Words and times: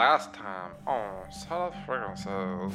last 0.00 0.32
time 0.32 0.72
on 0.86 1.30
Subtle 1.30 1.74
Frequencies. 1.84 2.72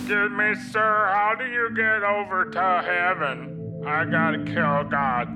Excuse 0.00 0.32
me, 0.32 0.52
sir, 0.72 1.10
how 1.14 1.36
do 1.38 1.46
you 1.46 1.70
get 1.76 2.02
over 2.02 2.44
to 2.50 2.82
heaven? 2.84 3.84
I 3.86 4.04
gotta 4.04 4.38
kill 4.38 4.82
God. 4.90 5.28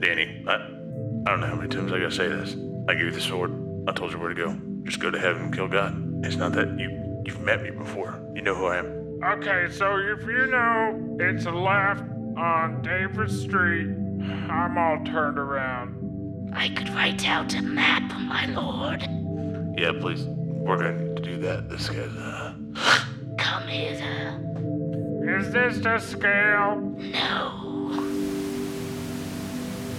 Danny, 0.00 0.44
I, 0.48 0.54
I 0.54 1.30
don't 1.30 1.38
know 1.38 1.46
how 1.46 1.54
many 1.54 1.68
times 1.68 1.92
I 1.92 2.00
gotta 2.00 2.10
say 2.10 2.26
this. 2.26 2.56
I 2.88 2.94
gave 2.94 3.04
you 3.04 3.10
the 3.12 3.20
sword. 3.20 3.52
I 3.86 3.92
told 3.92 4.10
you 4.10 4.18
where 4.18 4.30
to 4.30 4.34
go. 4.34 4.58
Just 4.82 4.98
go 4.98 5.12
to 5.12 5.18
heaven 5.20 5.42
and 5.42 5.54
kill 5.54 5.68
God. 5.68 5.94
It's 6.26 6.34
not 6.34 6.50
that 6.54 6.76
you 6.76 7.22
you've 7.24 7.40
met 7.40 7.62
me 7.62 7.70
before. 7.70 8.20
You 8.34 8.42
know 8.42 8.56
who 8.56 8.66
I 8.66 8.78
am. 8.78 9.20
Okay, 9.22 9.70
so 9.70 9.96
if 9.96 10.22
you 10.26 10.48
know 10.48 11.18
it's 11.20 11.46
left 11.46 12.02
on 12.36 12.82
Davis 12.82 13.42
Street, 13.42 13.94
I'm 14.50 14.76
all 14.76 15.04
turned 15.04 15.38
around. 15.38 16.06
I 16.52 16.68
could 16.70 16.88
write 16.88 17.28
out 17.28 17.54
a 17.54 17.62
map, 17.62 18.10
my 18.18 18.46
lord. 18.46 19.05
Yeah, 19.76 19.92
please. 20.00 20.24
We're 20.24 20.78
gonna 20.78 20.94
need 20.94 21.16
to 21.16 21.22
do 21.22 21.36
that. 21.38 21.68
This 21.68 21.88
guy's 21.88 22.16
uh 22.16 22.54
Come 23.38 23.68
hither. 23.68 24.42
Is 25.38 25.52
this 25.52 25.78
the 25.78 25.98
scale? 25.98 26.76
No. 26.98 27.62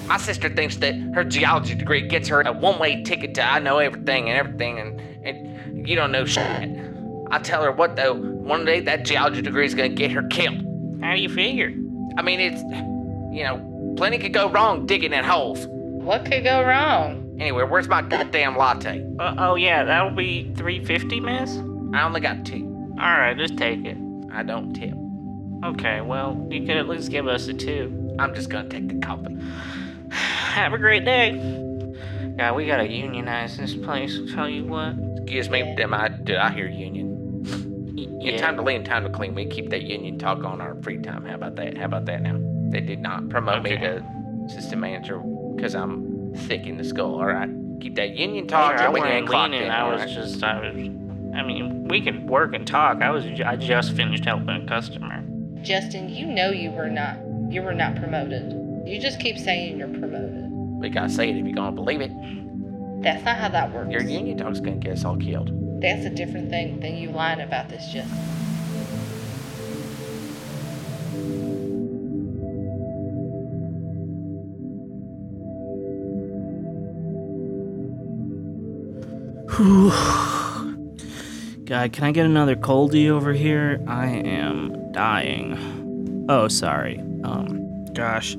My 0.08 0.18
sister 0.18 0.50
thinks 0.50 0.78
that 0.78 0.96
her 1.14 1.24
geology 1.24 1.76
degree 1.76 2.08
gets 2.08 2.28
her 2.30 2.42
a 2.42 2.52
one-way 2.52 3.04
ticket 3.04 3.36
to 3.36 3.44
I 3.44 3.60
know 3.60 3.78
everything 3.78 4.30
and 4.30 4.40
everything, 4.40 4.80
and, 4.80 5.00
and 5.26 5.88
you 5.88 5.96
don't 5.96 6.12
know 6.12 6.26
shit. 6.26 6.70
I 7.30 7.40
tell 7.40 7.62
her 7.62 7.72
what 7.72 7.96
though, 7.96 8.16
one 8.16 8.66
day 8.66 8.80
that 8.80 9.06
geology 9.06 9.42
degree 9.42 9.66
is 9.66 9.76
gonna 9.76 9.90
get 9.90 10.12
her 10.12 10.24
killed. 10.24 10.64
How 11.02 11.14
do 11.14 11.22
you 11.22 11.30
figure? 11.30 11.74
I 12.18 12.24
mean, 12.24 12.40
it's, 12.40 12.62
you 13.36 13.44
know, 13.44 13.94
plenty 13.96 14.18
could 14.18 14.34
go 14.34 14.50
wrong 14.50 14.88
digging 14.88 15.14
in 15.14 15.24
holes. 15.24 15.68
What 15.68 16.26
could 16.26 16.44
go 16.44 16.64
wrong? 16.64 17.27
Anyway, 17.40 17.64
where's 17.64 17.88
my 17.88 18.02
goddamn 18.02 18.58
latte? 18.58 19.06
Uh, 19.20 19.36
oh 19.38 19.56
yeah, 19.56 19.84
that'll 19.84 20.12
be 20.12 20.52
350, 20.56 21.20
miss. 21.20 21.58
I 21.94 22.04
only 22.04 22.20
got 22.20 22.46
two. 22.46 22.66
All 23.00 23.06
right, 23.06 23.38
just 23.38 23.58
take 23.58 23.86
it. 23.86 23.98
I 24.32 24.44
don't 24.44 24.74
tip. 24.74 24.96
Okay, 25.64 26.02
well, 26.02 26.48
you 26.50 26.62
could 26.62 26.78
at 26.78 26.88
least 26.88 27.12
give 27.12 27.28
us 27.28 27.48
a 27.48 27.54
two. 27.54 28.16
I'm 28.20 28.34
just 28.34 28.50
gonna 28.50 28.70
take 28.70 28.88
the 28.88 29.00
coffee. 29.06 29.38
Have 30.12 30.74
a 30.74 30.78
great 30.78 31.06
day. 31.06 31.32
God, 32.38 32.56
we 32.56 32.66
gotta 32.66 32.88
unionize 32.88 33.58
this 33.58 33.76
place. 33.76 34.18
I'll 34.18 34.28
tell 34.36 34.50
you 34.50 34.66
what. 34.66 34.96
Excuse 35.18 35.50
me, 35.50 35.62
am 35.62 35.94
I, 35.94 36.10
did 36.10 36.38
I 36.38 36.52
hear 36.52 36.68
union? 36.68 37.08
Yeah. 38.20 38.38
Time 38.38 38.56
to 38.58 38.62
lean, 38.64 38.84
time 38.84 39.04
to 39.04 39.10
clean. 39.10 39.36
We 39.36 39.46
keep 39.46 39.70
that 39.70 39.84
union 39.84 40.18
talk 40.18 40.44
on 40.44 40.60
our 40.60 40.76
free 40.82 40.98
time. 40.98 41.26
How 41.26 41.36
about 41.36 41.56
that? 41.56 41.78
How 41.78 41.86
about 41.86 42.06
that 42.06 42.22
now? 42.22 42.40
They 42.72 42.82
did 42.82 43.00
not 43.00 43.30
promote 43.30 43.64
me 43.64 43.78
to 43.78 44.04
assistant 44.48 44.82
manager 44.82 45.20
because 45.56 45.76
I'm 45.76 46.17
thick 46.38 46.66
in 46.66 46.78
the 46.78 46.84
skull. 46.84 47.16
All 47.16 47.26
right, 47.26 47.50
keep 47.82 47.96
that 47.96 48.16
union 48.16 48.48
talk 48.48 48.78
Sure, 48.78 48.88
I 48.88 48.90
wasn't 48.90 49.30
leaning. 49.30 49.62
in. 49.64 49.70
I 49.72 49.82
all 49.82 49.92
was 49.92 50.02
right? 50.02 50.10
just, 50.10 50.44
I 50.44 50.60
was. 50.60 50.76
I 51.36 51.44
mean, 51.44 51.88
we 51.88 52.02
can 52.02 52.26
work 52.28 52.54
and 52.56 52.66
talk. 52.66 53.02
I 53.02 53.12
was, 53.12 53.26
I 53.46 53.56
just 53.56 53.94
finished 53.94 54.26
helping 54.26 54.50
a 54.50 54.66
customer. 54.66 55.24
Justin, 55.62 56.10
you 56.10 56.26
know 56.26 56.50
you 56.52 56.72
were 56.72 56.90
not 56.90 57.18
you 57.52 57.62
were 57.62 57.74
not 57.74 57.96
promoted. 57.96 58.54
You 58.88 59.00
just 59.00 59.20
keep 59.20 59.38
saying 59.38 59.78
you're 59.78 59.88
promoted. 59.88 60.50
We 60.52 60.90
gotta 60.90 61.10
say 61.10 61.30
it 61.30 61.38
if 61.38 61.46
you're 61.46 61.56
gonna 61.56 61.72
believe 61.72 62.02
it. 62.02 62.12
That's 63.04 63.24
not 63.24 63.38
how 63.38 63.50
that 63.50 63.74
works. 63.74 63.92
Your 63.92 64.02
union 64.02 64.38
talk's 64.38 64.60
gonna 64.60 64.78
get 64.78 64.94
us 64.94 65.06
all 65.06 65.18
killed. 65.18 65.52
That's 65.82 66.06
a 66.06 66.10
different 66.10 66.50
thing 66.50 66.80
than 66.80 66.96
you 66.98 67.12
lying 67.12 67.42
about 67.42 67.70
this, 67.70 67.86
Justin. 67.92 68.18
God, 79.58 80.70
can 81.66 82.04
I 82.04 82.12
get 82.12 82.28
another 82.28 82.56
coldie 82.56 83.10
over 83.10 83.34
here? 83.34 83.84
I 83.88 84.06
am 84.06 84.92
dying. 84.92 86.26
Oh, 86.30 86.48
sorry. 86.48 87.00
Um, 87.24 87.92
gosh. 87.96 88.38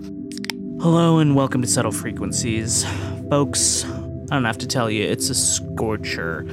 Hello 0.81 1.19
and 1.19 1.34
welcome 1.34 1.60
to 1.60 1.66
Subtle 1.66 1.91
Frequencies. 1.91 2.84
Folks, 3.31 3.84
I 3.84 4.34
don't 4.34 4.44
have 4.44 4.59
to 4.59 4.69
tell 4.69 4.88
you, 4.88 5.03
it's 5.09 5.28
a 5.28 5.34
scorcher. 5.34 6.47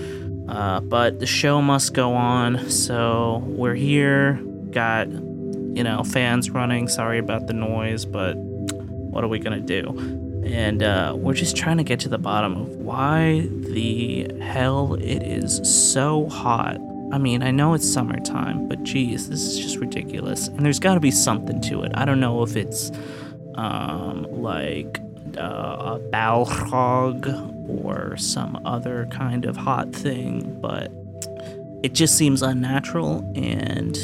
Uh, 0.50 0.79
but 0.79 1.19
the 1.19 1.28
show 1.28 1.62
must 1.62 1.94
go 1.94 2.16
on, 2.16 2.68
so 2.72 3.44
we're 3.45 3.75
here. 3.75 4.41
Got, 4.72 5.09
you 5.09 5.84
know, 5.84 6.03
fans 6.03 6.50
running. 6.50 6.88
Sorry 6.88 7.19
about 7.19 7.45
the 7.45 7.53
noise, 7.53 8.03
but 8.03 8.34
what 8.35 9.23
are 9.23 9.28
we 9.28 9.38
gonna 9.38 9.59
do? 9.59 10.25
And 10.45 10.83
uh, 10.83 11.13
we're 11.17 11.33
just 11.33 11.57
trying 11.57 11.78
to 11.78 11.83
get 11.83 12.00
to 12.01 12.09
the 12.09 12.17
bottom 12.17 12.56
of 12.56 12.67
why 12.78 13.47
the 13.51 14.31
hell 14.39 14.94
it 14.95 15.23
is 15.23 15.61
so 15.63 16.28
hot. 16.29 16.78
I 17.11 17.17
mean, 17.17 17.44
I 17.44 17.51
know 17.51 17.73
it's 17.73 17.91
summertime, 17.91 18.67
but 18.67 18.83
geez, 18.83 19.29
this 19.29 19.41
is 19.41 19.59
just 19.59 19.78
ridiculous. 19.78 20.47
And 20.47 20.66
there's 20.66 20.79
got 20.79 20.95
to 20.95 21.00
be 21.00 21.11
something 21.11 21.61
to 21.61 21.83
it. 21.83 21.91
I 21.95 22.06
don't 22.06 22.19
know 22.19 22.44
if 22.44 22.56
it's 22.56 22.91
um, 23.56 24.23
like 24.41 25.00
uh, 25.38 25.97
a 25.97 26.00
balrog 26.11 27.27
or 27.69 28.17
some 28.17 28.62
other 28.66 29.07
kind 29.12 29.45
of 29.45 29.56
hot 29.56 29.94
thing, 29.94 30.59
but 30.62 30.91
it 31.83 31.94
just 31.94 32.17
seems 32.17 32.41
unnatural 32.41 33.19
and 33.35 33.95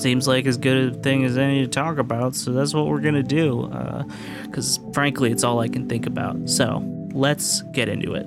seems 0.00 0.26
like 0.26 0.46
as 0.46 0.56
good 0.56 0.94
a 0.94 0.96
thing 0.96 1.24
as 1.24 1.36
any 1.36 1.60
to 1.60 1.68
talk 1.68 1.98
about. 1.98 2.34
So 2.34 2.52
that's 2.52 2.74
what 2.74 2.86
we're 2.86 3.00
gonna 3.00 3.22
do. 3.22 3.64
Uh, 3.64 4.04
because 4.44 4.80
frankly, 4.92 5.30
it's 5.30 5.44
all 5.44 5.60
I 5.60 5.68
can 5.68 5.88
think 5.88 6.06
about. 6.06 6.48
So 6.48 6.82
let's 7.12 7.62
get 7.72 7.88
into 7.88 8.14
it. 8.14 8.26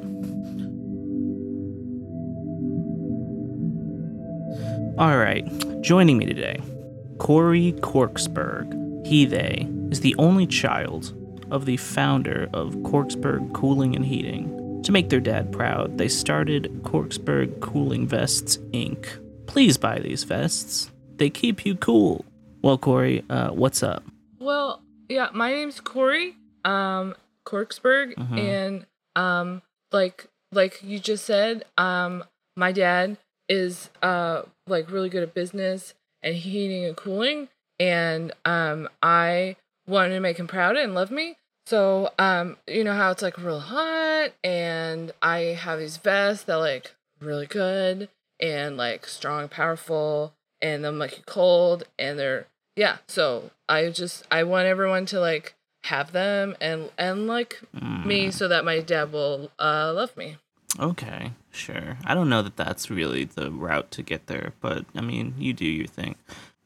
All 5.00 5.18
right, 5.18 5.44
joining 5.82 6.20
me 6.20 6.26
today, 6.28 6.62
Corey 7.18 7.74
Corksberg. 7.80 9.06
He, 9.08 9.26
they, 9.26 9.68
is 9.90 10.02
the 10.02 10.16
only 10.20 10.46
child 10.46 11.14
of 11.50 11.66
the 11.66 11.78
founder 11.78 12.48
of 12.54 12.76
Corksberg 12.78 13.54
Cooling 13.54 13.96
and 13.96 14.06
Heating. 14.06 14.82
To 14.84 14.92
make 14.92 15.10
their 15.10 15.20
dad 15.20 15.52
proud, 15.52 15.98
they 15.98 16.08
started 16.08 16.82
Corksberg 16.84 17.60
Cooling 17.60 18.08
Vests 18.08 18.58
Inc. 18.72 19.08
Please 19.48 19.78
buy 19.78 20.00
these 20.00 20.24
vests. 20.24 20.92
They 21.18 21.30
keep 21.30 21.66
you 21.66 21.76
cool. 21.76 22.26
Well, 22.62 22.78
Corey, 22.78 23.24
uh, 23.30 23.50
what's 23.50 23.84
up? 23.84 24.04
Well, 24.40 24.82
yeah, 25.10 25.30
my 25.34 25.52
name's 25.54 25.80
Corey, 25.80 26.36
um, 26.66 27.16
Corksberg, 27.46 28.16
Mhm. 28.16 28.38
and 28.40 28.86
um, 29.16 29.62
like 29.92 30.28
like 30.52 30.82
you 30.84 31.00
just 31.00 31.26
said, 31.26 31.66
um, 31.78 32.24
my 32.56 32.72
dad 32.72 33.18
is 33.50 33.90
uh 34.02 34.44
like 34.68 34.90
really 34.92 35.10
good 35.10 35.24
at 35.24 35.34
business 35.34 35.94
and 36.22 36.36
heating 36.36 36.86
and 36.86 36.96
cooling, 36.96 37.50
and 37.80 38.32
um, 38.46 38.88
I 39.02 39.56
wanted 39.88 40.14
to 40.16 40.20
make 40.22 40.38
him 40.38 40.48
proud 40.48 40.78
and 40.78 40.96
love 40.96 41.12
me. 41.12 41.38
So 41.66 42.12
um, 42.18 42.58
you 42.68 42.84
know 42.84 42.94
how 42.96 43.12
it's 43.12 43.22
like 43.22 43.38
real 43.38 43.60
hot, 43.60 44.32
and 44.44 45.12
I 45.22 45.40
have 45.60 45.80
these 45.80 45.98
vests 45.98 46.46
that 46.46 46.56
like 46.56 46.96
really 47.20 47.46
good 47.46 48.10
and 48.40 48.78
like 48.78 49.06
strong, 49.06 49.48
powerful, 49.50 50.34
and 50.64 50.84
them 50.84 50.98
like 50.98 51.28
cold, 51.28 51.84
and 52.00 52.18
they're 52.18 52.48
yeah 52.76 52.98
so 53.06 53.52
i 53.70 53.88
just 53.92 54.26
i 54.32 54.42
want 54.42 54.66
everyone 54.66 55.06
to 55.06 55.20
like 55.20 55.54
have 55.84 56.12
them 56.12 56.56
and 56.60 56.90
and 56.98 57.28
like 57.28 57.62
me 58.04 58.32
so 58.32 58.48
that 58.48 58.66
my 58.66 58.80
dad 58.80 59.12
will 59.12 59.52
uh 59.60 59.94
love 59.94 60.18
me 60.18 60.38
Okay, 60.80 61.34
sure. 61.52 61.98
I 62.04 62.16
don't 62.16 62.30
know 62.30 62.42
that 62.42 62.56
that's 62.56 62.90
really 62.90 63.26
the 63.26 63.52
route 63.52 63.92
to 63.92 64.02
get 64.02 64.26
there, 64.26 64.54
but 64.60 64.86
I 64.96 65.02
mean, 65.02 65.36
you 65.38 65.54
do 65.54 65.68
your 65.68 65.86
thing. 65.86 66.16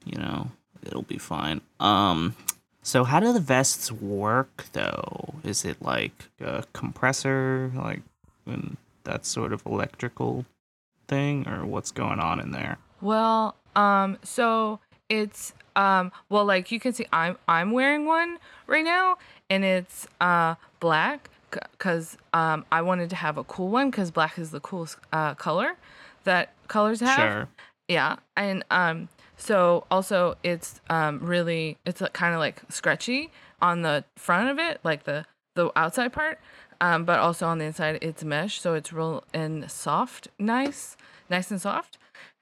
You 0.05 0.17
know, 0.17 0.51
it'll 0.81 1.01
be 1.01 1.17
fine. 1.17 1.59
Um, 1.81 2.33
so 2.81 3.03
how 3.03 3.19
do 3.19 3.33
the 3.33 3.41
vests 3.41 3.91
work 3.91 4.67
though? 4.71 5.33
Is 5.43 5.65
it 5.65 5.81
like 5.81 6.29
a 6.39 6.63
compressor, 6.71 7.71
like 7.75 8.01
and 8.45 8.77
that 9.03 9.25
sort 9.25 9.51
of 9.51 9.65
electrical 9.65 10.45
thing, 11.09 11.45
or 11.45 11.65
what's 11.65 11.91
going 11.91 12.19
on 12.19 12.39
in 12.39 12.51
there? 12.51 12.77
well 13.01 13.55
um 13.77 14.17
so 14.23 14.79
it's 15.07 15.53
um 15.77 16.11
well 16.29 16.43
like 16.43 16.69
you 16.71 16.79
can 16.79 16.91
see 16.91 17.05
i'm 17.13 17.37
i'm 17.47 17.71
wearing 17.71 18.05
one 18.05 18.37
right 18.67 18.83
now 18.83 19.17
and 19.49 19.63
it's 19.63 20.05
uh 20.19 20.55
black 20.81 21.29
because 21.51 22.17
um 22.33 22.65
i 22.71 22.81
wanted 22.81 23.09
to 23.09 23.15
have 23.15 23.37
a 23.37 23.43
cool 23.45 23.69
one 23.69 23.89
because 23.89 24.11
black 24.11 24.37
is 24.37 24.51
the 24.51 24.59
coolest 24.59 24.97
uh 25.13 25.33
color 25.35 25.77
that 26.25 26.53
colors 26.67 26.99
have 26.99 27.31
Sure. 27.31 27.47
Yeah, 27.87 28.17
and 28.35 28.65
um, 28.69 29.07
so 29.37 29.85
also 29.89 30.35
it's 30.43 30.81
um 30.89 31.19
really 31.19 31.77
it's 31.85 32.01
kind 32.13 32.33
of 32.33 32.39
like 32.39 32.61
scratchy 32.69 33.31
on 33.61 33.81
the 33.81 34.03
front 34.17 34.49
of 34.49 34.59
it, 34.59 34.79
like 34.83 35.03
the 35.05 35.25
the 35.55 35.71
outside 35.75 36.11
part, 36.13 36.39
um, 36.81 37.05
but 37.05 37.19
also 37.19 37.47
on 37.47 37.57
the 37.59 37.65
inside 37.65 37.97
it's 38.01 38.23
mesh, 38.23 38.59
so 38.59 38.73
it's 38.73 38.91
real 38.91 39.23
and 39.33 39.71
soft, 39.71 40.27
nice, 40.37 40.97
nice 41.29 41.49
and 41.49 41.61
soft. 41.61 41.97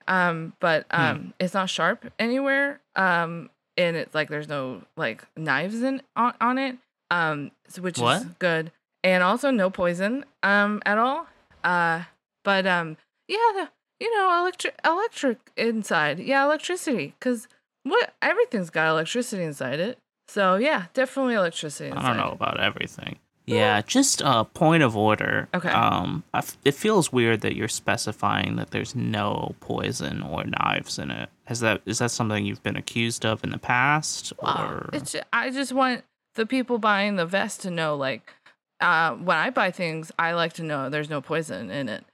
Um, 0.08 0.52
but 0.60 0.86
um, 0.90 1.34
it's 1.40 1.54
not 1.54 1.68
sharp 1.70 2.12
anywhere. 2.18 2.80
Um, 2.94 3.50
and 3.76 3.96
it's 3.96 4.14
like 4.14 4.28
there's 4.28 4.48
no 4.48 4.82
like 4.96 5.24
knives 5.36 5.82
in 5.82 6.02
on, 6.14 6.34
on 6.40 6.58
it. 6.58 6.76
Um, 7.10 7.50
so- 7.68 7.82
which 7.82 7.98
is 7.98 8.24
good, 8.38 8.72
and 9.04 9.22
also 9.22 9.50
no 9.50 9.70
poison 9.70 10.24
um 10.42 10.82
at 10.86 10.98
all. 10.98 11.26
Uh, 11.64 12.04
But 12.44 12.66
um, 12.66 12.96
yeah, 13.28 13.36
the, 13.54 13.68
you 14.00 14.14
know, 14.16 14.40
electric 14.40 14.78
electric 14.84 15.38
inside. 15.56 16.18
Yeah, 16.20 16.44
electricity. 16.44 17.14
Cause 17.20 17.48
what 17.82 18.14
everything's 18.22 18.70
got 18.70 18.88
electricity 18.88 19.42
inside 19.44 19.78
it. 19.80 19.98
So 20.28 20.56
yeah, 20.56 20.86
definitely 20.94 21.34
electricity. 21.34 21.90
Inside 21.90 22.04
I 22.04 22.08
don't 22.08 22.16
know 22.16 22.32
about 22.32 22.58
everything. 22.60 23.18
Yeah, 23.46 23.80
just 23.82 24.22
a 24.24 24.44
point 24.44 24.82
of 24.82 24.96
order. 24.96 25.48
Okay. 25.54 25.68
Um, 25.68 26.24
I 26.34 26.38
f- 26.38 26.58
it 26.64 26.74
feels 26.74 27.12
weird 27.12 27.42
that 27.42 27.54
you're 27.54 27.68
specifying 27.68 28.56
that 28.56 28.72
there's 28.72 28.94
no 28.94 29.54
poison 29.60 30.22
or 30.22 30.44
knives 30.44 30.98
in 30.98 31.10
it. 31.10 31.28
Is 31.48 31.60
that 31.60 31.82
is 31.86 31.98
that 32.00 32.10
something 32.10 32.44
you've 32.44 32.62
been 32.62 32.76
accused 32.76 33.24
of 33.24 33.44
in 33.44 33.50
the 33.50 33.58
past, 33.58 34.32
or 34.38 34.90
It's 34.92 35.14
I 35.32 35.50
just 35.50 35.72
want 35.72 36.04
the 36.34 36.44
people 36.46 36.78
buying 36.78 37.16
the 37.16 37.26
vest 37.26 37.62
to 37.62 37.70
know 37.70 37.96
like 37.96 38.32
uh 38.80 39.12
when 39.14 39.36
I 39.36 39.50
buy 39.50 39.70
things 39.70 40.12
I 40.18 40.32
like 40.32 40.52
to 40.54 40.62
know 40.62 40.90
there's 40.90 41.08
no 41.08 41.20
poison 41.20 41.70
in 41.70 41.88
it. 41.88 42.04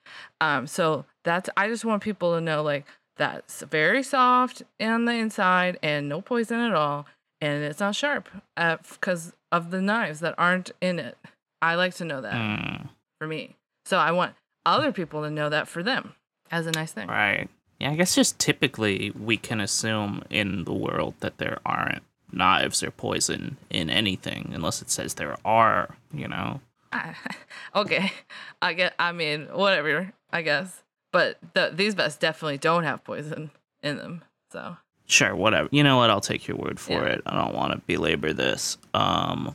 Um 0.41 0.67
so 0.67 1.07
that's 1.25 1.49
I 1.57 1.69
just 1.69 1.85
want 1.85 2.03
people 2.03 2.35
to 2.35 2.41
know 2.41 2.63
like 2.63 2.87
that's 3.17 3.63
very 3.63 4.03
soft 4.03 4.63
on 4.81 5.07
the 5.07 5.13
inside 5.13 5.79
and 5.83 6.09
no 6.09 6.21
poison 6.21 6.61
at 6.61 6.75
all 6.75 7.07
and 7.41 7.65
it's 7.65 7.81
not 7.81 7.95
sharp 7.95 8.29
uh, 8.57 8.77
cuz 9.01 9.33
of 9.53 9.71
the 9.71 9.81
knives 9.81 10.19
that 10.21 10.35
aren't 10.39 10.73
in 10.81 10.99
it. 10.99 11.17
I 11.61 11.77
like 11.77 11.95
to 11.97 12.05
know 12.05 12.21
that 12.23 12.35
Hmm, 12.35 12.87
for 13.21 13.29
me. 13.29 13.55
So 13.85 13.99
I 13.99 14.11
want 14.11 14.35
other 14.67 14.91
people 14.91 15.23
to 15.23 15.31
know 15.31 15.49
that 15.49 15.69
for 15.69 15.83
them 15.85 16.15
as 16.51 16.67
a 16.67 16.73
nice 16.73 16.91
thing. 16.93 17.07
right? 17.09 17.49
Yeah, 17.79 17.91
I 17.91 17.97
guess 17.97 18.15
just 18.15 18.39
typically 18.39 19.11
we 19.11 19.37
can 19.37 19.61
assume 19.61 20.23
in 20.31 20.65
the 20.65 20.73
world 20.73 21.15
that 21.21 21.39
there 21.39 21.59
aren't 21.67 22.03
knives 22.33 22.83
or 22.83 22.91
poison 22.91 23.57
in 23.71 23.91
anything 23.91 24.51
unless 24.55 24.81
it 24.83 24.91
says 24.91 25.15
there 25.15 25.37
are. 25.45 25.97
You 26.15 26.29
know. 26.29 26.61
I, 26.93 27.15
okay, 27.77 28.13
I 28.61 28.73
get. 28.73 28.95
I 28.99 29.13
mean, 29.13 29.47
whatever. 29.53 30.13
I 30.33 30.43
guess, 30.43 30.83
but 31.13 31.39
the, 31.55 31.71
these 31.75 31.95
vests 31.95 32.19
definitely 32.19 32.59
don't 32.59 32.85
have 32.85 33.05
poison 33.05 33.51
in 33.83 33.97
them. 33.99 34.23
So 34.51 34.77
Sure, 35.13 35.37
whatever. 35.37 35.69
You 35.73 35.85
know 35.85 35.99
what? 35.99 36.09
I'll 36.09 36.23
take 36.23 36.49
your 36.49 36.57
word 36.57 36.81
for 36.81 36.93
Yeah. 37.07 37.13
it. 37.15 37.23
I 37.27 37.37
don't 37.37 37.55
want 37.55 37.73
to 37.75 37.79
belabor 37.87 38.33
this. 38.33 38.79
Um, 38.95 39.55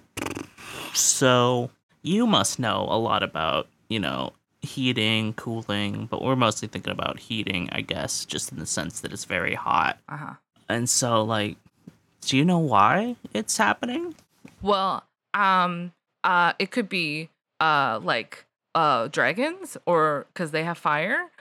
so 0.93 1.71
you 2.03 2.27
must 2.27 2.59
know 2.59 2.85
a 2.89 2.97
lot 2.97 3.23
about, 3.23 3.67
you 3.89 3.99
know, 3.99 4.33
heating, 4.61 5.33
cooling, 5.33 6.05
but 6.11 6.21
we're 6.23 6.35
mostly 6.35 6.67
thinking 6.67 6.91
about 6.91 7.19
heating, 7.19 7.69
I 7.71 7.81
guess, 7.81 8.23
just 8.25 8.51
in 8.51 8.59
the 8.59 8.65
sense 8.65 8.99
that 9.01 9.11
it's 9.11 9.25
very 9.25 9.55
hot. 9.55 9.97
uh 10.07 10.17
huh. 10.17 10.33
And 10.69 10.89
so, 10.89 11.23
like, 11.23 11.55
do 12.21 12.37
you 12.37 12.43
know 12.45 12.59
why 12.59 13.15
it's 13.33 13.57
happening? 13.57 14.13
Well, 14.61 15.03
um, 15.33 15.93
uh, 16.23 16.53
it 16.59 16.71
could 16.71 16.89
be 16.89 17.29
uh 17.59 17.99
like 18.03 18.45
uh 18.75 19.07
dragons 19.07 19.77
or 19.87 20.27
because 20.33 20.51
they 20.51 20.63
have 20.65 20.77
fire, 20.77 21.31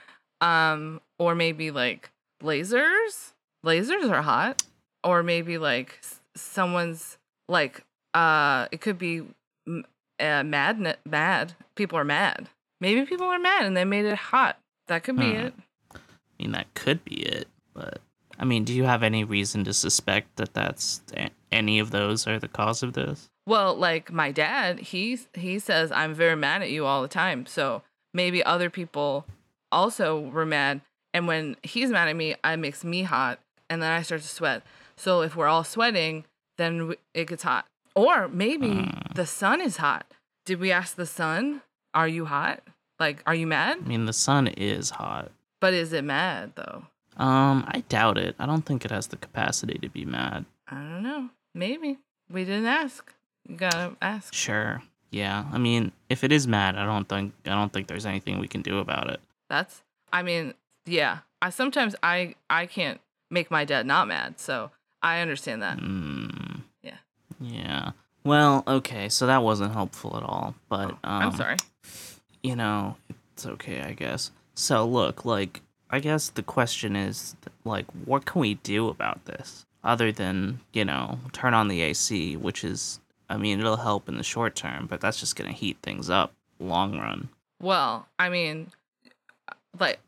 um, 0.41 1.01
or 1.19 1.35
maybe 1.35 1.69
like 1.71 2.09
lasers. 2.41 3.33
Lasers 3.67 4.09
are 4.09 4.21
hot, 4.21 4.63
or 5.03 5.23
maybe 5.23 5.57
like 5.57 5.99
someone's 6.35 7.17
like 7.49 7.83
uh, 8.13 8.67
it 8.71 8.81
could 8.81 8.97
be 8.97 9.23
uh, 10.19 10.43
mad. 10.43 10.97
Mad 11.05 11.53
people 11.75 11.97
are 11.99 12.03
mad. 12.05 12.49
Maybe 12.79 13.05
people 13.05 13.27
are 13.27 13.39
mad 13.39 13.65
and 13.65 13.75
they 13.75 13.85
made 13.85 14.05
it 14.05 14.15
hot. 14.17 14.57
That 14.87 15.03
could 15.03 15.17
be 15.17 15.33
Hmm. 15.33 15.45
it. 15.47 15.53
I 15.93 15.97
mean, 16.43 16.51
that 16.51 16.73
could 16.75 17.03
be 17.03 17.15
it, 17.15 17.47
but 17.73 17.99
I 18.39 18.45
mean, 18.45 18.63
do 18.63 18.73
you 18.73 18.83
have 18.83 19.01
any 19.03 19.23
reason 19.23 19.63
to 19.65 19.73
suspect 19.73 20.35
that 20.37 20.53
that's 20.53 21.01
any 21.51 21.79
of 21.79 21.91
those 21.91 22.27
are 22.27 22.39
the 22.39 22.47
cause 22.47 22.83
of 22.83 22.93
this? 22.93 23.29
Well, 23.47 23.75
like 23.75 24.11
my 24.11 24.31
dad, 24.31 24.79
he 24.79 25.19
he 25.33 25.59
says 25.59 25.91
I'm 25.91 26.13
very 26.13 26.35
mad 26.35 26.61
at 26.61 26.69
you 26.69 26.85
all 26.85 27.01
the 27.01 27.07
time. 27.07 27.45
So 27.47 27.81
maybe 28.13 28.43
other 28.43 28.69
people 28.69 29.25
also 29.71 30.19
were 30.19 30.45
mad, 30.45 30.81
and 31.13 31.27
when 31.27 31.57
he's 31.63 31.89
mad 31.89 32.07
at 32.07 32.15
me, 32.15 32.35
it 32.43 32.57
makes 32.57 32.83
me 32.83 33.03
hot, 33.03 33.39
and 33.69 33.81
then 33.81 33.91
I 33.91 34.01
start 34.01 34.21
to 34.21 34.27
sweat. 34.27 34.63
So 34.95 35.21
if 35.21 35.35
we're 35.35 35.47
all 35.47 35.63
sweating, 35.63 36.25
then 36.57 36.93
it 37.13 37.27
gets 37.27 37.43
hot. 37.43 37.65
Or 37.95 38.27
maybe 38.27 38.67
Mm. 38.67 39.13
the 39.15 39.25
sun 39.25 39.61
is 39.61 39.77
hot. 39.77 40.05
Did 40.45 40.59
we 40.59 40.71
ask 40.71 40.95
the 40.95 41.05
sun? 41.05 41.61
Are 41.93 42.07
you 42.07 42.25
hot? 42.25 42.61
Like, 42.99 43.21
are 43.25 43.35
you 43.35 43.47
mad? 43.47 43.77
I 43.83 43.87
mean, 43.87 44.05
the 44.05 44.13
sun 44.13 44.47
is 44.47 44.91
hot. 44.91 45.31
But 45.59 45.73
is 45.73 45.93
it 45.93 46.03
mad 46.03 46.53
though? 46.55 46.85
Um, 47.17 47.65
I 47.67 47.83
doubt 47.89 48.17
it. 48.17 48.35
I 48.39 48.45
don't 48.45 48.61
think 48.65 48.85
it 48.85 48.91
has 48.91 49.07
the 49.07 49.17
capacity 49.17 49.79
to 49.79 49.89
be 49.89 50.05
mad. 50.05 50.45
I 50.67 50.75
don't 50.75 51.01
know. 51.03 51.29
Maybe 51.55 51.97
we 52.29 52.43
didn't 52.45 52.67
ask. 52.67 53.11
You 53.47 53.55
gotta 53.55 53.95
ask. 54.01 54.33
Sure. 54.33 54.83
Yeah. 55.09 55.45
I 55.51 55.57
mean, 55.57 55.91
if 56.09 56.23
it 56.23 56.31
is 56.31 56.47
mad, 56.47 56.75
I 56.75 56.85
don't 56.85 57.07
think 57.09 57.33
I 57.45 57.51
don't 57.51 57.71
think 57.73 57.87
there's 57.87 58.05
anything 58.05 58.37
we 58.39 58.47
can 58.47 58.61
do 58.61 58.77
about 58.79 59.09
it. 59.09 59.19
That's 59.49 59.81
I 60.13 60.21
mean, 60.21 60.53
yeah. 60.85 61.19
I 61.41 61.49
sometimes 61.49 61.95
I 62.03 62.35
I 62.49 62.65
can't 62.67 62.99
make 63.29 63.51
my 63.51 63.65
dad 63.65 63.85
not 63.85 64.07
mad, 64.07 64.39
so 64.39 64.71
I 65.01 65.19
understand 65.19 65.61
that. 65.61 65.77
Mm. 65.77 66.61
Yeah. 66.81 66.97
Yeah. 67.39 67.91
Well, 68.23 68.63
okay, 68.67 69.09
so 69.09 69.27
that 69.27 69.43
wasn't 69.43 69.73
helpful 69.73 70.17
at 70.17 70.23
all, 70.23 70.55
but 70.69 70.89
um 70.91 70.97
I'm 71.03 71.35
sorry. 71.35 71.57
you 72.43 72.55
know, 72.55 72.97
it's 73.33 73.45
okay, 73.45 73.81
I 73.81 73.93
guess. 73.93 74.31
So 74.55 74.85
look, 74.85 75.25
like 75.25 75.61
I 75.89 75.99
guess 75.99 76.29
the 76.29 76.43
question 76.43 76.95
is 76.95 77.35
like 77.63 77.85
what 78.05 78.25
can 78.25 78.41
we 78.41 78.55
do 78.55 78.89
about 78.89 79.25
this 79.25 79.65
other 79.83 80.11
than, 80.11 80.59
you 80.73 80.83
know, 80.83 81.19
turn 81.31 81.53
on 81.53 81.67
the 81.69 81.81
AC, 81.81 82.35
which 82.35 82.63
is 82.63 82.99
I 83.29 83.37
mean, 83.37 83.59
it'll 83.59 83.77
help 83.77 84.07
in 84.09 84.17
the 84.17 84.23
short 84.23 84.55
term, 84.55 84.87
but 84.87 85.01
that's 85.01 85.19
just 85.19 85.35
going 85.35 85.49
to 85.49 85.55
heat 85.55 85.77
things 85.83 86.09
up 86.09 86.33
long 86.59 86.97
run. 86.97 87.29
Well, 87.61 88.07
I 88.17 88.29
mean, 88.29 88.71
like 89.79 89.99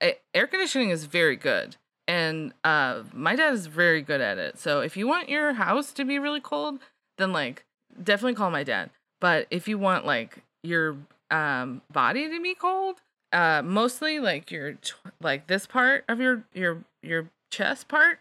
air 0.34 0.46
conditioning 0.46 0.90
is 0.90 1.04
very 1.04 1.36
good, 1.36 1.76
and 2.08 2.52
uh, 2.64 3.02
my 3.12 3.36
dad 3.36 3.52
is 3.54 3.66
very 3.66 4.02
good 4.02 4.20
at 4.20 4.38
it. 4.38 4.58
So 4.58 4.80
if 4.80 4.96
you 4.96 5.06
want 5.06 5.28
your 5.28 5.52
house 5.54 5.92
to 5.92 6.04
be 6.04 6.18
really 6.18 6.40
cold, 6.40 6.78
then 7.18 7.32
like 7.32 7.64
definitely 8.02 8.34
call 8.34 8.50
my 8.50 8.64
dad. 8.64 8.90
But 9.20 9.46
if 9.50 9.68
you 9.68 9.78
want 9.78 10.04
like 10.06 10.42
your 10.62 10.96
um 11.30 11.82
body 11.92 12.28
to 12.28 12.42
be 12.42 12.54
cold, 12.54 12.96
uh, 13.32 13.62
mostly 13.64 14.18
like 14.18 14.50
your 14.50 14.76
like 15.20 15.46
this 15.46 15.66
part 15.66 16.04
of 16.08 16.20
your 16.20 16.44
your 16.52 16.84
your 17.02 17.28
chest 17.50 17.88
part, 17.88 18.18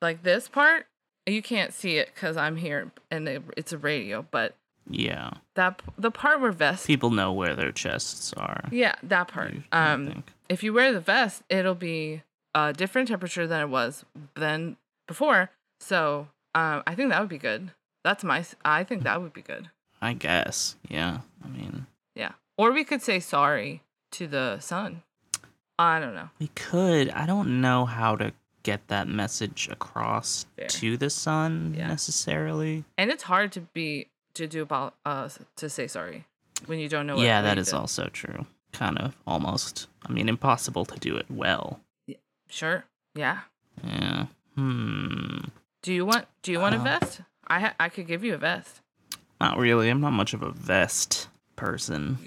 like 0.00 0.22
this 0.22 0.48
part, 0.48 0.86
you 1.26 1.42
can't 1.42 1.72
see 1.74 1.98
it 1.98 2.10
because 2.14 2.36
I'm 2.36 2.56
here 2.56 2.90
and 3.10 3.28
it, 3.28 3.42
it's 3.56 3.72
a 3.72 3.78
radio, 3.78 4.24
but 4.30 4.54
Yeah. 4.88 5.30
that 5.54 5.82
the 5.98 6.10
part 6.10 6.40
where 6.40 6.52
vest 6.52 6.86
People 6.86 7.10
know 7.10 7.32
where 7.32 7.54
their 7.54 7.72
chests 7.72 8.32
are. 8.34 8.64
yeah, 8.72 8.94
that 9.02 9.28
part. 9.28 9.52
you- 9.54 9.62
Um, 9.72 10.24
if 10.48 10.62
you 10.62 10.72
wear 10.72 10.92
the 10.92 11.00
vest, 11.00 11.42
it'll 11.50 11.74
be 11.74 12.22
a 12.66 12.72
different 12.72 13.08
temperature 13.08 13.46
than 13.46 13.60
it 13.60 13.68
was 13.68 14.04
than 14.34 14.76
before. 15.06 15.50
So, 15.80 16.28
um, 16.54 16.82
I 16.86 16.94
think 16.94 17.10
that 17.10 17.20
would 17.20 17.28
be 17.28 17.38
good. 17.38 17.70
That's 18.04 18.24
my. 18.24 18.44
I 18.64 18.84
think 18.84 19.02
that 19.04 19.20
would 19.22 19.32
be 19.32 19.42
good. 19.42 19.70
I 20.00 20.12
guess. 20.14 20.76
Yeah. 20.88 21.18
I 21.44 21.48
mean, 21.48 21.86
Yeah. 22.14 22.32
Or 22.56 22.72
we 22.72 22.84
could 22.84 23.02
say 23.02 23.20
sorry 23.20 23.82
to 24.12 24.26
the 24.26 24.58
sun. 24.60 25.02
I 25.78 26.00
don't 26.00 26.14
know. 26.14 26.30
we 26.40 26.48
could. 26.48 27.10
I 27.10 27.24
don't 27.26 27.60
know 27.60 27.84
how 27.84 28.16
to 28.16 28.32
get 28.64 28.88
that 28.88 29.06
message 29.08 29.68
across 29.70 30.46
Fair. 30.56 30.66
to 30.68 30.96
the 30.96 31.10
sun 31.10 31.74
Yeah. 31.78 31.86
necessarily. 31.88 32.84
And 32.96 33.10
it's 33.10 33.22
hard 33.24 33.52
to 33.52 33.60
be 33.60 34.08
to 34.34 34.46
do 34.46 34.62
about 34.62 34.94
uh 35.04 35.28
to 35.56 35.68
say 35.68 35.86
sorry 35.86 36.24
when 36.66 36.78
you 36.78 36.88
don't 36.88 37.06
know. 37.06 37.16
What, 37.16 37.24
yeah, 37.26 37.42
that 37.42 37.58
is 37.58 37.66
did. 37.68 37.74
also 37.76 38.08
true. 38.08 38.46
Kind 38.72 38.98
of 38.98 39.16
almost. 39.26 39.86
I 40.06 40.12
mean, 40.12 40.28
impossible 40.28 40.84
to 40.86 40.98
do 40.98 41.16
it 41.16 41.26
well. 41.30 41.80
Sure. 42.48 42.84
Yeah. 43.14 43.40
Yeah. 43.84 44.26
Hmm. 44.54 45.38
Do 45.82 45.92
you 45.92 46.04
want 46.04 46.26
Do 46.42 46.52
you 46.52 46.58
want 46.60 46.74
a 46.74 46.78
Uh, 46.80 46.84
vest? 46.84 47.20
I 47.46 47.60
ha- 47.60 47.74
I 47.80 47.88
could 47.88 48.06
give 48.06 48.24
you 48.24 48.34
a 48.34 48.38
vest. 48.38 48.80
Not 49.40 49.56
really. 49.56 49.88
I'm 49.88 50.00
not 50.00 50.12
much 50.12 50.34
of 50.34 50.42
a 50.42 50.50
vest 50.50 51.28
person. 51.56 52.18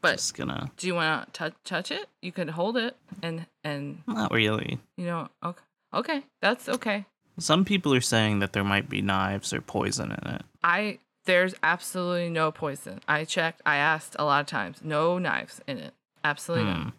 But 0.00 0.12
Just 0.12 0.34
gonna. 0.34 0.70
do 0.78 0.86
you 0.86 0.94
want 0.94 1.26
to 1.26 1.32
touch 1.32 1.54
touch 1.64 1.90
it? 1.90 2.08
You 2.22 2.32
could 2.32 2.50
hold 2.50 2.76
it 2.76 2.96
and 3.22 3.46
and 3.64 4.02
Not 4.06 4.32
really. 4.32 4.78
you 4.96 5.04
know 5.06 5.28
okay 5.44 5.62
okay 5.92 6.22
that's 6.40 6.68
okay. 6.68 7.04
Some 7.38 7.64
people 7.64 7.94
are 7.94 8.00
saying 8.00 8.38
that 8.40 8.52
there 8.52 8.64
might 8.64 8.88
be 8.88 9.02
knives 9.02 9.52
or 9.52 9.60
poison 9.60 10.10
in 10.12 10.34
it. 10.34 10.42
I 10.62 10.98
there's 11.26 11.54
absolutely 11.62 12.30
no 12.30 12.50
poison. 12.50 13.00
I 13.06 13.24
checked. 13.24 13.60
I 13.66 13.76
asked 13.76 14.16
a 14.18 14.24
lot 14.24 14.40
of 14.40 14.46
times. 14.46 14.78
No 14.82 15.18
knives 15.18 15.60
in 15.66 15.76
it. 15.78 15.92
Absolutely 16.24 16.72
Hmm. 16.72 16.82
no. 16.84 16.92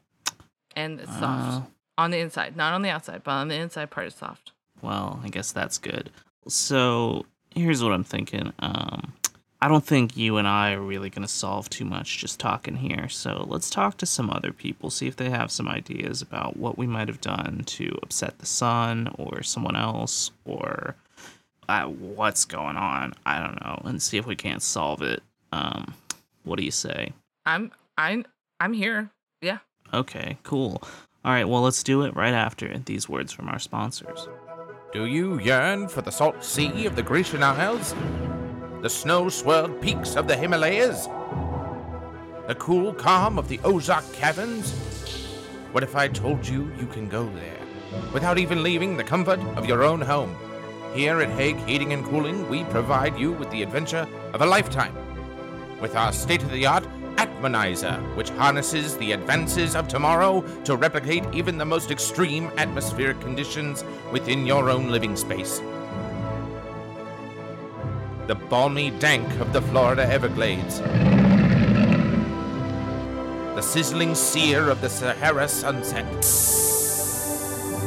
And 0.76 1.00
it's 1.00 1.10
Uh, 1.10 1.20
soft 1.20 1.72
on 2.02 2.12
the 2.12 2.20
inside, 2.20 2.58
not 2.58 2.74
on 2.74 2.82
the 2.82 2.90
outside, 2.90 3.22
but 3.24 3.32
on 3.32 3.48
the 3.48 3.56
inside 3.56 3.90
part 3.90 4.08
is 4.08 4.16
soft. 4.16 4.52
Well, 4.82 5.20
I 5.24 5.30
guess 5.30 5.52
that's 5.52 5.78
good. 5.78 6.10
So 6.48 7.26
here's 7.54 7.84
what 7.84 7.94
I'm 7.94 8.04
thinking. 8.04 8.52
Um, 8.60 9.14
I 9.62 9.68
don't 9.68 9.86
think 9.86 10.18
you 10.18 10.38
and 10.38 10.48
I 10.48 10.74
are 10.74 10.82
really 10.82 11.12
gonna 11.12 11.28
solve 11.28 11.70
too 11.70 11.86
much 11.86 12.18
just 12.18 12.40
talking 12.40 12.78
here. 12.78 13.08
So 13.08 13.46
let's 13.48 13.70
talk 13.70 13.98
to 13.98 14.08
some 14.08 14.32
other 14.32 14.52
people, 14.52 14.90
see 14.90 15.08
if 15.08 15.16
they 15.16 15.30
have 15.30 15.52
some 15.52 15.68
ideas 15.68 16.24
about 16.24 16.58
what 16.58 16.80
we 16.80 16.88
might 16.88 17.08
have 17.08 17.22
done 17.22 17.62
to 17.68 18.00
upset 18.02 18.40
the 18.40 18.48
sun 18.48 19.14
or 19.20 19.44
someone 19.44 19.76
else 19.76 20.32
or 20.46 20.96
uh, 21.70 21.86
what's 21.86 22.44
going 22.46 22.76
on. 22.76 23.14
I 23.24 23.40
don't 23.40 23.64
know, 23.64 23.82
and 23.86 24.02
see 24.02 24.18
if 24.18 24.26
we 24.26 24.36
can't 24.36 24.64
solve 24.64 25.04
it. 25.04 25.22
Um, 25.52 25.94
what 26.44 26.58
do 26.58 26.66
you 26.66 26.72
say? 26.72 27.14
I'm 27.46 27.72
I'm 28.00 28.26
I'm 28.60 28.74
here. 28.74 29.12
Yeah. 29.42 29.60
Okay, 29.94 30.38
cool. 30.42 30.82
All 31.24 31.32
right, 31.32 31.48
well, 31.48 31.62
let's 31.62 31.84
do 31.84 32.02
it 32.02 32.16
right 32.16 32.34
after 32.34 32.80
these 32.80 33.08
words 33.08 33.32
from 33.32 33.48
our 33.48 33.60
sponsors. 33.60 34.28
Do 34.92 35.06
you 35.06 35.40
yearn 35.40 35.88
for 35.88 36.02
the 36.02 36.12
salt 36.12 36.44
sea 36.44 36.88
of 36.88 36.96
the 36.96 37.04
Grecian 37.04 37.44
Isles? 37.44 37.94
The 38.82 38.90
snow 38.90 39.30
swirled 39.30 39.80
peaks 39.84 40.16
of 40.16 40.28
the 40.28 40.36
Himalayas? 40.36 41.06
The 42.48 42.56
cool 42.58 42.92
calm 42.96 43.38
of 43.38 43.50
the 43.50 43.60
Ozark 43.64 44.12
Caverns? 44.14 44.72
What 45.74 45.84
if 45.84 45.96
I 45.96 46.08
told 46.08 46.48
you 46.48 46.72
you 46.80 46.88
can 46.88 47.08
go 47.08 47.30
there 47.36 47.60
without 48.12 48.40
even 48.40 48.64
leaving 48.64 48.98
the 48.98 49.04
comfort 49.04 49.40
of 49.56 49.68
your 49.68 49.84
own 49.84 50.02
home? 50.02 50.36
Here 50.96 51.22
at 51.22 51.30
Hague 51.30 51.60
Heating 51.68 51.94
and 51.94 52.04
Cooling, 52.04 52.50
we 52.50 52.64
provide 52.64 53.20
you 53.20 53.34
with 53.34 53.52
the 53.52 53.62
adventure 53.62 54.08
of 54.34 54.42
a 54.42 54.46
lifetime 54.48 54.96
with 55.80 55.96
our 55.96 56.14
state 56.14 56.42
of 56.42 56.52
the 56.52 56.66
art 56.66 56.86
Atmanizer, 57.18 58.00
which 58.16 58.30
harnesses 58.32 58.98
the 58.98 59.12
advances 59.12 59.76
of 59.76 59.88
tomorrow 59.88 60.42
to 60.64 60.76
replicate 60.76 61.24
even 61.34 61.58
the 61.58 61.66
most 61.66 61.92
extreme 61.92 62.52
atmospheric 62.58 63.20
conditions 63.22 63.84
within 64.12 64.46
your 64.46 64.70
own 64.70 64.90
living 64.90 65.16
space. 65.16 65.62
The 68.28 68.36
balmy 68.36 68.92
dank 68.92 69.28
of 69.40 69.52
the 69.52 69.62
Florida 69.62 70.06
Everglades. 70.06 70.80
The 73.56 73.62
sizzling 73.62 74.16
sear 74.16 74.70
of 74.70 74.80
the 74.80 74.90
Sahara 74.90 75.48
sunset. 75.48 76.10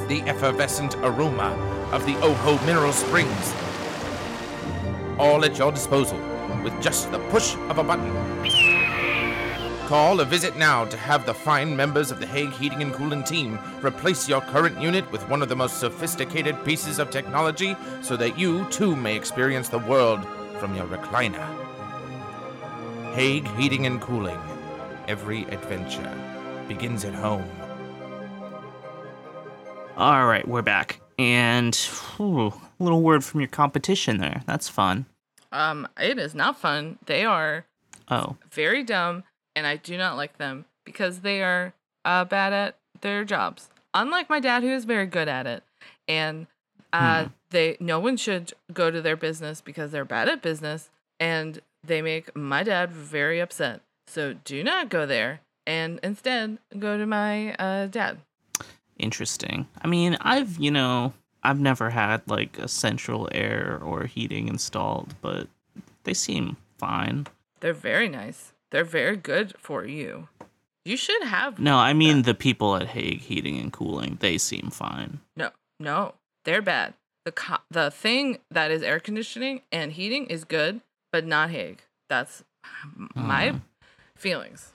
The 0.08 0.22
effervescent 0.26 0.96
aroma 0.96 1.52
of 1.92 2.04
the 2.04 2.16
Oho 2.16 2.58
Mineral 2.66 2.92
Springs. 2.92 3.54
All 5.18 5.44
at 5.44 5.56
your 5.56 5.72
disposal 5.72 6.18
with 6.62 6.78
just 6.82 7.10
the 7.10 7.18
push 7.30 7.54
of 7.70 7.78
a 7.78 7.84
button. 7.84 8.33
Call 9.94 10.20
or 10.20 10.24
visit 10.24 10.56
now 10.56 10.84
to 10.86 10.96
have 10.96 11.24
the 11.24 11.32
fine 11.32 11.76
members 11.76 12.10
of 12.10 12.18
the 12.18 12.26
Hague 12.26 12.50
Heating 12.50 12.82
and 12.82 12.92
Cooling 12.92 13.22
team 13.22 13.60
replace 13.80 14.28
your 14.28 14.40
current 14.40 14.82
unit 14.82 15.08
with 15.12 15.22
one 15.28 15.40
of 15.40 15.48
the 15.48 15.54
most 15.54 15.78
sophisticated 15.78 16.64
pieces 16.64 16.98
of 16.98 17.10
technology 17.10 17.76
so 18.02 18.16
that 18.16 18.36
you 18.36 18.68
too 18.70 18.96
may 18.96 19.14
experience 19.14 19.68
the 19.68 19.78
world 19.78 20.26
from 20.58 20.74
your 20.74 20.86
recliner. 20.86 21.46
Hague 23.14 23.46
Heating 23.56 23.86
and 23.86 24.00
Cooling. 24.00 24.40
Every 25.06 25.44
adventure 25.44 26.12
begins 26.66 27.04
at 27.04 27.14
home. 27.14 27.48
All 29.96 30.26
right, 30.26 30.48
we're 30.48 30.62
back. 30.62 31.00
And 31.20 31.76
whew, 32.16 32.48
a 32.48 32.82
little 32.82 33.00
word 33.00 33.22
from 33.22 33.42
your 33.42 33.48
competition 33.48 34.18
there. 34.18 34.42
That's 34.44 34.68
fun. 34.68 35.06
Um, 35.52 35.86
it 36.00 36.18
is 36.18 36.34
not 36.34 36.58
fun. 36.58 36.98
They 37.06 37.24
are 37.24 37.64
Oh, 38.10 38.36
very 38.50 38.82
dumb, 38.82 39.24
and 39.56 39.66
I 39.66 39.76
do 39.76 39.96
not 39.96 40.16
like 40.16 40.38
them 40.38 40.64
because 40.84 41.20
they 41.20 41.42
are 41.42 41.72
uh, 42.04 42.24
bad 42.24 42.52
at 42.52 42.76
their 43.00 43.24
jobs. 43.24 43.68
Unlike 43.92 44.28
my 44.28 44.40
dad, 44.40 44.62
who 44.62 44.70
is 44.70 44.84
very 44.84 45.06
good 45.06 45.28
at 45.28 45.46
it, 45.46 45.62
and 46.08 46.46
uh, 46.92 47.28
they 47.50 47.76
no 47.80 47.98
one 48.00 48.16
should 48.16 48.52
go 48.72 48.90
to 48.90 49.00
their 49.00 49.16
business 49.16 49.60
because 49.60 49.90
they're 49.92 50.04
bad 50.04 50.28
at 50.28 50.42
business, 50.42 50.90
and 51.20 51.60
they 51.82 52.02
make 52.02 52.34
my 52.34 52.62
dad 52.62 52.90
very 52.90 53.40
upset. 53.40 53.80
So 54.06 54.34
do 54.44 54.62
not 54.64 54.88
go 54.88 55.06
there, 55.06 55.40
and 55.66 56.00
instead 56.02 56.58
go 56.78 56.98
to 56.98 57.06
my 57.06 57.54
uh, 57.54 57.86
dad. 57.86 58.18
interesting. 58.98 59.66
I 59.82 59.86
mean, 59.86 60.16
I've, 60.20 60.58
you 60.58 60.70
know, 60.70 61.12
I've 61.42 61.60
never 61.60 61.90
had 61.90 62.22
like 62.26 62.58
a 62.58 62.68
central 62.68 63.28
air 63.32 63.78
or 63.82 64.04
heating 64.04 64.48
installed, 64.48 65.14
but 65.20 65.48
they 66.04 66.14
seem 66.14 66.56
fine. 66.78 67.26
They're 67.60 67.72
very 67.74 68.08
nice. 68.08 68.52
They're 68.74 68.82
very 68.82 69.16
good 69.16 69.54
for 69.56 69.84
you. 69.84 70.26
You 70.84 70.96
should 70.96 71.22
have 71.22 71.60
No, 71.60 71.76
I 71.76 71.92
mean 71.92 72.22
the 72.22 72.34
people 72.34 72.74
at 72.74 72.88
Hague 72.88 73.20
Heating 73.20 73.56
and 73.56 73.72
Cooling, 73.72 74.18
they 74.20 74.36
seem 74.36 74.68
fine. 74.70 75.20
No, 75.36 75.50
no, 75.78 76.14
they're 76.44 76.60
bad. 76.60 76.94
The 77.24 77.30
co- 77.30 77.62
the 77.70 77.92
thing 77.92 78.38
that 78.50 78.72
is 78.72 78.82
air 78.82 78.98
conditioning 78.98 79.60
and 79.70 79.92
heating 79.92 80.26
is 80.26 80.42
good, 80.42 80.80
but 81.12 81.24
not 81.24 81.50
Hague. 81.50 81.82
That's 82.10 82.42
my 83.14 83.50
Hmm. 83.50 83.56
feelings. 84.16 84.72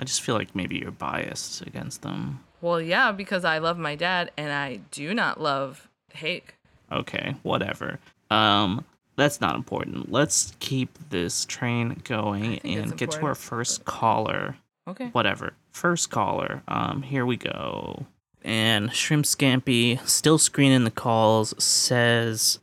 I 0.00 0.02
just 0.02 0.20
feel 0.20 0.34
like 0.34 0.56
maybe 0.56 0.78
you're 0.78 0.90
biased 0.90 1.62
against 1.62 2.02
them. 2.02 2.42
Well, 2.60 2.80
yeah, 2.80 3.12
because 3.12 3.44
I 3.44 3.58
love 3.58 3.78
my 3.78 3.94
dad 3.94 4.32
and 4.36 4.52
I 4.52 4.80
do 4.90 5.14
not 5.14 5.40
love 5.40 5.88
Hague. 6.12 6.54
Okay, 6.90 7.36
whatever. 7.44 8.00
Um, 8.32 8.84
that's 9.22 9.40
not 9.40 9.54
important. 9.54 10.10
Let's 10.10 10.52
keep 10.58 10.98
this 11.10 11.44
train 11.44 12.00
going 12.02 12.58
and 12.60 12.96
get 12.96 13.12
to 13.12 13.18
our 13.18 13.30
important, 13.30 13.38
first 13.38 13.84
caller. 13.84 14.56
Okay. 14.88 15.06
Whatever. 15.12 15.52
First 15.70 16.10
caller. 16.10 16.62
Um, 16.66 17.02
here 17.02 17.24
we 17.24 17.36
go. 17.36 18.06
And 18.42 18.92
Shrimp 18.92 19.24
Scampy, 19.24 20.04
still 20.08 20.38
screening 20.38 20.82
the 20.82 20.90
calls, 20.90 21.54
says 21.62 22.58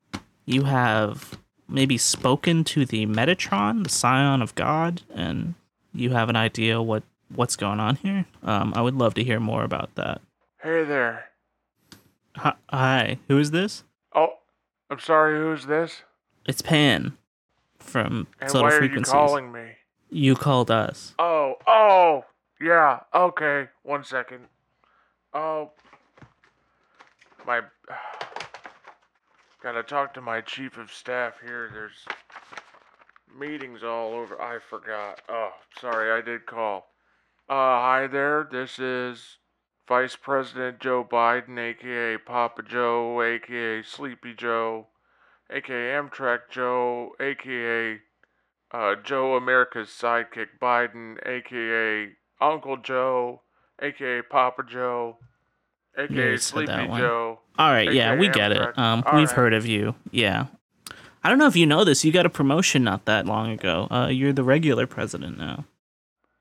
you 0.45 0.63
have 0.63 1.39
maybe 1.69 1.97
spoken 1.97 2.65
to 2.65 2.85
the 2.85 3.05
Metatron, 3.05 3.83
the 3.85 3.89
Scion 3.89 4.41
of 4.41 4.53
God, 4.55 5.03
and 5.15 5.53
you 5.93 6.09
have 6.09 6.27
an 6.27 6.35
idea 6.35 6.81
what 6.81 7.03
what's 7.33 7.55
going 7.55 7.79
on 7.79 7.95
here. 7.95 8.25
Um, 8.43 8.73
I 8.75 8.81
would 8.81 8.95
love 8.95 9.13
to 9.13 9.23
hear 9.23 9.39
more 9.39 9.63
about 9.63 9.95
that. 9.95 10.19
Hey 10.61 10.83
there. 10.83 11.25
Hi, 12.35 12.53
hi 12.69 13.17
who 13.29 13.37
is 13.37 13.51
this? 13.51 13.85
Oh, 14.13 14.33
I'm 14.89 14.99
sorry, 14.99 15.39
who's 15.39 15.65
this? 15.67 16.01
It's 16.46 16.62
Pan 16.62 17.17
from 17.77 18.27
And 18.41 18.50
Subtle 18.50 18.67
why 18.67 18.74
are 18.75 18.79
Frequencies. 18.79 19.12
you 19.13 19.19
calling 19.19 19.51
me? 19.51 19.65
You 20.10 20.36
called 20.36 20.72
us. 20.72 21.13
Oh, 21.19 21.55
oh, 21.67 22.25
yeah, 22.60 23.01
okay. 23.13 23.67
One 23.84 24.03
second. 24.03 24.46
Oh, 25.34 25.72
my. 27.46 27.62
Gotta 29.62 29.84
talk 29.84 30.13
to 30.13 30.22
my 30.22 30.39
chief 30.41 30.77
of 30.77 30.91
staff 30.91 31.34
here. 31.46 31.69
There's 31.74 32.05
meetings 33.38 33.84
all 33.84 34.13
over. 34.13 34.41
I 34.41 34.60
forgot. 34.60 35.22
Oh, 35.27 35.51
sorry, 35.79 36.12
I 36.12 36.22
did 36.24 36.46
call. 36.46 36.88
Uh, 37.50 37.53
hi 37.81 38.08
there. 38.08 38.48
This 38.50 38.79
is 38.79 39.38
Vice 39.88 40.15
President 40.15 40.79
Joe 40.79 41.03
Biden, 41.03 41.58
aka 41.60 42.17
Papa 42.17 42.62
Joe, 42.63 43.22
aka 43.22 43.81
Sleepy 43.84 44.34
Joe, 44.34 44.88
aka 45.51 45.74
Amtrak 45.74 46.39
Joe, 46.50 47.12
aka 47.20 48.00
uh, 48.72 48.96
Joe 49.03 49.36
America's 49.36 49.89
sidekick 49.89 50.48
Biden, 50.62 51.18
aka 51.25 52.12
Uncle 52.41 52.77
Joe, 52.77 53.41
aka 53.82 54.22
Papa 54.29 54.63
Joe, 54.70 55.18
aka 55.98 56.15
Yeah, 56.15 56.24
you 56.32 56.38
said 56.38 56.41
Sleepy. 56.68 56.88
Joe. 56.98 57.39
All 57.58 57.72
right, 57.72 57.91
yeah, 57.91 58.15
we 58.15 58.29
get 58.29 58.51
it. 58.51 58.77
Um, 58.77 59.03
All 59.06 59.18
we've 59.18 59.27
right. 59.27 59.36
heard 59.36 59.53
of 59.53 59.65
you. 59.65 59.96
Yeah. 60.12 60.46
I 61.22 61.27
don't 61.27 61.38
know 61.38 61.48
if 61.48 61.58
you 61.58 61.65
know 61.65 61.84
this. 61.84 62.06
You 62.06 62.13
got 62.13 62.25
a 62.25 62.29
promotion 62.29 62.84
not 62.84 63.03
that 63.06 63.25
long 63.25 63.51
ago. 63.51 63.88
Uh, 63.91 64.08
you're 64.08 64.32
the 64.32 64.44
regular 64.44 64.88
president 64.88 65.38
now. 65.38 65.65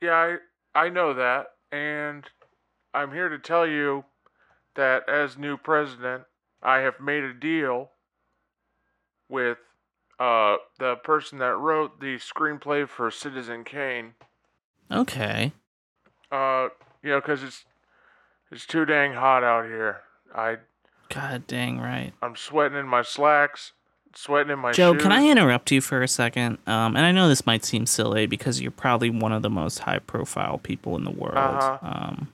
Yeah, 0.01 0.37
I, 0.75 0.81
I 0.85 0.89
know 0.89 1.15
that, 1.15 1.47
and 1.73 2.25
I'm 2.95 3.13
here 3.13 3.29
to 3.29 3.41
tell 3.41 3.67
you 3.67 4.05
that 4.77 5.09
as 5.09 5.37
new 5.37 5.57
president, 5.57 6.23
I 6.63 6.79
have 6.79 7.01
made 7.01 7.25
a 7.25 7.35
deal 7.35 7.91
with 9.29 9.59
uh 10.19 10.57
the 10.79 10.97
person 10.97 11.39
that 11.39 11.57
wrote 11.57 12.01
the 12.01 12.17
screenplay 12.17 12.89
for 12.89 13.11
Citizen 13.11 13.65
Kane. 13.65 14.15
Okay. 14.91 15.53
Uh, 16.31 16.69
you 17.03 17.11
know, 17.11 17.21
'cause 17.21 17.43
it's 17.43 17.65
it's 18.51 18.67
too 18.67 18.85
dang 18.85 19.13
hot 19.15 19.45
out 19.45 19.65
here. 19.67 20.01
I 20.35 20.57
God 21.09 21.47
dang 21.47 21.79
right. 21.81 22.13
I'm 22.23 22.37
sweating 22.37 22.79
in 22.79 22.87
my 22.87 23.03
slacks, 23.03 23.73
sweating 24.15 24.53
in 24.53 24.59
my 24.59 24.73
Joe, 24.73 24.93
shoes. 24.93 25.03
can 25.03 25.13
I 25.13 25.27
interrupt 25.29 25.71
you 25.71 25.81
for 25.81 26.03
a 26.03 26.09
second? 26.09 26.59
Um, 26.67 26.97
and 26.97 27.07
I 27.07 27.13
know 27.13 27.29
this 27.29 27.47
might 27.47 27.65
seem 27.65 27.87
silly 27.87 28.27
because 28.27 28.61
you're 28.61 28.71
probably 28.71 29.09
one 29.11 29.33
of 29.33 29.43
the 29.43 29.51
most 29.51 29.81
high-profile 29.81 30.59
people 30.59 30.97
in 30.97 31.05
the 31.05 31.11
world. 31.11 31.37
Uh-huh. 31.37 31.79
Um, 31.83 32.33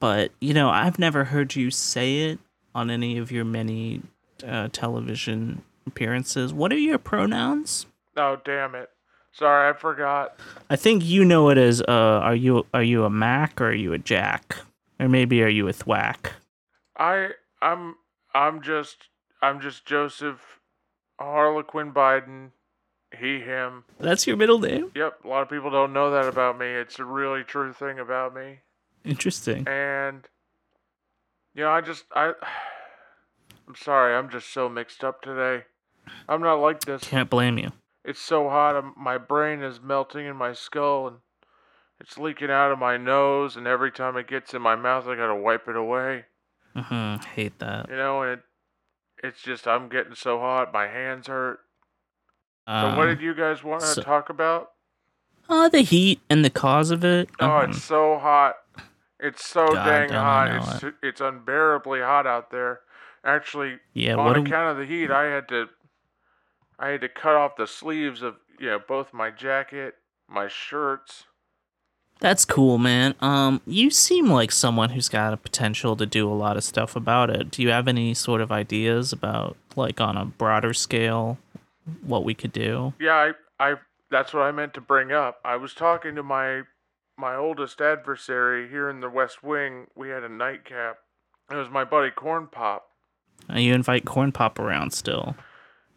but 0.00 0.32
you 0.40 0.52
know, 0.52 0.68
I've 0.68 0.98
never 0.98 1.24
heard 1.24 1.54
you 1.56 1.70
say 1.70 2.22
it 2.30 2.38
on 2.74 2.90
any 2.90 3.16
of 3.16 3.30
your 3.32 3.44
many 3.44 4.02
uh, 4.46 4.68
television 4.72 5.62
appearances. 5.86 6.52
What 6.52 6.72
are 6.72 6.78
your 6.78 6.98
pronouns? 6.98 7.86
Oh 8.16 8.38
damn 8.44 8.74
it! 8.74 8.90
Sorry, 9.32 9.68
I 9.68 9.72
forgot. 9.72 10.38
I 10.70 10.76
think 10.76 11.04
you 11.04 11.24
know 11.24 11.48
it 11.48 11.58
as 11.58 11.82
uh, 11.82 12.20
are 12.22 12.36
you 12.36 12.66
are 12.72 12.82
you 12.82 13.04
a 13.04 13.10
Mac 13.10 13.60
or 13.60 13.68
are 13.68 13.74
you 13.74 13.92
a 13.92 13.98
Jack? 13.98 14.58
Or 15.00 15.08
maybe 15.08 15.42
are 15.42 15.48
you 15.48 15.66
a 15.66 15.72
thwack? 15.72 16.34
I 16.96 17.30
I'm 17.60 17.96
I'm 18.32 18.62
just 18.62 19.08
I'm 19.42 19.60
just 19.60 19.84
Joseph 19.84 20.60
Harlequin 21.18 21.92
Biden. 21.92 22.50
He 23.18 23.40
him. 23.40 23.84
That's 24.00 24.26
your 24.26 24.36
middle 24.36 24.58
name? 24.58 24.90
Yep, 24.94 25.24
a 25.24 25.28
lot 25.28 25.42
of 25.42 25.48
people 25.48 25.70
don't 25.70 25.92
know 25.92 26.10
that 26.10 26.26
about 26.26 26.58
me. 26.58 26.66
It's 26.66 26.98
a 26.98 27.04
really 27.04 27.44
true 27.44 27.72
thing 27.72 28.00
about 28.00 28.34
me. 28.34 28.60
Interesting. 29.04 29.68
And 29.68 30.26
you 31.54 31.62
know, 31.62 31.70
I 31.70 31.80
just 31.80 32.04
I 32.14 32.32
I'm 33.68 33.76
sorry, 33.76 34.14
I'm 34.14 34.30
just 34.30 34.52
so 34.52 34.68
mixed 34.68 35.02
up 35.02 35.22
today. 35.22 35.64
I'm 36.28 36.40
not 36.42 36.54
like 36.56 36.80
this. 36.80 37.02
Can't 37.02 37.30
blame 37.30 37.58
you. 37.58 37.72
It's 38.04 38.20
so 38.20 38.48
hot, 38.48 38.76
I'm, 38.76 38.92
my 38.96 39.16
brain 39.18 39.62
is 39.62 39.80
melting 39.80 40.26
in 40.26 40.36
my 40.36 40.52
skull 40.52 41.06
and 41.08 41.16
It's 42.00 42.18
leaking 42.18 42.50
out 42.50 42.72
of 42.72 42.78
my 42.78 42.96
nose, 42.96 43.56
and 43.56 43.66
every 43.66 43.90
time 43.90 44.16
it 44.16 44.26
gets 44.28 44.52
in 44.52 44.60
my 44.60 44.76
mouth, 44.76 45.06
I 45.06 45.16
gotta 45.16 45.34
wipe 45.34 45.68
it 45.68 45.76
away. 45.76 46.24
Mm-hmm. 46.76 47.24
Hate 47.34 47.58
that. 47.60 47.88
You 47.88 47.96
know, 47.96 48.22
and 48.22 48.32
it, 48.32 48.40
it's 49.22 49.40
just 49.40 49.66
I'm 49.66 49.88
getting 49.88 50.14
so 50.14 50.38
hot, 50.38 50.72
my 50.72 50.88
hands 50.88 51.28
hurt. 51.28 51.60
So 52.66 52.74
Um, 52.74 52.96
what 52.96 53.06
did 53.06 53.20
you 53.20 53.34
guys 53.34 53.62
want 53.62 53.82
to 53.82 54.02
talk 54.02 54.28
about? 54.28 54.70
Uh, 55.48 55.68
the 55.68 55.82
heat 55.82 56.20
and 56.28 56.44
the 56.44 56.50
cause 56.50 56.90
of 56.90 57.04
it. 57.04 57.28
Oh, 57.38 57.48
um, 57.48 57.70
it's 57.70 57.82
so 57.82 58.18
hot. 58.18 58.56
It's 59.20 59.46
so 59.46 59.66
God 59.68 59.84
dang 59.84 60.08
damn, 60.08 60.26
I 60.26 60.48
know 60.48 60.60
hot. 60.60 60.82
It's 60.82 60.96
it's 61.02 61.20
unbearably 61.20 62.00
hot 62.00 62.26
out 62.26 62.50
there. 62.50 62.80
Actually, 63.24 63.76
yeah. 63.94 64.16
on 64.16 64.36
account 64.36 64.72
of 64.72 64.76
the 64.76 64.84
heat, 64.84 65.10
I 65.10 65.24
had 65.24 65.48
to 65.48 65.66
I 66.78 66.88
had 66.88 67.00
to 67.02 67.08
cut 67.08 67.34
off 67.34 67.56
the 67.56 67.66
sleeves 67.66 68.22
of 68.22 68.36
you 68.58 68.68
know 68.68 68.80
both 68.86 69.12
my 69.12 69.30
jacket, 69.30 69.94
my 70.28 70.48
shirts. 70.48 71.24
That's 72.20 72.44
cool, 72.44 72.78
man. 72.78 73.14
Um, 73.20 73.60
you 73.66 73.90
seem 73.90 74.30
like 74.30 74.52
someone 74.52 74.90
who's 74.90 75.08
got 75.08 75.32
a 75.34 75.36
potential 75.36 75.96
to 75.96 76.06
do 76.06 76.30
a 76.30 76.32
lot 76.32 76.56
of 76.56 76.64
stuff 76.64 76.94
about 76.94 77.28
it. 77.28 77.50
Do 77.50 77.60
you 77.60 77.70
have 77.70 77.88
any 77.88 78.14
sort 78.14 78.40
of 78.40 78.52
ideas 78.52 79.12
about, 79.12 79.56
like, 79.74 80.00
on 80.00 80.16
a 80.16 80.24
broader 80.24 80.72
scale, 80.72 81.38
what 82.02 82.24
we 82.24 82.32
could 82.32 82.52
do? 82.52 82.94
Yeah, 83.00 83.32
I 83.58 83.72
I 83.72 83.74
that's 84.10 84.32
what 84.32 84.44
I 84.44 84.52
meant 84.52 84.74
to 84.74 84.80
bring 84.80 85.12
up. 85.12 85.38
I 85.44 85.56
was 85.56 85.74
talking 85.74 86.14
to 86.14 86.22
my 86.22 86.62
my 87.18 87.34
oldest 87.36 87.80
adversary 87.80 88.68
here 88.68 88.88
in 88.88 89.00
the 89.00 89.10
West 89.10 89.42
Wing. 89.42 89.88
We 89.94 90.08
had 90.08 90.22
a 90.22 90.28
nightcap. 90.28 90.98
It 91.50 91.56
was 91.56 91.68
my 91.68 91.84
buddy 91.84 92.10
Corn 92.10 92.48
Pop. 92.50 92.86
Uh, 93.52 93.58
you 93.58 93.74
invite 93.74 94.04
Corn 94.04 94.32
Pop 94.32 94.58
around 94.58 94.92
still, 94.92 95.36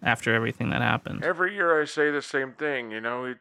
after 0.02 0.34
everything 0.34 0.70
that 0.70 0.82
happened. 0.82 1.24
Every 1.24 1.54
year 1.54 1.82
I 1.82 1.86
say 1.86 2.12
the 2.12 2.22
same 2.22 2.54
thing, 2.54 2.92
you 2.92 3.02
know, 3.02 3.26
he, 3.26 3.34